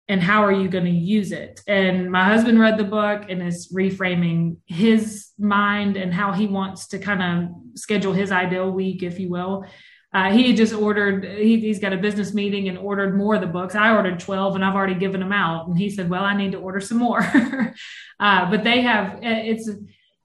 and 0.07 0.21
how 0.21 0.43
are 0.43 0.51
you 0.51 0.67
going 0.67 0.85
to 0.85 0.91
use 0.91 1.31
it? 1.31 1.61
And 1.67 2.11
my 2.11 2.25
husband 2.25 2.59
read 2.59 2.77
the 2.77 2.83
book 2.83 3.25
and 3.29 3.41
is 3.41 3.71
reframing 3.73 4.57
his 4.65 5.29
mind 5.39 5.95
and 5.95 6.13
how 6.13 6.33
he 6.33 6.45
wants 6.45 6.87
to 6.89 6.99
kind 6.99 7.23
of 7.23 7.79
schedule 7.79 8.13
his 8.13 8.31
ideal 8.31 8.69
week 8.69 9.01
if 9.01 9.19
you 9.19 9.29
will. 9.29 9.65
Uh, 10.13 10.31
he 10.31 10.53
just 10.53 10.73
ordered 10.73 11.23
he, 11.23 11.67
has 11.69 11.79
got 11.79 11.91
a 11.91 11.97
business 11.97 12.35
meeting 12.35 12.69
and 12.69 12.77
ordered 12.77 13.17
more 13.17 13.35
of 13.35 13.41
the 13.41 13.47
books. 13.47 13.73
I 13.75 13.95
ordered 13.95 14.19
12 14.19 14.55
and 14.55 14.63
i've 14.63 14.75
already 14.75 14.95
given 14.95 15.19
them 15.19 15.31
out. 15.31 15.67
And 15.67 15.77
he 15.77 15.89
said 15.89 16.09
well 16.09 16.23
i 16.23 16.35
need 16.35 16.51
to 16.51 16.59
order 16.59 16.79
some 16.79 16.97
more. 16.97 17.21
Uh, 18.19 18.49
but 18.49 18.63
they 18.63 18.79
have 18.79 19.19
it's 19.21 19.69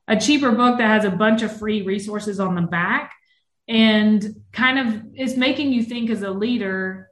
a 0.07 0.15
cheaper 0.15 0.53
book 0.53 0.79
that 0.79 0.87
has 0.87 1.05
a 1.05 1.11
bunch 1.11 1.43
of 1.43 1.59
free 1.59 1.83
resources 1.83 2.39
on 2.39 2.55
the 2.55 2.63
back 2.63 3.13
and 3.67 4.37
kind 4.53 4.79
of 4.79 5.03
is 5.17 5.37
making 5.37 5.73
you 5.73 5.83
think 5.83 6.09
as 6.09 6.23
a 6.23 6.31
leader 6.31 7.09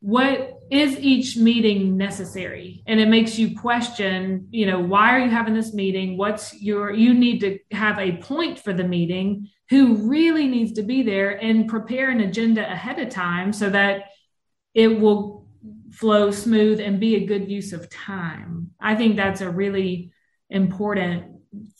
what 0.00 0.53
is 0.70 0.98
each 0.98 1.36
meeting 1.36 1.96
necessary? 1.96 2.82
And 2.86 3.00
it 3.00 3.08
makes 3.08 3.38
you 3.38 3.56
question 3.58 4.48
you 4.50 4.66
know 4.66 4.80
why 4.80 5.10
are 5.10 5.20
you 5.20 5.30
having 5.30 5.54
this 5.54 5.74
meeting? 5.74 6.16
What's 6.16 6.60
your 6.60 6.92
you 6.92 7.14
need 7.14 7.40
to 7.40 7.58
have 7.72 7.98
a 7.98 8.16
point 8.16 8.58
for 8.58 8.72
the 8.72 8.84
meeting. 8.84 9.48
Who 9.70 10.08
really 10.08 10.46
needs 10.46 10.72
to 10.72 10.82
be 10.82 11.02
there 11.02 11.30
and 11.30 11.68
prepare 11.68 12.10
an 12.10 12.20
agenda 12.20 12.70
ahead 12.70 12.98
of 12.98 13.08
time 13.08 13.52
so 13.52 13.70
that 13.70 14.10
it 14.74 15.00
will 15.00 15.48
flow 15.92 16.30
smooth 16.30 16.80
and 16.80 17.00
be 17.00 17.16
a 17.16 17.26
good 17.26 17.50
use 17.50 17.72
of 17.72 17.88
time. 17.88 18.70
I 18.80 18.94
think 18.94 19.16
that's 19.16 19.40
a 19.40 19.50
really 19.50 20.12
important 20.50 21.24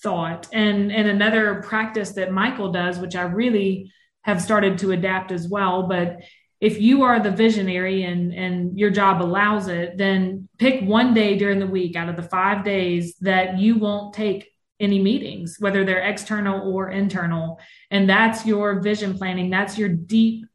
thought. 0.02 0.48
And 0.52 0.92
and 0.92 1.08
another 1.08 1.62
practice 1.62 2.12
that 2.12 2.32
michael 2.32 2.70
does 2.72 2.98
which 2.98 3.16
i 3.16 3.22
really 3.22 3.92
have 4.22 4.40
started 4.40 4.78
to 4.78 4.92
adapt 4.92 5.32
as 5.32 5.48
well 5.48 5.88
but 5.88 6.18
if 6.64 6.80
you 6.80 7.02
are 7.02 7.20
the 7.20 7.30
visionary 7.30 8.04
and 8.04 8.32
and 8.32 8.78
your 8.78 8.90
job 8.90 9.22
allows 9.22 9.68
it 9.68 9.96
then 9.96 10.48
pick 10.58 10.82
one 10.82 11.12
day 11.12 11.36
during 11.36 11.58
the 11.58 11.66
week 11.66 11.94
out 11.96 12.08
of 12.08 12.16
the 12.16 12.22
5 12.22 12.64
days 12.64 13.14
that 13.20 13.58
you 13.58 13.76
won't 13.78 14.14
take 14.14 14.54
any 14.80 15.00
meetings 15.00 15.56
whether 15.58 15.84
they're 15.84 16.00
external 16.00 16.72
or 16.72 16.90
internal. 16.90 17.58
And 17.90 18.08
that's 18.08 18.44
your 18.44 18.80
vision 18.80 19.16
planning. 19.16 19.50
That's 19.50 19.78
your 19.78 19.88
deep 19.88 20.46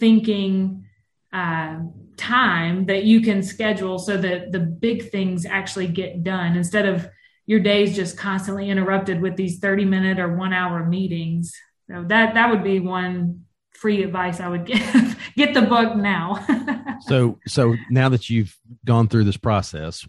thinking 0.00 0.84
uh, 1.32 1.80
time 2.16 2.86
that 2.86 3.04
you 3.04 3.20
can 3.20 3.42
schedule 3.42 3.98
so 3.98 4.16
that 4.16 4.52
the 4.52 4.60
big 4.60 5.10
things 5.10 5.46
actually 5.46 5.88
get 5.88 6.24
done 6.24 6.56
instead 6.56 6.86
of 6.86 7.08
your 7.46 7.60
days 7.60 7.96
just 7.96 8.18
constantly 8.18 8.68
interrupted 8.68 9.20
with 9.20 9.36
these 9.36 9.58
30 9.58 9.84
minute 9.84 10.18
or 10.18 10.36
one 10.36 10.52
hour 10.52 10.84
meetings. 10.84 11.54
So 11.88 12.04
that 12.08 12.34
that 12.34 12.50
would 12.50 12.64
be 12.64 12.80
one 12.80 13.44
free 13.80 14.02
advice 14.02 14.40
I 14.40 14.48
would 14.48 14.66
give. 14.66 15.16
Get 15.36 15.54
the 15.54 15.62
book 15.62 15.96
now. 15.96 16.44
so, 17.00 17.38
so 17.46 17.76
now 17.90 18.08
that 18.08 18.28
you've 18.28 18.56
gone 18.84 19.08
through 19.08 19.24
this 19.24 19.36
process, 19.36 20.06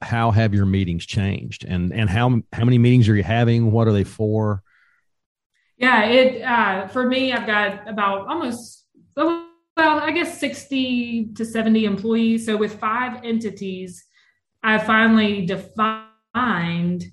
how 0.00 0.30
have 0.30 0.54
your 0.54 0.66
meetings 0.66 1.06
changed, 1.06 1.64
and 1.64 1.92
and 1.92 2.10
how 2.10 2.42
how 2.52 2.64
many 2.64 2.78
meetings 2.78 3.08
are 3.08 3.14
you 3.14 3.22
having? 3.22 3.70
What 3.70 3.86
are 3.86 3.92
they 3.92 4.04
for? 4.04 4.62
Yeah, 5.76 6.04
it 6.04 6.42
uh, 6.42 6.88
for 6.88 7.06
me, 7.06 7.32
I've 7.32 7.46
got 7.46 7.88
about 7.88 8.26
almost 8.26 8.84
well, 9.16 9.46
I 9.76 10.10
guess 10.10 10.38
sixty 10.38 11.32
to 11.34 11.44
seventy 11.44 11.84
employees. 11.84 12.46
So 12.46 12.56
with 12.56 12.78
five 12.78 13.24
entities, 13.24 14.04
I 14.62 14.78
finally 14.78 15.46
defined 15.46 17.04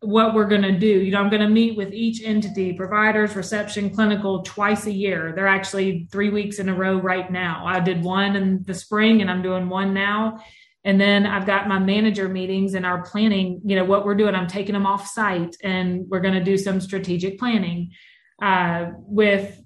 what 0.00 0.34
we're 0.34 0.46
going 0.46 0.62
to 0.62 0.78
do. 0.78 0.86
You 0.86 1.12
know, 1.12 1.20
I'm 1.20 1.30
going 1.30 1.42
to 1.42 1.48
meet 1.48 1.76
with 1.76 1.92
each 1.92 2.22
entity, 2.22 2.72
providers, 2.74 3.34
reception, 3.34 3.90
clinical, 3.90 4.42
twice 4.42 4.86
a 4.86 4.92
year. 4.92 5.32
They're 5.34 5.46
actually 5.46 6.06
three 6.12 6.30
weeks 6.30 6.58
in 6.58 6.68
a 6.68 6.74
row 6.74 6.98
right 6.98 7.30
now. 7.30 7.64
I 7.66 7.80
did 7.80 8.02
one 8.02 8.36
in 8.36 8.62
the 8.64 8.74
spring 8.74 9.22
and 9.22 9.30
I'm 9.30 9.42
doing 9.42 9.68
one 9.68 9.94
now. 9.94 10.38
And 10.84 11.00
then 11.00 11.26
I've 11.26 11.46
got 11.46 11.66
my 11.66 11.78
manager 11.78 12.28
meetings 12.28 12.74
and 12.74 12.86
our 12.86 13.02
planning, 13.02 13.60
you 13.64 13.74
know, 13.74 13.84
what 13.84 14.04
we're 14.04 14.14
doing. 14.14 14.34
I'm 14.34 14.46
taking 14.46 14.74
them 14.74 14.86
off 14.86 15.08
site 15.08 15.56
and 15.62 16.06
we're 16.08 16.20
going 16.20 16.34
to 16.34 16.44
do 16.44 16.56
some 16.56 16.80
strategic 16.80 17.38
planning. 17.38 17.90
uh, 18.42 18.90
with 18.98 19.62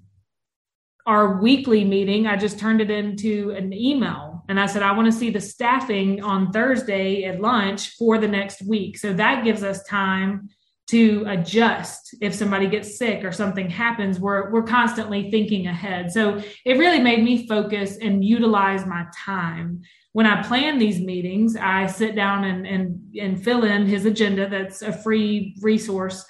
our 1.05 1.41
weekly 1.41 1.83
meeting, 1.83 2.27
I 2.27 2.37
just 2.37 2.59
turned 2.59 2.79
it 2.81 2.89
into 2.89 3.51
an 3.51 3.73
email 3.73 4.30
and 4.51 4.59
I 4.59 4.65
said, 4.65 4.83
I 4.83 4.91
want 4.91 5.05
to 5.05 5.17
see 5.17 5.29
the 5.29 5.39
staffing 5.39 6.21
on 6.21 6.51
Thursday 6.51 7.23
at 7.23 7.39
lunch 7.39 7.91
for 7.91 8.17
the 8.17 8.27
next 8.27 8.61
week. 8.61 8.97
So 8.97 9.13
that 9.13 9.45
gives 9.45 9.63
us 9.63 9.81
time 9.85 10.49
to 10.89 11.23
adjust 11.25 12.15
if 12.19 12.35
somebody 12.35 12.67
gets 12.67 12.97
sick 12.97 13.23
or 13.23 13.31
something 13.31 13.69
happens. 13.69 14.19
We're, 14.19 14.51
we're 14.51 14.63
constantly 14.63 15.31
thinking 15.31 15.67
ahead. 15.67 16.11
So 16.11 16.43
it 16.65 16.77
really 16.77 16.99
made 16.99 17.23
me 17.23 17.47
focus 17.47 17.97
and 18.01 18.25
utilize 18.25 18.85
my 18.85 19.05
time. 19.15 19.83
When 20.11 20.25
I 20.25 20.43
plan 20.43 20.79
these 20.79 20.99
meetings, 20.99 21.55
I 21.55 21.87
sit 21.87 22.13
down 22.13 22.43
and, 22.43 22.67
and, 22.67 23.15
and 23.17 23.41
fill 23.41 23.63
in 23.63 23.85
his 23.85 24.05
agenda. 24.05 24.49
That's 24.49 24.81
a 24.81 24.91
free 24.91 25.55
resource 25.61 26.25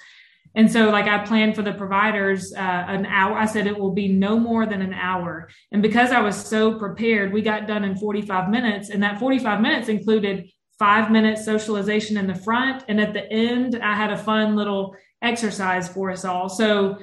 and 0.54 0.70
so, 0.70 0.90
like, 0.90 1.06
I 1.06 1.24
planned 1.24 1.54
for 1.54 1.62
the 1.62 1.72
providers 1.72 2.52
uh, 2.52 2.60
an 2.60 3.06
hour. 3.06 3.36
I 3.36 3.46
said 3.46 3.66
it 3.66 3.78
will 3.78 3.92
be 3.92 4.08
no 4.08 4.38
more 4.38 4.66
than 4.66 4.82
an 4.82 4.92
hour. 4.92 5.48
And 5.70 5.80
because 5.80 6.10
I 6.10 6.20
was 6.20 6.36
so 6.36 6.78
prepared, 6.78 7.32
we 7.32 7.40
got 7.40 7.66
done 7.66 7.84
in 7.84 7.96
45 7.96 8.50
minutes. 8.50 8.90
And 8.90 9.02
that 9.02 9.18
45 9.18 9.60
minutes 9.62 9.88
included 9.88 10.50
five 10.78 11.10
minutes 11.10 11.44
socialization 11.44 12.18
in 12.18 12.26
the 12.26 12.34
front. 12.34 12.84
And 12.88 13.00
at 13.00 13.14
the 13.14 13.30
end, 13.32 13.78
I 13.82 13.94
had 13.94 14.12
a 14.12 14.16
fun 14.16 14.54
little 14.54 14.94
exercise 15.22 15.88
for 15.88 16.10
us 16.10 16.24
all. 16.24 16.50
So 16.50 16.98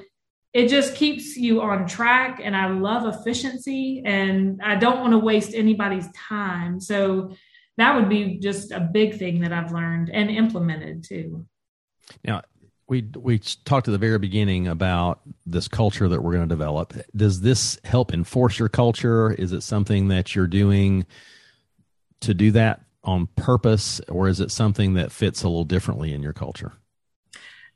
it 0.52 0.68
just 0.68 0.94
keeps 0.94 1.36
you 1.36 1.60
on 1.60 1.88
track. 1.88 2.40
And 2.42 2.56
I 2.56 2.68
love 2.68 3.12
efficiency 3.12 4.02
and 4.04 4.60
I 4.62 4.76
don't 4.76 5.00
want 5.00 5.12
to 5.12 5.18
waste 5.18 5.54
anybody's 5.54 6.08
time. 6.12 6.78
So 6.78 7.32
that 7.78 7.96
would 7.96 8.08
be 8.08 8.38
just 8.38 8.70
a 8.70 8.80
big 8.80 9.18
thing 9.18 9.40
that 9.40 9.52
I've 9.52 9.72
learned 9.72 10.10
and 10.10 10.30
implemented 10.30 11.02
too. 11.02 11.46
Now, 12.24 12.42
we 12.90 13.08
we 13.16 13.38
talked 13.38 13.88
at 13.88 13.92
the 13.92 13.98
very 13.98 14.18
beginning 14.18 14.66
about 14.66 15.20
this 15.46 15.68
culture 15.68 16.08
that 16.08 16.22
we're 16.22 16.32
going 16.32 16.48
to 16.48 16.52
develop. 16.52 16.92
Does 17.14 17.40
this 17.40 17.78
help 17.84 18.12
enforce 18.12 18.58
your 18.58 18.68
culture? 18.68 19.32
Is 19.32 19.52
it 19.52 19.62
something 19.62 20.08
that 20.08 20.34
you're 20.34 20.48
doing 20.48 21.06
to 22.22 22.34
do 22.34 22.50
that 22.50 22.82
on 23.04 23.28
purpose, 23.36 24.00
or 24.08 24.28
is 24.28 24.40
it 24.40 24.50
something 24.50 24.94
that 24.94 25.12
fits 25.12 25.44
a 25.44 25.48
little 25.48 25.64
differently 25.64 26.12
in 26.12 26.20
your 26.20 26.32
culture? 26.32 26.72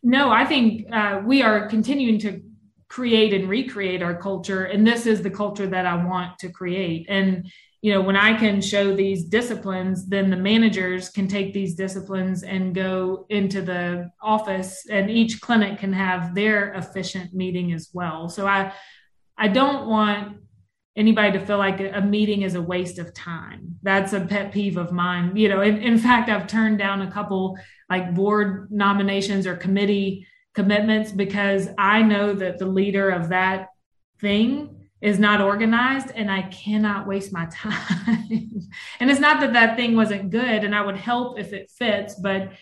No, 0.02 0.30
I 0.30 0.44
think 0.44 0.92
uh, 0.92 1.22
we 1.24 1.42
are 1.42 1.68
continuing 1.68 2.18
to 2.18 2.42
create 2.88 3.32
and 3.32 3.48
recreate 3.48 4.02
our 4.02 4.16
culture, 4.16 4.64
and 4.64 4.84
this 4.84 5.06
is 5.06 5.22
the 5.22 5.30
culture 5.30 5.68
that 5.68 5.86
I 5.86 6.04
want 6.04 6.40
to 6.40 6.50
create. 6.50 7.06
And 7.08 7.50
you 7.84 7.92
know 7.92 8.00
when 8.00 8.16
i 8.16 8.32
can 8.32 8.62
show 8.62 8.96
these 8.96 9.24
disciplines 9.24 10.06
then 10.06 10.30
the 10.30 10.36
managers 10.36 11.10
can 11.10 11.28
take 11.28 11.52
these 11.52 11.74
disciplines 11.74 12.42
and 12.42 12.74
go 12.74 13.26
into 13.28 13.60
the 13.60 14.10
office 14.22 14.86
and 14.90 15.10
each 15.10 15.42
clinic 15.42 15.78
can 15.78 15.92
have 15.92 16.34
their 16.34 16.72
efficient 16.72 17.34
meeting 17.34 17.74
as 17.74 17.90
well. 17.92 18.30
So 18.30 18.46
i 18.46 18.72
i 19.36 19.48
don't 19.48 19.86
want 19.86 20.38
anybody 20.96 21.38
to 21.38 21.44
feel 21.44 21.58
like 21.58 21.80
a 21.80 22.00
meeting 22.00 22.40
is 22.40 22.54
a 22.54 22.62
waste 22.62 22.98
of 22.98 23.12
time. 23.12 23.76
That's 23.82 24.12
a 24.12 24.20
pet 24.20 24.52
peeve 24.52 24.78
of 24.78 24.90
mine. 24.90 25.36
You 25.36 25.50
know 25.50 25.60
in, 25.60 25.76
in 25.76 25.98
fact 25.98 26.30
i've 26.30 26.46
turned 26.46 26.78
down 26.78 27.02
a 27.02 27.12
couple 27.12 27.58
like 27.90 28.14
board 28.14 28.68
nominations 28.70 29.46
or 29.46 29.56
committee 29.56 30.26
commitments 30.54 31.12
because 31.12 31.68
i 31.76 32.00
know 32.00 32.32
that 32.32 32.58
the 32.58 32.70
leader 32.80 33.10
of 33.10 33.28
that 33.28 33.68
thing 34.22 34.73
is 35.04 35.18
not 35.18 35.42
organized 35.42 36.10
and 36.14 36.30
I 36.30 36.42
cannot 36.44 37.06
waste 37.06 37.30
my 37.30 37.46
time. 37.52 38.50
and 38.98 39.10
it's 39.10 39.20
not 39.20 39.38
that 39.40 39.52
that 39.52 39.76
thing 39.76 39.94
wasn't 39.94 40.30
good 40.30 40.64
and 40.64 40.74
I 40.74 40.80
would 40.80 40.96
help 40.96 41.38
if 41.38 41.52
it 41.52 41.70
fits, 41.70 42.14
but 42.14 42.52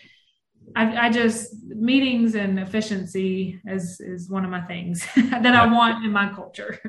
I, 0.75 1.07
I 1.07 1.09
just 1.09 1.55
meetings 1.63 2.35
and 2.35 2.59
efficiency 2.59 3.61
is 3.65 3.99
is 4.01 4.29
one 4.29 4.43
of 4.43 4.51
my 4.51 4.61
things 4.61 5.07
that 5.15 5.55
I 5.55 5.65
want 5.71 6.05
in 6.05 6.11
my 6.11 6.33
culture. 6.33 6.79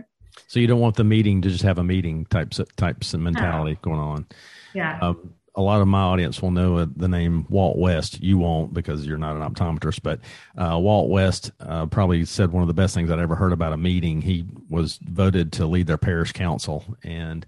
So 0.49 0.59
you 0.59 0.67
don't 0.67 0.81
want 0.81 0.97
the 0.97 1.05
meeting 1.05 1.41
to 1.43 1.49
just 1.49 1.63
have 1.63 1.79
a 1.79 1.85
meeting 1.85 2.27
types 2.27 2.61
types 2.77 3.15
of 3.15 3.21
mentality 3.21 3.75
no. 3.75 3.79
going 3.83 4.01
on. 4.01 4.27
Yeah. 4.75 4.99
Um, 5.01 5.35
a 5.57 5.63
lot 5.63 5.81
of 5.81 5.89
my 5.89 6.01
audience 6.01 6.43
will 6.43 6.51
know 6.51 6.79
uh, 6.79 6.87
the 6.97 7.09
name 7.09 7.47
Walt 7.49 7.79
West. 7.79 8.21
You 8.21 8.39
won't 8.39 8.75
because 8.75 9.07
you're 9.07 9.19
not 9.19 9.37
an 9.37 9.43
optometrist, 9.43 10.03
but 10.03 10.21
uh, 10.59 10.79
Walt 10.79 11.09
West 11.09 11.53
uh, 11.61 11.87
probably 11.87 12.25
said 12.25 12.53
one 12.53 12.63
of 12.63 12.69
the 12.69 12.75
best 12.75 12.95
things 12.95 13.11
I'd 13.11 13.21
ever 13.21 13.37
heard 13.37 13.53
about 13.53 13.73
a 13.73 13.77
meeting. 13.77 14.21
He 14.21 14.47
was 14.69 14.99
voted 15.03 15.53
to 15.53 15.67
lead 15.67 15.87
their 15.87 15.99
parish 15.99 16.33
council, 16.33 16.85
and 17.05 17.47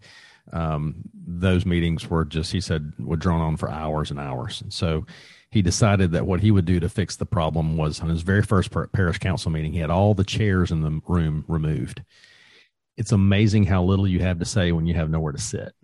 um, 0.52 1.02
those 1.26 1.66
meetings 1.66 2.08
were 2.08 2.24
just, 2.24 2.52
he 2.52 2.60
said, 2.60 2.92
were 2.98 3.16
drawn 3.16 3.40
on 3.40 3.56
for 3.56 3.68
hours 3.68 4.12
and 4.12 4.20
hours. 4.20 4.62
So 4.68 5.04
he 5.50 5.60
decided 5.60 6.12
that 6.12 6.26
what 6.26 6.40
he 6.40 6.52
would 6.52 6.64
do 6.64 6.78
to 6.78 6.88
fix 6.88 7.16
the 7.16 7.26
problem 7.26 7.76
was 7.76 8.00
on 8.00 8.08
his 8.08 8.22
very 8.22 8.42
first 8.42 8.70
parish 8.92 9.18
council 9.18 9.50
meeting, 9.50 9.72
he 9.72 9.80
had 9.80 9.90
all 9.90 10.14
the 10.14 10.24
chairs 10.24 10.70
in 10.70 10.82
the 10.82 11.00
room 11.08 11.44
removed. 11.48 12.02
It's 12.96 13.12
amazing 13.12 13.64
how 13.64 13.82
little 13.82 14.06
you 14.06 14.20
have 14.20 14.38
to 14.38 14.44
say 14.44 14.70
when 14.70 14.86
you 14.86 14.94
have 14.94 15.10
nowhere 15.10 15.32
to 15.32 15.40
sit 15.40 15.74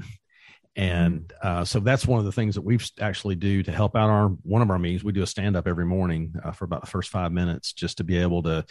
and 0.75 1.33
uh, 1.43 1.65
so 1.65 1.81
that's 1.81 2.07
one 2.07 2.19
of 2.19 2.25
the 2.25 2.33
things 2.33 2.55
that 2.55 2.63
we 2.63 2.79
actually 3.01 3.35
do 3.35 3.63
to 3.63 3.73
help 3.73 3.95
out 3.95 4.09
our 4.09 4.29
one 4.29 4.63
of 4.63 4.71
our 4.71 4.79
meetings. 4.79 5.05
We 5.05 5.13
do 5.13 5.23
a 5.23 5.27
stand 5.27 5.57
up 5.57 5.69
every 5.69 5.85
morning 5.85 6.35
uh, 6.43 6.53
for 6.53 6.65
about 6.65 6.81
the 6.81 6.91
first 6.91 7.11
five 7.11 7.33
minutes 7.33 7.73
just 7.73 7.99
to 7.99 8.05
be 8.05 8.19
able 8.19 8.43
to 8.45 8.65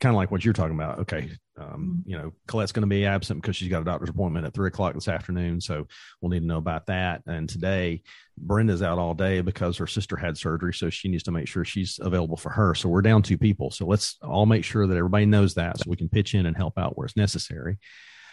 kind 0.00 0.14
of 0.14 0.16
like 0.16 0.30
what 0.30 0.44
you're 0.44 0.54
talking 0.54 0.74
about. 0.74 1.00
Okay 1.00 1.30
um, 1.56 1.66
mm-hmm. 1.66 2.10
you 2.10 2.18
know 2.18 2.32
colette's 2.46 2.72
going 2.72 2.82
to 2.82 2.88
be 2.88 3.06
absent 3.06 3.40
because 3.40 3.56
she's 3.56 3.68
got 3.68 3.82
a 3.82 3.84
doctor's 3.84 4.08
appointment 4.08 4.46
at 4.46 4.52
three 4.52 4.68
o'clock 4.68 4.94
this 4.94 5.08
afternoon 5.08 5.60
so 5.60 5.86
we'll 6.20 6.30
need 6.30 6.40
to 6.40 6.46
know 6.46 6.58
about 6.58 6.86
that. 6.86 7.22
And 7.26 7.48
today 7.48 8.02
brenda's 8.36 8.82
out 8.82 8.98
all 8.98 9.14
day 9.14 9.40
because 9.40 9.76
her 9.76 9.86
sister 9.86 10.16
had 10.16 10.36
surgery 10.36 10.74
so 10.74 10.90
she 10.90 11.08
needs 11.08 11.22
to 11.24 11.30
make 11.30 11.46
sure 11.46 11.64
she's 11.64 12.00
available 12.02 12.36
for 12.36 12.50
her. 12.50 12.74
So 12.74 12.88
we're 12.88 13.02
down 13.02 13.22
two 13.22 13.38
people. 13.38 13.70
So 13.70 13.86
let's 13.86 14.16
all 14.22 14.46
make 14.46 14.64
sure 14.64 14.86
that 14.86 14.96
everybody 14.96 15.26
knows 15.26 15.54
that 15.54 15.78
so 15.78 15.84
we 15.88 15.96
can 15.96 16.08
pitch 16.08 16.34
in 16.34 16.46
and 16.46 16.56
help 16.56 16.76
out 16.78 16.96
where 16.98 17.04
it's 17.06 17.16
necessary. 17.16 17.78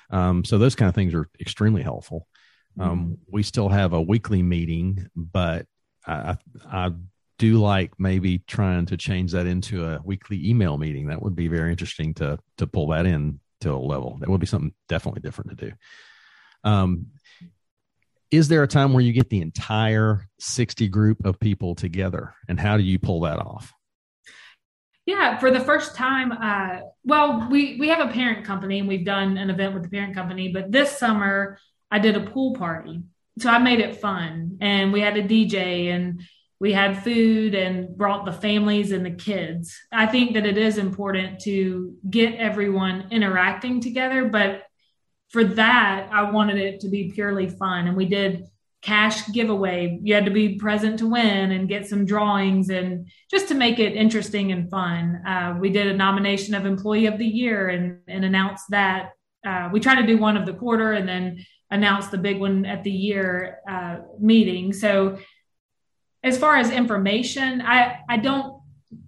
Um, 0.09 0.43
so 0.43 0.57
those 0.57 0.75
kind 0.75 0.89
of 0.89 0.95
things 0.95 1.13
are 1.13 1.29
extremely 1.39 1.83
helpful 1.83 2.27
um, 2.79 2.99
mm-hmm. 2.99 3.13
we 3.27 3.43
still 3.43 3.69
have 3.69 3.93
a 3.93 4.01
weekly 4.01 4.41
meeting, 4.41 5.07
but 5.15 5.65
I, 6.05 6.37
I 6.65 6.91
do 7.37 7.57
like 7.57 7.99
maybe 7.99 8.39
trying 8.39 8.85
to 8.87 8.97
change 8.97 9.31
that 9.31 9.47
into 9.47 9.85
a 9.85 9.99
weekly 10.03 10.47
email 10.47 10.77
meeting. 10.77 11.07
That 11.07 11.21
would 11.21 11.35
be 11.35 11.47
very 11.47 11.71
interesting 11.71 12.13
to 12.15 12.37
to 12.57 12.67
pull 12.67 12.87
that 12.89 13.05
in 13.05 13.39
to 13.61 13.73
a 13.73 13.77
level. 13.77 14.17
That 14.19 14.29
would 14.29 14.39
be 14.39 14.47
something 14.47 14.73
definitely 14.87 15.21
different 15.21 15.57
to 15.57 15.65
do. 15.67 15.71
Um, 16.63 17.07
is 18.31 18.47
there 18.47 18.63
a 18.63 18.67
time 18.67 18.93
where 18.93 19.03
you 19.03 19.11
get 19.11 19.29
the 19.29 19.41
entire 19.41 20.27
60 20.39 20.87
group 20.87 21.25
of 21.25 21.39
people 21.39 21.75
together 21.75 22.33
and 22.47 22.59
how 22.59 22.77
do 22.77 22.83
you 22.83 22.97
pull 22.97 23.21
that 23.21 23.37
off 23.37 23.73
yeah 25.05 25.37
for 25.37 25.51
the 25.51 25.59
first 25.59 25.95
time 25.95 26.31
uh, 26.31 26.79
well 27.03 27.47
we 27.51 27.77
we 27.77 27.89
have 27.89 28.07
a 28.07 28.11
parent 28.11 28.45
company 28.45 28.79
and 28.79 28.87
we've 28.87 29.05
done 29.05 29.37
an 29.37 29.49
event 29.49 29.73
with 29.73 29.83
the 29.83 29.89
parent 29.89 30.15
company 30.15 30.51
but 30.53 30.71
this 30.71 30.97
summer 30.97 31.57
I 31.91 31.99
did 31.99 32.15
a 32.15 32.21
pool 32.21 32.53
party. 32.53 33.03
So 33.39 33.49
I 33.49 33.59
made 33.59 33.79
it 33.79 33.97
fun 33.97 34.57
and 34.61 34.93
we 34.93 35.01
had 35.01 35.17
a 35.17 35.23
DJ 35.23 35.93
and 35.93 36.21
we 36.59 36.73
had 36.73 37.03
food 37.03 37.55
and 37.55 37.97
brought 37.97 38.25
the 38.25 38.31
families 38.31 38.91
and 38.91 39.05
the 39.05 39.11
kids. 39.11 39.75
I 39.91 40.05
think 40.05 40.33
that 40.35 40.45
it 40.45 40.57
is 40.57 40.77
important 40.77 41.39
to 41.41 41.95
get 42.09 42.35
everyone 42.35 43.07
interacting 43.09 43.81
together, 43.81 44.25
but 44.25 44.63
for 45.29 45.43
that, 45.43 46.09
I 46.11 46.29
wanted 46.29 46.57
it 46.57 46.81
to 46.81 46.89
be 46.89 47.11
purely 47.11 47.49
fun. 47.49 47.87
And 47.87 47.97
we 47.97 48.05
did 48.05 48.45
cash 48.81 49.31
giveaway. 49.31 49.99
You 50.03 50.13
had 50.13 50.25
to 50.25 50.31
be 50.31 50.55
present 50.55 50.99
to 50.99 51.09
win 51.09 51.51
and 51.51 51.69
get 51.69 51.87
some 51.87 52.05
drawings 52.05 52.69
and 52.69 53.07
just 53.29 53.47
to 53.47 53.55
make 53.55 53.79
it 53.79 53.95
interesting 53.95 54.51
and 54.51 54.69
fun. 54.69 55.21
Uh, 55.25 55.57
we 55.59 55.69
did 55.69 55.87
a 55.87 55.97
nomination 55.97 56.53
of 56.53 56.65
employee 56.65 57.05
of 57.05 57.17
the 57.17 57.25
year 57.25 57.69
and, 57.69 57.99
and 58.07 58.25
announced 58.25 58.65
that. 58.69 59.11
Uh, 59.45 59.69
we 59.71 59.79
try 59.79 59.95
to 59.95 60.05
do 60.05 60.17
one 60.17 60.37
of 60.37 60.45
the 60.45 60.53
quarter 60.53 60.93
and 60.93 61.07
then 61.07 61.43
announce 61.71 62.07
the 62.07 62.17
big 62.17 62.39
one 62.39 62.65
at 62.65 62.83
the 62.83 62.91
year 62.91 63.59
uh, 63.67 63.97
meeting. 64.19 64.73
So, 64.73 65.17
as 66.23 66.37
far 66.37 66.57
as 66.57 66.69
information, 66.69 67.61
I 67.61 67.99
I 68.07 68.17
don't 68.17 68.61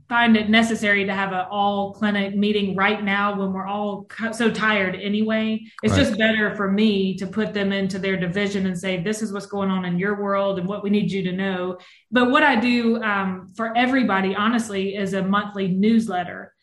find 0.10 0.38
it 0.38 0.50
necessary 0.50 1.06
to 1.06 1.14
have 1.14 1.32
an 1.32 1.46
all 1.50 1.94
clinic 1.94 2.36
meeting 2.36 2.76
right 2.76 3.04
now 3.04 3.36
when 3.36 3.52
we're 3.52 3.66
all 3.66 4.08
so 4.32 4.52
tired 4.52 4.96
anyway. 4.96 5.60
It's 5.82 5.94
right. 5.94 6.06
just 6.06 6.20
better 6.20 6.56
for 6.56 6.72
me 6.72 7.16
to 7.16 7.26
put 7.26 7.54
them 7.54 7.72
into 7.72 7.98
their 8.00 8.16
division 8.16 8.68
and 8.68 8.78
say, 8.78 9.02
this 9.02 9.22
is 9.22 9.34
what's 9.34 9.46
going 9.46 9.70
on 9.70 9.86
in 9.86 9.98
your 9.98 10.22
world 10.22 10.60
and 10.60 10.68
what 10.68 10.84
we 10.84 10.90
need 10.90 11.12
you 11.12 11.24
to 11.24 11.32
know. 11.32 11.80
But 12.12 12.30
what 12.30 12.44
I 12.44 12.60
do 12.60 13.02
um, 13.02 13.52
for 13.56 13.76
everybody, 13.76 14.36
honestly, 14.36 14.96
is 14.96 15.14
a 15.14 15.24
monthly 15.24 15.70
newsletter. 15.70 16.54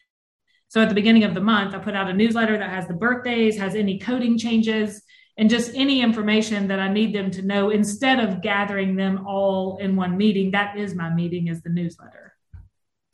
So 0.68 0.80
at 0.80 0.88
the 0.88 0.94
beginning 0.94 1.24
of 1.24 1.34
the 1.34 1.40
month, 1.40 1.74
I 1.74 1.78
put 1.78 1.96
out 1.96 2.09
a 2.09 2.14
newsletter 2.14 2.57
that 2.57 2.70
has 2.70 2.86
the 2.86 2.94
birthdays, 2.94 3.59
has 3.59 3.74
any 3.74 3.98
coding 3.98 4.38
changes, 4.38 5.03
and 5.41 5.49
just 5.49 5.74
any 5.74 6.03
information 6.03 6.68
that 6.68 6.78
I 6.78 6.93
need 6.93 7.14
them 7.14 7.30
to 7.30 7.43
know 7.43 7.70
instead 7.70 8.20
of 8.20 8.43
gathering 8.43 8.95
them 8.95 9.26
all 9.26 9.78
in 9.78 9.97
one 9.97 10.18
meeting. 10.18 10.51
That 10.51 10.76
is 10.76 10.95
my 10.95 11.09
meeting 11.12 11.49
is 11.49 11.62
the 11.62 11.70
newsletter. 11.70 12.34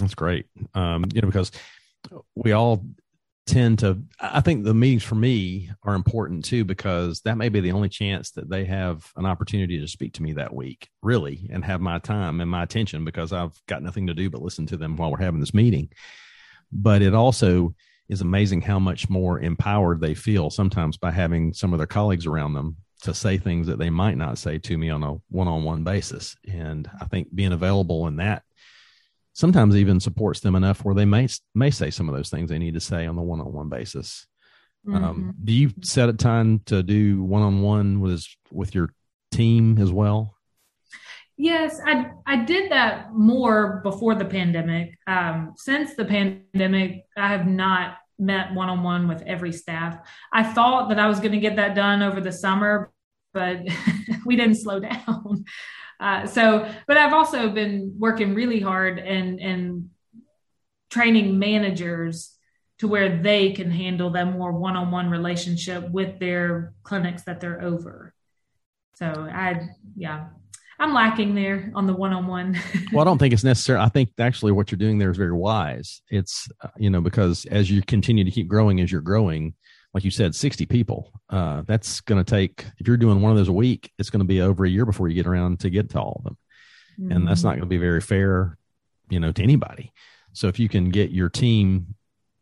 That's 0.00 0.16
great. 0.16 0.46
Um, 0.74 1.04
you 1.14 1.22
know, 1.22 1.28
because 1.28 1.52
we 2.34 2.50
all 2.50 2.84
tend 3.46 3.78
to 3.78 4.02
i 4.18 4.40
think 4.40 4.64
the 4.64 4.74
meetings 4.74 5.04
for 5.04 5.14
me 5.14 5.70
are 5.84 5.94
important 5.94 6.44
too 6.44 6.64
because 6.64 7.20
that 7.20 7.38
may 7.38 7.48
be 7.48 7.60
the 7.60 7.70
only 7.70 7.88
chance 7.88 8.32
that 8.32 8.50
they 8.50 8.64
have 8.64 9.08
an 9.14 9.24
opportunity 9.24 9.78
to 9.78 9.86
speak 9.86 10.12
to 10.12 10.20
me 10.20 10.32
that 10.32 10.52
week 10.52 10.88
really 11.00 11.48
and 11.52 11.64
have 11.64 11.80
my 11.80 12.00
time 12.00 12.40
and 12.40 12.50
my 12.50 12.64
attention 12.64 13.04
because 13.04 13.32
i've 13.32 13.56
got 13.68 13.84
nothing 13.84 14.08
to 14.08 14.14
do 14.14 14.28
but 14.28 14.42
listen 14.42 14.66
to 14.66 14.76
them 14.76 14.96
while 14.96 15.12
we're 15.12 15.18
having 15.18 15.38
this 15.38 15.54
meeting 15.54 15.88
but 16.72 17.02
it 17.02 17.14
also 17.14 17.72
is 18.08 18.20
amazing 18.20 18.60
how 18.60 18.78
much 18.78 19.08
more 19.08 19.40
empowered 19.40 20.00
they 20.00 20.14
feel 20.14 20.50
sometimes 20.50 20.96
by 20.96 21.10
having 21.10 21.52
some 21.52 21.72
of 21.72 21.78
their 21.78 21.86
colleagues 21.86 22.26
around 22.26 22.54
them 22.54 22.76
to 23.02 23.12
say 23.12 23.36
things 23.36 23.66
that 23.66 23.78
they 23.78 23.90
might 23.90 24.16
not 24.16 24.38
say 24.38 24.58
to 24.58 24.78
me 24.78 24.90
on 24.90 25.02
a 25.02 25.16
one-on-one 25.28 25.84
basis. 25.84 26.36
And 26.50 26.88
i 27.00 27.04
think 27.04 27.34
being 27.34 27.52
available 27.52 28.06
in 28.06 28.16
that 28.16 28.42
sometimes 29.36 29.76
even 29.76 30.00
supports 30.00 30.40
them 30.40 30.54
enough 30.54 30.82
where 30.82 30.94
they 30.94 31.04
may 31.04 31.28
may 31.54 31.70
say 31.70 31.90
some 31.90 32.08
of 32.08 32.14
those 32.14 32.30
things 32.30 32.48
they 32.48 32.58
need 32.58 32.74
to 32.74 32.80
say 32.80 33.06
on 33.06 33.16
the 33.16 33.22
one-on-one 33.22 33.68
basis. 33.68 34.26
Um, 34.86 34.94
mm-hmm. 34.94 35.04
um, 35.04 35.34
do 35.44 35.52
you 35.52 35.72
set 35.82 36.08
a 36.08 36.14
time 36.14 36.60
to 36.66 36.82
do 36.82 37.22
one-on-one 37.22 38.00
with 38.00 38.24
with 38.50 38.74
your 38.74 38.94
team 39.32 39.78
as 39.78 39.92
well 39.92 40.35
Yes, 41.36 41.80
I 41.84 42.12
I 42.26 42.44
did 42.44 42.70
that 42.72 43.12
more 43.12 43.80
before 43.82 44.14
the 44.14 44.24
pandemic. 44.24 44.98
Um, 45.06 45.52
since 45.56 45.94
the 45.94 46.04
pandemic, 46.04 47.04
I 47.16 47.28
have 47.28 47.46
not 47.46 47.98
met 48.18 48.54
one 48.54 48.70
on 48.70 48.82
one 48.82 49.06
with 49.06 49.22
every 49.22 49.52
staff. 49.52 49.98
I 50.32 50.42
thought 50.42 50.88
that 50.88 50.98
I 50.98 51.06
was 51.06 51.20
going 51.20 51.32
to 51.32 51.38
get 51.38 51.56
that 51.56 51.74
done 51.74 52.02
over 52.02 52.20
the 52.20 52.32
summer, 52.32 52.90
but 53.34 53.58
we 54.24 54.36
didn't 54.36 54.56
slow 54.56 54.80
down. 54.80 55.44
Uh, 56.00 56.26
so, 56.26 56.70
but 56.86 56.96
I've 56.96 57.12
also 57.12 57.50
been 57.50 57.94
working 57.98 58.34
really 58.34 58.60
hard 58.60 58.98
and 58.98 59.38
and 59.40 59.90
training 60.88 61.38
managers 61.38 62.32
to 62.78 62.88
where 62.88 63.22
they 63.22 63.52
can 63.52 63.70
handle 63.70 64.10
that 64.10 64.32
more 64.32 64.52
one 64.52 64.76
on 64.76 64.90
one 64.90 65.10
relationship 65.10 65.90
with 65.90 66.18
their 66.18 66.74
clinics 66.82 67.22
that 67.24 67.40
they're 67.40 67.62
over. 67.62 68.14
So 68.94 69.06
I, 69.06 69.68
yeah, 69.94 70.28
I'm 70.78 70.92
lacking 70.92 71.34
there 71.34 71.70
on 71.74 71.86
the 71.86 71.94
one 71.94 72.12
on 72.12 72.26
one. 72.26 72.58
Well, 72.92 73.00
I 73.00 73.04
don't 73.04 73.18
think 73.18 73.32
it's 73.32 73.44
necessary. 73.44 73.80
I 73.80 73.88
think 73.88 74.10
actually 74.18 74.52
what 74.52 74.70
you're 74.70 74.78
doing 74.78 74.98
there 74.98 75.10
is 75.10 75.16
very 75.16 75.32
wise. 75.32 76.02
It's, 76.10 76.48
uh, 76.60 76.68
you 76.76 76.90
know, 76.90 77.00
because 77.00 77.46
as 77.46 77.70
you 77.70 77.82
continue 77.82 78.24
to 78.24 78.30
keep 78.30 78.48
growing, 78.48 78.80
as 78.80 78.92
you're 78.92 79.00
growing, 79.00 79.54
like 79.94 80.04
you 80.04 80.10
said, 80.10 80.34
60 80.34 80.66
people, 80.66 81.12
uh, 81.30 81.62
that's 81.66 82.00
going 82.00 82.22
to 82.22 82.30
take, 82.30 82.66
if 82.78 82.86
you're 82.86 82.98
doing 82.98 83.22
one 83.22 83.32
of 83.32 83.38
those 83.38 83.48
a 83.48 83.52
week, 83.52 83.90
it's 83.98 84.10
going 84.10 84.20
to 84.20 84.26
be 84.26 84.42
over 84.42 84.64
a 84.64 84.68
year 84.68 84.84
before 84.84 85.08
you 85.08 85.14
get 85.14 85.26
around 85.26 85.60
to 85.60 85.70
get 85.70 85.90
to 85.90 86.00
all 86.00 86.16
of 86.18 86.24
them. 86.24 86.36
Mm-hmm. 87.00 87.12
And 87.12 87.28
that's 87.28 87.42
not 87.42 87.50
going 87.50 87.60
to 87.60 87.66
be 87.66 87.78
very 87.78 88.00
fair, 88.00 88.58
you 89.08 89.20
know, 89.20 89.32
to 89.32 89.42
anybody. 89.42 89.92
So 90.32 90.48
if 90.48 90.58
you 90.58 90.68
can 90.68 90.90
get 90.90 91.10
your 91.10 91.30
team 91.30 91.94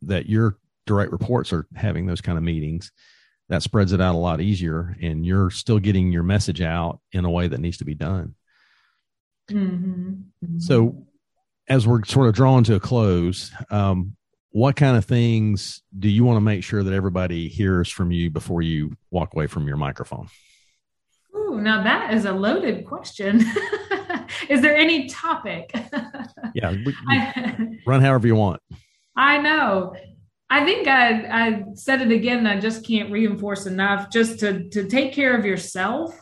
that 0.03 0.29
your 0.29 0.59
direct 0.87 1.13
reports 1.13 1.53
are 1.53 1.67
having 1.75 2.07
those 2.07 2.21
kind 2.21 2.37
of 2.37 2.45
meetings, 2.45 2.91
that 3.49 3.63
spreads 3.63 3.93
it 3.93 4.01
out 4.01 4.15
a 4.15 4.19
lot 4.19 4.41
easier 4.41 4.97
and 5.01 5.25
you're 5.27 5.51
still 5.51 5.79
getting 5.79 6.13
your 6.13 6.23
message 6.23 6.61
out 6.61 7.01
in 7.13 7.25
a 7.25 7.31
way 7.31 7.47
that 7.47 7.61
needs 7.61 7.79
to 7.79 7.85
be 7.85 7.95
done. 7.95 8.35
Mm-hmm. 9.51 10.11
Mm-hmm. 10.45 10.59
So, 10.59 11.07
as 11.69 11.87
we're 11.87 12.05
sort 12.05 12.29
of 12.29 12.35
drawing 12.35 12.65
to 12.65 12.75
a 12.75 12.81
close, 12.81 13.51
um, 13.71 14.17
what 14.51 14.77
kind 14.77 14.97
of 14.97 15.05
things 15.05 15.83
do 15.99 16.09
you 16.09 16.25
want 16.25 16.37
to 16.37 16.41
make 16.41 16.63
sure 16.63 16.83
that 16.83 16.93
everybody 16.93 17.49
hears 17.49 17.91
from 17.91 18.13
you 18.13 18.31
before 18.31 18.63
you 18.63 18.97
walk 19.11 19.35
away 19.35 19.47
from 19.47 19.67
your 19.67 19.77
microphone? 19.77 20.29
Ooh, 21.35 21.61
now 21.61 21.83
that 21.83 22.15
is 22.15 22.25
a 22.25 22.33
loaded 22.33 22.87
question. 22.87 23.41
is 24.49 24.61
there 24.61 24.77
any 24.77 25.09
topic? 25.09 25.75
yeah, 26.55 26.75
run 27.87 28.01
however 28.01 28.27
you 28.27 28.37
want. 28.37 28.61
I 29.17 29.39
know. 29.39 29.95
I 30.55 30.65
think 30.65 30.87
I, 30.87 31.09
I 31.47 31.65
said 31.75 32.01
it 32.01 32.13
again. 32.13 32.47
I 32.47 32.61
just 32.61 32.87
can't 32.87 33.11
reinforce 33.11 33.67
enough. 33.67 34.09
Just 34.09 34.39
to 34.39 34.69
to 34.69 34.87
take 34.87 35.13
care 35.13 35.37
of 35.37 35.45
yourself, 35.45 36.17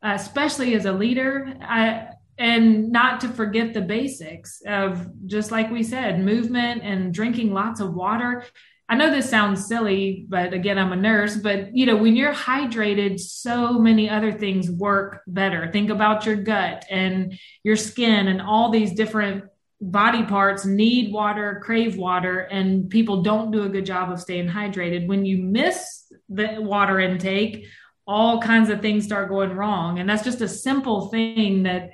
especially 0.00 0.74
as 0.74 0.86
a 0.86 0.92
leader, 0.92 1.58
I, 1.60 2.06
and 2.38 2.90
not 2.90 3.20
to 3.20 3.28
forget 3.28 3.74
the 3.74 3.82
basics 3.82 4.62
of 4.66 5.06
just 5.26 5.50
like 5.50 5.70
we 5.70 5.82
said, 5.82 6.24
movement 6.24 6.80
and 6.84 7.12
drinking 7.12 7.52
lots 7.52 7.80
of 7.80 7.92
water. 7.92 8.46
I 8.88 8.96
know 8.96 9.10
this 9.10 9.28
sounds 9.28 9.68
silly, 9.68 10.24
but 10.26 10.54
again, 10.54 10.78
I'm 10.78 10.92
a 10.92 10.96
nurse. 10.96 11.36
But 11.36 11.76
you 11.76 11.84
know, 11.84 11.98
when 11.98 12.16
you're 12.16 12.32
hydrated, 12.32 13.20
so 13.20 13.78
many 13.78 14.08
other 14.08 14.32
things 14.32 14.70
work 14.70 15.20
better. 15.26 15.70
Think 15.70 15.90
about 15.90 16.24
your 16.24 16.36
gut 16.36 16.86
and 16.88 17.38
your 17.62 17.76
skin 17.76 18.26
and 18.26 18.40
all 18.40 18.70
these 18.70 18.94
different 18.94 19.44
body 19.80 20.24
parts 20.24 20.64
need 20.66 21.12
water, 21.12 21.60
crave 21.64 21.96
water, 21.96 22.40
and 22.40 22.90
people 22.90 23.22
don't 23.22 23.50
do 23.50 23.62
a 23.62 23.68
good 23.68 23.86
job 23.86 24.12
of 24.12 24.20
staying 24.20 24.48
hydrated. 24.48 25.08
When 25.08 25.24
you 25.24 25.38
miss 25.38 26.12
the 26.28 26.56
water 26.58 27.00
intake, 27.00 27.66
all 28.06 28.40
kinds 28.40 28.68
of 28.68 28.80
things 28.82 29.04
start 29.04 29.28
going 29.28 29.52
wrong. 29.52 29.98
And 29.98 30.08
that's 30.08 30.24
just 30.24 30.40
a 30.40 30.48
simple 30.48 31.08
thing 31.08 31.62
that 31.62 31.90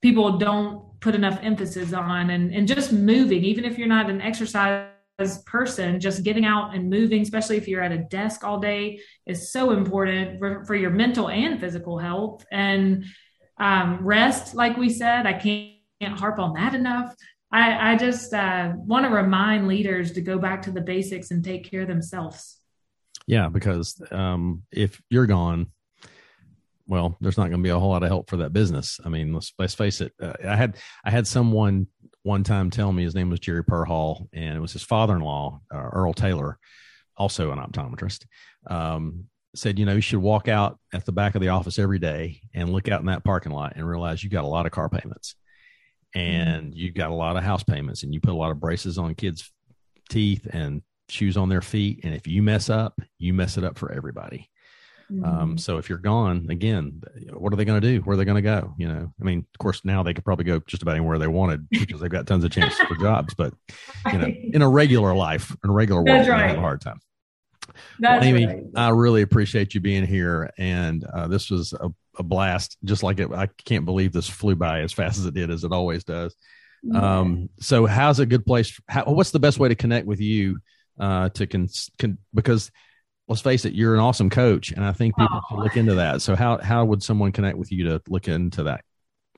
people 0.00 0.38
don't 0.38 0.98
put 1.00 1.14
enough 1.14 1.38
emphasis 1.42 1.92
on. 1.92 2.30
And, 2.30 2.54
and 2.54 2.66
just 2.66 2.92
moving, 2.92 3.44
even 3.44 3.64
if 3.64 3.76
you're 3.76 3.88
not 3.88 4.08
an 4.08 4.20
exercise 4.20 4.88
person, 5.44 6.00
just 6.00 6.22
getting 6.22 6.44
out 6.44 6.74
and 6.74 6.88
moving, 6.88 7.22
especially 7.22 7.56
if 7.56 7.68
you're 7.68 7.82
at 7.82 7.92
a 7.92 7.98
desk 7.98 8.44
all 8.44 8.58
day, 8.58 9.00
is 9.26 9.52
so 9.52 9.72
important 9.72 10.38
for, 10.38 10.64
for 10.64 10.74
your 10.74 10.90
mental 10.90 11.28
and 11.28 11.60
physical 11.60 11.98
health. 11.98 12.46
And 12.52 13.04
um, 13.58 13.98
rest, 14.02 14.54
like 14.54 14.76
we 14.76 14.88
said, 14.88 15.26
I 15.26 15.32
can't 15.34 15.77
can't 16.00 16.18
harp 16.18 16.38
on 16.38 16.54
that 16.54 16.74
enough. 16.74 17.14
I, 17.50 17.92
I 17.92 17.96
just 17.96 18.34
uh, 18.34 18.72
want 18.76 19.06
to 19.06 19.10
remind 19.10 19.68
leaders 19.68 20.12
to 20.12 20.20
go 20.20 20.38
back 20.38 20.62
to 20.62 20.70
the 20.70 20.80
basics 20.80 21.30
and 21.30 21.42
take 21.42 21.68
care 21.70 21.82
of 21.82 21.88
themselves. 21.88 22.58
Yeah, 23.26 23.48
because 23.48 24.00
um, 24.10 24.62
if 24.70 25.00
you're 25.10 25.26
gone, 25.26 25.68
well, 26.86 27.16
there's 27.20 27.36
not 27.36 27.48
going 27.48 27.60
to 27.60 27.66
be 27.66 27.70
a 27.70 27.78
whole 27.78 27.90
lot 27.90 28.02
of 28.02 28.08
help 28.08 28.30
for 28.30 28.38
that 28.38 28.52
business. 28.52 28.98
I 29.04 29.08
mean, 29.08 29.34
let's 29.34 29.52
let's 29.58 29.74
face 29.74 30.00
it. 30.00 30.12
Uh, 30.20 30.32
I 30.46 30.56
had 30.56 30.76
I 31.04 31.10
had 31.10 31.26
someone 31.26 31.86
one 32.22 32.44
time 32.44 32.70
tell 32.70 32.92
me 32.92 33.02
his 33.02 33.14
name 33.14 33.30
was 33.30 33.40
Jerry 33.40 33.64
Perhall, 33.64 34.28
and 34.32 34.56
it 34.56 34.60
was 34.60 34.72
his 34.72 34.82
father-in-law, 34.82 35.60
uh, 35.72 35.88
Earl 35.92 36.14
Taylor, 36.14 36.58
also 37.16 37.50
an 37.50 37.58
optometrist. 37.58 38.24
Um, 38.66 39.24
said, 39.54 39.78
you 39.78 39.86
know, 39.86 39.94
you 39.94 40.00
should 40.00 40.20
walk 40.20 40.48
out 40.48 40.78
at 40.92 41.04
the 41.04 41.12
back 41.12 41.34
of 41.34 41.40
the 41.40 41.48
office 41.48 41.78
every 41.78 41.98
day 41.98 42.40
and 42.54 42.70
look 42.70 42.88
out 42.88 43.00
in 43.00 43.06
that 43.06 43.24
parking 43.24 43.52
lot 43.52 43.74
and 43.76 43.88
realize 43.88 44.22
you 44.22 44.30
got 44.30 44.44
a 44.44 44.48
lot 44.48 44.66
of 44.66 44.72
car 44.72 44.88
payments 44.88 45.34
and 46.18 46.74
you've 46.74 46.94
got 46.94 47.10
a 47.10 47.14
lot 47.14 47.36
of 47.36 47.44
house 47.44 47.62
payments 47.62 48.02
and 48.02 48.12
you 48.12 48.20
put 48.20 48.32
a 48.32 48.36
lot 48.36 48.50
of 48.50 48.58
braces 48.58 48.98
on 48.98 49.14
kids' 49.14 49.52
teeth 50.10 50.48
and 50.50 50.82
shoes 51.08 51.36
on 51.36 51.48
their 51.48 51.62
feet. 51.62 52.00
And 52.02 52.12
if 52.12 52.26
you 52.26 52.42
mess 52.42 52.68
up, 52.68 53.00
you 53.18 53.32
mess 53.32 53.56
it 53.56 53.64
up 53.64 53.78
for 53.78 53.92
everybody. 53.92 54.50
Um, 55.10 55.16
mm-hmm. 55.16 55.24
Um, 55.24 55.58
so 55.58 55.78
if 55.78 55.88
you're 55.88 55.98
gone 55.98 56.48
again, 56.50 57.00
what 57.32 57.52
are 57.52 57.56
they 57.56 57.64
going 57.64 57.80
to 57.80 57.86
do? 57.86 58.00
Where 58.00 58.14
are 58.14 58.16
they 58.16 58.24
going 58.24 58.34
to 58.34 58.42
go? 58.42 58.74
You 58.78 58.88
know, 58.88 59.12
I 59.20 59.24
mean, 59.24 59.38
of 59.38 59.58
course, 59.58 59.84
now 59.84 60.02
they 60.02 60.12
could 60.12 60.24
probably 60.24 60.44
go 60.44 60.60
just 60.66 60.82
about 60.82 60.96
anywhere 60.96 61.18
they 61.18 61.28
wanted 61.28 61.68
because 61.70 62.00
they've 62.00 62.10
got 62.10 62.26
tons 62.26 62.44
of 62.44 62.50
chances 62.50 62.80
for 62.80 62.96
jobs. 62.96 63.32
But 63.34 63.54
you 64.12 64.18
know, 64.18 64.26
in 64.26 64.60
a 64.60 64.68
regular 64.68 65.14
life, 65.14 65.56
in 65.62 65.70
a 65.70 65.72
regular 65.72 66.02
world, 66.02 66.28
right. 66.28 66.42
they 66.42 66.48
have 66.48 66.58
a 66.58 66.60
hard 66.60 66.80
time. 66.80 67.00
Well, 68.00 68.22
Amy, 68.24 68.46
right. 68.46 68.64
I 68.74 68.88
really 68.88 69.22
appreciate 69.22 69.72
you 69.72 69.80
being 69.80 70.04
here, 70.04 70.50
and 70.58 71.04
uh, 71.04 71.28
this 71.28 71.48
was 71.48 71.72
a 71.74 71.90
a 72.18 72.22
blast. 72.22 72.76
Just 72.84 73.02
like 73.02 73.20
it, 73.20 73.30
I 73.32 73.48
can't 73.64 73.84
believe 73.84 74.12
this 74.12 74.28
flew 74.28 74.54
by 74.54 74.80
as 74.80 74.92
fast 74.92 75.18
as 75.18 75.26
it 75.26 75.34
did, 75.34 75.50
as 75.50 75.64
it 75.64 75.72
always 75.72 76.04
does. 76.04 76.34
Um, 76.94 77.48
so, 77.60 77.86
how's 77.86 78.20
a 78.20 78.26
good 78.26 78.46
place? 78.46 78.80
How, 78.88 79.04
what's 79.04 79.30
the 79.30 79.40
best 79.40 79.58
way 79.58 79.68
to 79.68 79.74
connect 79.74 80.06
with 80.06 80.20
you? 80.20 80.58
Uh, 80.98 81.28
to 81.28 81.46
con, 81.46 81.68
con, 81.98 82.18
because 82.34 82.72
let's 83.28 83.42
face 83.42 83.64
it, 83.64 83.72
you're 83.72 83.94
an 83.94 84.00
awesome 84.00 84.30
coach, 84.30 84.72
and 84.72 84.84
I 84.84 84.92
think 84.92 85.16
people 85.16 85.38
oh. 85.38 85.40
should 85.48 85.62
look 85.62 85.76
into 85.76 85.94
that. 85.96 86.22
So, 86.22 86.34
how 86.34 86.58
how 86.58 86.84
would 86.84 87.02
someone 87.02 87.32
connect 87.32 87.58
with 87.58 87.70
you 87.72 87.84
to 87.84 88.02
look 88.08 88.28
into 88.28 88.64
that? 88.64 88.84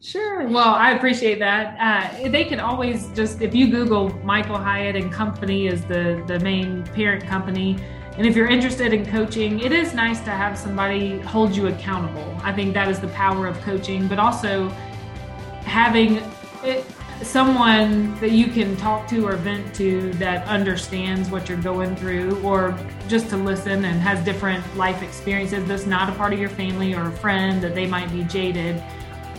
Sure. 0.02 0.48
Well, 0.48 0.74
I 0.74 0.92
appreciate 0.92 1.38
that. 1.40 1.76
Uh, 1.78 2.28
they 2.30 2.44
can 2.44 2.58
always 2.58 3.08
just 3.08 3.42
if 3.42 3.54
you 3.54 3.68
Google 3.70 4.08
Michael 4.24 4.56
Hyatt 4.56 4.96
and 4.96 5.12
Company 5.12 5.66
is 5.66 5.84
the 5.84 6.22
the 6.26 6.38
main 6.40 6.84
parent 6.84 7.26
company. 7.26 7.78
And 8.16 8.26
if 8.26 8.36
you're 8.36 8.48
interested 8.48 8.92
in 8.92 9.06
coaching, 9.06 9.60
it 9.60 9.72
is 9.72 9.94
nice 9.94 10.20
to 10.20 10.30
have 10.30 10.58
somebody 10.58 11.20
hold 11.20 11.56
you 11.56 11.68
accountable. 11.68 12.36
I 12.42 12.52
think 12.52 12.74
that 12.74 12.88
is 12.88 13.00
the 13.00 13.08
power 13.08 13.46
of 13.46 13.58
coaching, 13.62 14.08
but 14.08 14.18
also 14.18 14.68
having 15.64 16.20
it, 16.62 16.84
someone 17.22 18.18
that 18.20 18.30
you 18.32 18.46
can 18.46 18.76
talk 18.76 19.06
to 19.08 19.26
or 19.26 19.36
vent 19.36 19.74
to 19.74 20.12
that 20.14 20.46
understands 20.48 21.30
what 21.30 21.48
you're 21.48 21.60
going 21.60 21.94
through, 21.96 22.40
or 22.42 22.76
just 23.08 23.28
to 23.28 23.36
listen 23.36 23.84
and 23.84 24.00
has 24.00 24.24
different 24.24 24.64
life 24.76 25.02
experiences 25.02 25.66
that's 25.68 25.86
not 25.86 26.08
a 26.08 26.12
part 26.12 26.32
of 26.32 26.38
your 26.38 26.48
family 26.48 26.94
or 26.94 27.08
a 27.08 27.12
friend 27.12 27.62
that 27.62 27.74
they 27.74 27.86
might 27.86 28.10
be 28.10 28.24
jaded 28.24 28.82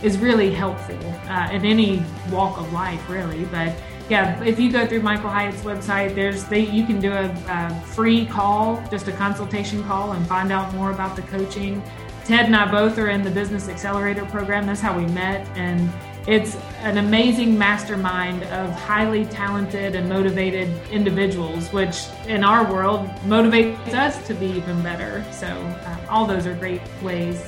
is 0.02 0.18
really 0.18 0.52
helpful 0.52 0.98
uh, 1.28 1.48
in 1.52 1.64
any 1.64 2.02
walk 2.30 2.58
of 2.58 2.72
life, 2.72 3.08
really. 3.08 3.44
But 3.46 3.74
yeah, 4.12 4.44
if 4.44 4.60
you 4.60 4.70
go 4.70 4.86
through 4.86 5.00
Michael 5.00 5.30
Hyatt's 5.30 5.62
website, 5.62 6.14
there's 6.14 6.44
they 6.44 6.66
you 6.66 6.84
can 6.84 7.00
do 7.00 7.12
a, 7.12 7.34
a, 7.48 7.80
free 7.80 8.26
call, 8.26 8.78
just 8.90 9.08
a 9.08 9.12
consultation 9.12 9.82
call, 9.84 10.12
and 10.12 10.26
find 10.26 10.52
out 10.52 10.74
more 10.74 10.90
about 10.90 11.16
the 11.16 11.22
coaching. 11.22 11.82
Ted 12.26 12.44
and 12.44 12.54
I 12.54 12.70
both 12.70 12.98
are 12.98 13.08
in 13.08 13.22
the 13.22 13.30
Business 13.30 13.70
Accelerator 13.70 14.26
program. 14.26 14.66
That's 14.66 14.82
how 14.82 14.94
we 14.94 15.06
met, 15.06 15.48
and 15.56 15.90
it's 16.28 16.56
an 16.80 16.98
amazing 16.98 17.56
mastermind 17.56 18.42
of 18.44 18.70
highly 18.72 19.24
talented 19.24 19.96
and 19.96 20.10
motivated 20.10 20.68
individuals, 20.90 21.72
which 21.72 22.04
in 22.26 22.44
our 22.44 22.70
world 22.70 23.08
motivates 23.24 23.94
us 23.94 24.26
to 24.26 24.34
be 24.34 24.44
even 24.44 24.82
better. 24.82 25.24
So 25.32 25.46
uh, 25.46 25.96
all 26.10 26.26
those 26.26 26.46
are 26.46 26.54
great 26.54 26.82
ways. 27.00 27.42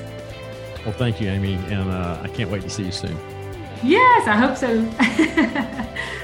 Well, 0.86 0.94
thank 0.94 1.20
you, 1.20 1.28
Amy, 1.28 1.56
and 1.68 1.90
uh, 1.90 2.22
I 2.22 2.28
can't 2.28 2.50
wait 2.50 2.62
to 2.62 2.70
see 2.70 2.84
you 2.84 2.92
soon. 2.92 3.18
Yes, 3.82 4.26
I 4.26 4.36
hope 4.36 4.56
so. 4.56 6.10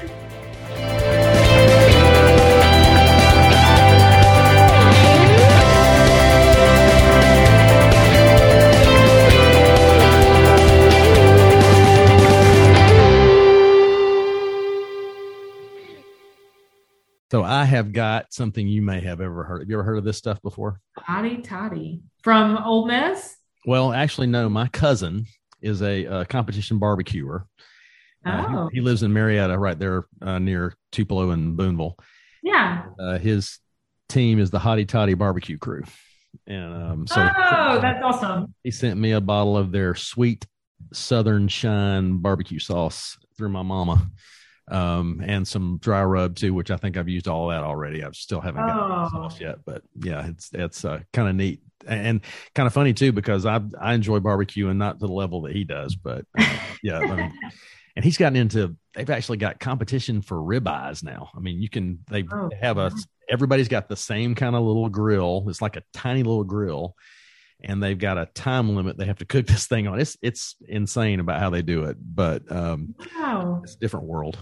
So 17.31 17.43
I 17.43 17.63
have 17.63 17.93
got 17.93 18.33
something 18.33 18.67
you 18.67 18.81
may 18.81 18.99
have 18.99 19.21
ever 19.21 19.45
heard. 19.45 19.61
Have 19.61 19.69
you 19.69 19.75
ever 19.77 19.83
heard 19.83 19.97
of 19.97 20.03
this 20.03 20.17
stuff 20.17 20.41
before? 20.41 20.81
Hotty 20.99 21.41
Toddy 21.41 22.01
from 22.23 22.57
Ole 22.57 22.85
Miss. 22.87 23.37
Well, 23.65 23.93
actually, 23.93 24.27
no. 24.27 24.49
My 24.49 24.67
cousin 24.67 25.25
is 25.61 25.81
a, 25.81 26.05
uh 26.07 26.23
competition 26.25 26.77
barbecuer. 26.77 27.45
Uh, 28.25 28.47
he- 28.49 28.55
Oh. 28.55 28.69
he, 28.73 28.81
lives 28.81 29.01
in 29.03 29.13
Marietta, 29.13 29.57
right 29.57 29.79
there 29.79 30.03
uh, 30.21 30.39
near 30.39 30.75
Tupelo 30.91 31.31
and 31.31 31.55
Booneville. 31.55 31.95
Yeah. 32.43 32.83
Uh, 32.99 33.17
his 33.17 33.59
team 34.09 34.37
is 34.37 34.51
the 34.51 34.59
Hotty 34.59 34.85
Toddy 34.85 35.13
Barbecue 35.13 35.57
Crew, 35.57 35.83
and 36.47 36.73
um, 36.73 37.07
so 37.07 37.15
oh, 37.21 37.79
that's 37.81 38.03
awesome. 38.03 38.53
he 38.63 38.71
sent 38.71 38.99
me 38.99 39.11
a 39.13 39.21
bottle 39.21 39.55
of 39.57 39.71
their 39.71 39.95
sweet 39.95 40.45
Southern 40.91 41.47
Shine 41.47 42.17
barbecue 42.17 42.59
sauce 42.59 43.17
through 43.37 43.49
my 43.49 43.61
mama, 43.63 44.05
um, 44.71 45.21
and 45.25 45.47
some 45.47 45.77
dry 45.81 46.03
rub 46.03 46.35
too, 46.35 46.53
which 46.53 46.71
I 46.71 46.77
think 46.77 46.97
I've 46.97 47.09
used 47.09 47.27
all 47.27 47.49
that 47.49 47.63
already. 47.63 48.03
I've 48.03 48.15
still 48.15 48.41
haven't 48.41 48.65
got 48.67 49.05
Oh. 49.05 49.09
sauce 49.09 49.39
yet, 49.41 49.57
but 49.65 49.83
yeah, 50.01 50.27
it's 50.27 50.49
it's 50.53 50.85
uh, 50.85 50.99
kind 51.13 51.27
of 51.29 51.35
neat 51.35 51.61
and 51.87 52.21
kind 52.55 52.67
of 52.67 52.73
funny 52.73 52.93
too 52.93 53.11
because 53.11 53.45
I 53.45 53.59
I 53.79 53.93
enjoy 53.93 54.19
barbecue 54.19 54.69
and 54.69 54.79
not 54.79 54.99
to 54.99 55.07
the 55.07 55.11
level 55.13 55.41
that 55.43 55.53
he 55.55 55.63
does, 55.63 55.95
but 55.95 56.25
uh, 56.37 56.57
yeah, 56.83 56.99
I 57.01 57.15
mean, 57.15 57.31
and 57.95 58.05
he's 58.05 58.17
gotten 58.17 58.35
into 58.37 58.75
they've 58.95 59.09
actually 59.09 59.37
got 59.37 59.59
competition 59.59 60.21
for 60.21 60.37
ribeyes 60.37 61.03
now. 61.03 61.29
I 61.35 61.39
mean, 61.39 61.61
you 61.61 61.69
can 61.69 61.99
they 62.09 62.23
Oh. 62.31 62.49
have 62.61 62.77
a 62.77 62.91
everybody's 63.29 63.67
got 63.69 63.89
the 63.89 63.95
same 63.95 64.35
kind 64.35 64.55
of 64.55 64.63
little 64.63 64.89
grill. 64.89 65.45
It's 65.47 65.61
like 65.61 65.75
a 65.75 65.83
tiny 65.93 66.21
little 66.23 66.43
grill, 66.43 66.95
and 67.63 67.81
they've 67.81 67.97
got 67.97 68.17
a 68.17 68.25
time 68.27 68.75
limit 68.75 68.97
they 68.97 69.05
have 69.05 69.19
to 69.19 69.25
cook 69.25 69.47
this 69.47 69.67
thing 69.67 69.87
on. 69.87 69.99
It's 69.99 70.17
it's 70.21 70.55
insane 70.67 71.19
about 71.19 71.39
how 71.39 71.49
they 71.49 71.61
do 71.61 71.83
it, 71.85 71.97
but 71.99 72.49
um, 72.51 72.93
Wow. 73.19 73.61
it's 73.63 73.75
a 73.75 73.79
different 73.79 74.05
world. 74.05 74.37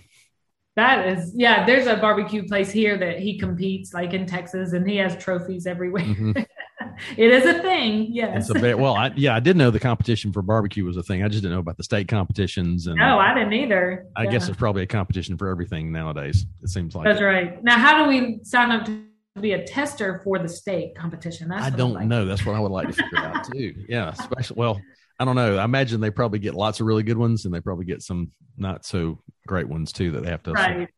That 0.80 1.08
is, 1.10 1.34
yeah, 1.36 1.66
there's 1.66 1.88
a 1.88 1.98
barbecue 1.98 2.48
place 2.48 2.72
here 2.72 2.98
that 2.98 3.20
he 3.20 3.38
competes, 3.38 3.94
like 3.94 4.14
in 4.14 4.26
Texas, 4.26 4.72
and 4.72 4.90
he 4.90 4.96
has 4.96 5.18
trophies 5.18 5.68
everywhere. 5.68 6.04
Mhm. 6.06 6.46
it 7.18 7.32
is 7.32 7.46
a 7.46 7.62
thing. 7.62 8.08
Yes. 8.14 8.50
It's 8.50 8.56
a 8.56 8.60
very 8.60 8.76
well, 8.76 8.96
I, 8.96 9.12
yeah, 9.18 9.36
I 9.36 9.42
did 9.42 9.58
know 9.58 9.72
the 9.72 9.80
competition 9.82 10.32
for 10.32 10.42
barbecue 10.42 10.86
was 10.86 10.96
a 10.96 11.04
thing. 11.04 11.22
I 11.22 11.28
just 11.28 11.42
didn't 11.42 11.54
know 11.56 11.60
about 11.60 11.76
the 11.76 11.84
state 11.84 12.08
competitions, 12.08 12.88
and 12.88 12.96
no, 12.96 13.20
I 13.20 13.34
didn't 13.34 13.52
either. 13.52 14.06
I 14.16 14.24
Yeah. 14.24 14.32
guess 14.32 14.46
there's 14.46 14.56
probably 14.58 14.84
a 14.84 14.88
competition 14.88 15.38
for 15.38 15.50
everything 15.50 15.92
nowadays. 15.92 16.46
It 16.64 16.70
seems 16.70 16.96
like 16.96 17.04
That's 17.04 17.22
right. 17.22 17.62
Now, 17.62 17.78
how 17.78 18.02
do 18.02 18.08
we 18.10 18.40
sign 18.44 18.72
up 18.72 18.86
to 18.86 19.02
be 19.42 19.52
a 19.52 19.66
tester 19.66 20.22
for 20.24 20.40
the 20.40 20.48
state 20.48 20.96
competition? 20.96 21.50
That's 21.50 21.66
I 21.66 21.72
don't 21.72 21.94
like. 21.94 22.08
know. 22.08 22.24
That's 22.24 22.46
what 22.46 22.56
I 22.56 22.60
would 22.62 22.72
like 22.72 22.88
to 22.88 22.94
figure 22.94 23.18
out 23.20 23.44
too. 23.52 23.74
Yeah, 23.90 24.14
especially 24.18 24.56
well, 24.58 24.80
I 25.20 25.26
don't 25.26 25.36
know. 25.36 25.58
I 25.58 25.66
imagine 25.66 26.00
they 26.00 26.12
probably 26.12 26.40
get 26.40 26.54
lots 26.56 26.80
of 26.80 26.86
really 26.88 27.04
good 27.04 27.18
ones, 27.18 27.46
and 27.46 27.54
they 27.54 27.60
probably 27.60 27.86
get 27.86 28.02
some 28.02 28.32
not 28.58 28.86
so 28.86 29.22
great 29.48 29.68
ones 29.68 29.92
too 29.92 30.12
that 30.12 30.24
they 30.24 30.30
have 30.30 30.44
to 30.44 30.54
Right. 30.54 30.90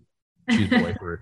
choose 0.51 0.69
their 0.69 0.83
way 0.83 0.93
through. 0.99 1.17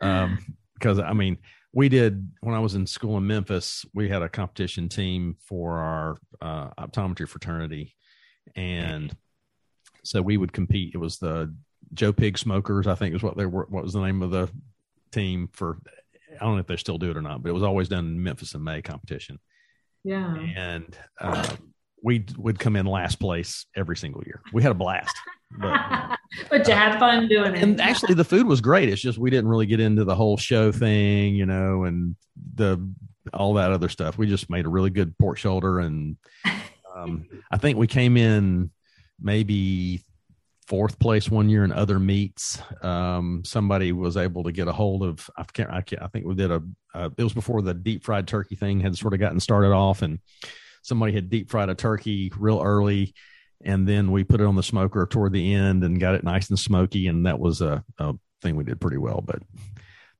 Um, 0.00 0.38
because 0.74 0.98
I 0.98 1.12
mean, 1.12 1.38
we 1.72 1.88
did 1.88 2.30
when 2.40 2.54
I 2.54 2.58
was 2.60 2.74
in 2.74 2.86
school 2.86 3.16
in 3.18 3.26
Memphis, 3.26 3.84
we 3.94 4.08
had 4.08 4.22
a 4.22 4.28
competition 4.28 4.88
team 4.88 5.36
for 5.46 5.78
our 5.78 6.16
uh, 6.40 6.70
optometry 6.78 7.28
fraternity, 7.28 7.94
and 8.56 9.14
so 10.02 10.22
we 10.22 10.36
would 10.36 10.52
compete. 10.52 10.94
It 10.94 10.98
was 10.98 11.18
the 11.18 11.54
Joe 11.92 12.12
Pig 12.12 12.38
Smokers, 12.38 12.86
I 12.86 12.94
think, 12.94 13.14
is 13.14 13.22
what 13.22 13.36
they 13.36 13.46
were. 13.46 13.66
What 13.68 13.84
was 13.84 13.92
the 13.92 14.00
name 14.00 14.22
of 14.22 14.30
the 14.30 14.48
team 15.12 15.48
for? 15.52 15.78
I 16.40 16.44
don't 16.44 16.54
know 16.54 16.60
if 16.60 16.66
they 16.66 16.76
still 16.76 16.98
do 16.98 17.10
it 17.10 17.16
or 17.16 17.22
not, 17.22 17.42
but 17.42 17.50
it 17.50 17.52
was 17.54 17.62
always 17.62 17.88
done 17.88 18.06
in 18.06 18.22
Memphis 18.22 18.54
in 18.54 18.64
May 18.64 18.82
competition, 18.82 19.38
Yeah. 20.04 20.34
and 20.56 20.96
uh, 21.20 21.46
we 22.04 22.22
would 22.36 22.58
come 22.58 22.76
in 22.76 22.84
last 22.84 23.18
place 23.18 23.64
every 23.74 23.96
single 23.96 24.22
year. 24.24 24.42
We 24.52 24.62
had 24.62 24.70
a 24.70 24.74
blast. 24.74 25.16
But, 25.58 26.18
but 26.50 26.68
you 26.68 26.74
had 26.74 26.98
fun 26.98 27.28
doing 27.28 27.54
it. 27.54 27.62
and 27.62 27.80
actually 27.80 28.14
the 28.14 28.24
food 28.24 28.46
was 28.46 28.60
great 28.60 28.88
it's 28.88 29.00
just 29.00 29.18
we 29.18 29.30
didn't 29.30 29.48
really 29.48 29.66
get 29.66 29.78
into 29.78 30.04
the 30.04 30.14
whole 30.14 30.36
show 30.36 30.72
thing 30.72 31.36
you 31.36 31.46
know 31.46 31.84
and 31.84 32.16
the 32.56 32.84
all 33.32 33.54
that 33.54 33.70
other 33.70 33.88
stuff 33.88 34.18
we 34.18 34.26
just 34.26 34.50
made 34.50 34.66
a 34.66 34.68
really 34.68 34.90
good 34.90 35.16
pork 35.16 35.38
shoulder 35.38 35.78
and 35.78 36.16
um, 36.96 37.24
i 37.52 37.56
think 37.56 37.78
we 37.78 37.86
came 37.86 38.16
in 38.16 38.68
maybe 39.20 40.02
fourth 40.66 40.98
place 40.98 41.30
one 41.30 41.48
year 41.48 41.62
in 41.62 41.70
other 41.70 42.00
meats 42.00 42.60
um, 42.82 43.42
somebody 43.44 43.92
was 43.92 44.16
able 44.16 44.42
to 44.42 44.50
get 44.50 44.66
a 44.66 44.72
hold 44.72 45.04
of 45.04 45.30
i 45.36 45.44
can't 45.44 45.70
i, 45.70 45.82
can't, 45.82 46.02
I 46.02 46.08
think 46.08 46.26
we 46.26 46.34
did 46.34 46.50
a 46.50 46.60
uh, 46.94 47.10
it 47.16 47.22
was 47.22 47.32
before 47.32 47.62
the 47.62 47.74
deep 47.74 48.02
fried 48.02 48.26
turkey 48.26 48.56
thing 48.56 48.80
had 48.80 48.98
sort 48.98 49.14
of 49.14 49.20
gotten 49.20 49.38
started 49.38 49.70
off 49.70 50.02
and 50.02 50.18
somebody 50.84 51.12
had 51.12 51.30
deep 51.30 51.50
fried 51.50 51.68
a 51.68 51.74
turkey 51.74 52.30
real 52.38 52.60
early 52.62 53.14
and 53.64 53.88
then 53.88 54.12
we 54.12 54.22
put 54.22 54.40
it 54.40 54.46
on 54.46 54.54
the 54.54 54.62
smoker 54.62 55.06
toward 55.06 55.32
the 55.32 55.54
end 55.54 55.82
and 55.82 55.98
got 55.98 56.14
it 56.14 56.22
nice 56.22 56.50
and 56.50 56.58
smoky 56.58 57.08
and 57.08 57.26
that 57.26 57.38
was 57.38 57.60
a, 57.62 57.82
a 57.98 58.14
thing 58.42 58.54
we 58.54 58.64
did 58.64 58.80
pretty 58.80 58.98
well 58.98 59.22
but 59.24 59.42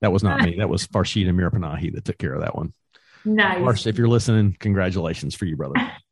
that 0.01 0.13
was 0.13 0.23
not 0.23 0.43
me. 0.43 0.57
That 0.59 0.69
was 0.69 0.87
farshida 0.87 1.31
mirapanahi 1.31 1.95
that 1.95 2.05
took 2.05 2.19
care 2.19 2.35
of 2.35 2.43
that 2.43 2.57
one. 2.57 2.73
Nice. 3.27 3.59
Farsh, 3.59 3.87
if 3.87 3.97
you're 3.97 4.07
listening 4.07 4.55
congratulations 4.61 5.35
for 5.35 5.47
you 5.47 5.57
brother 5.57 5.77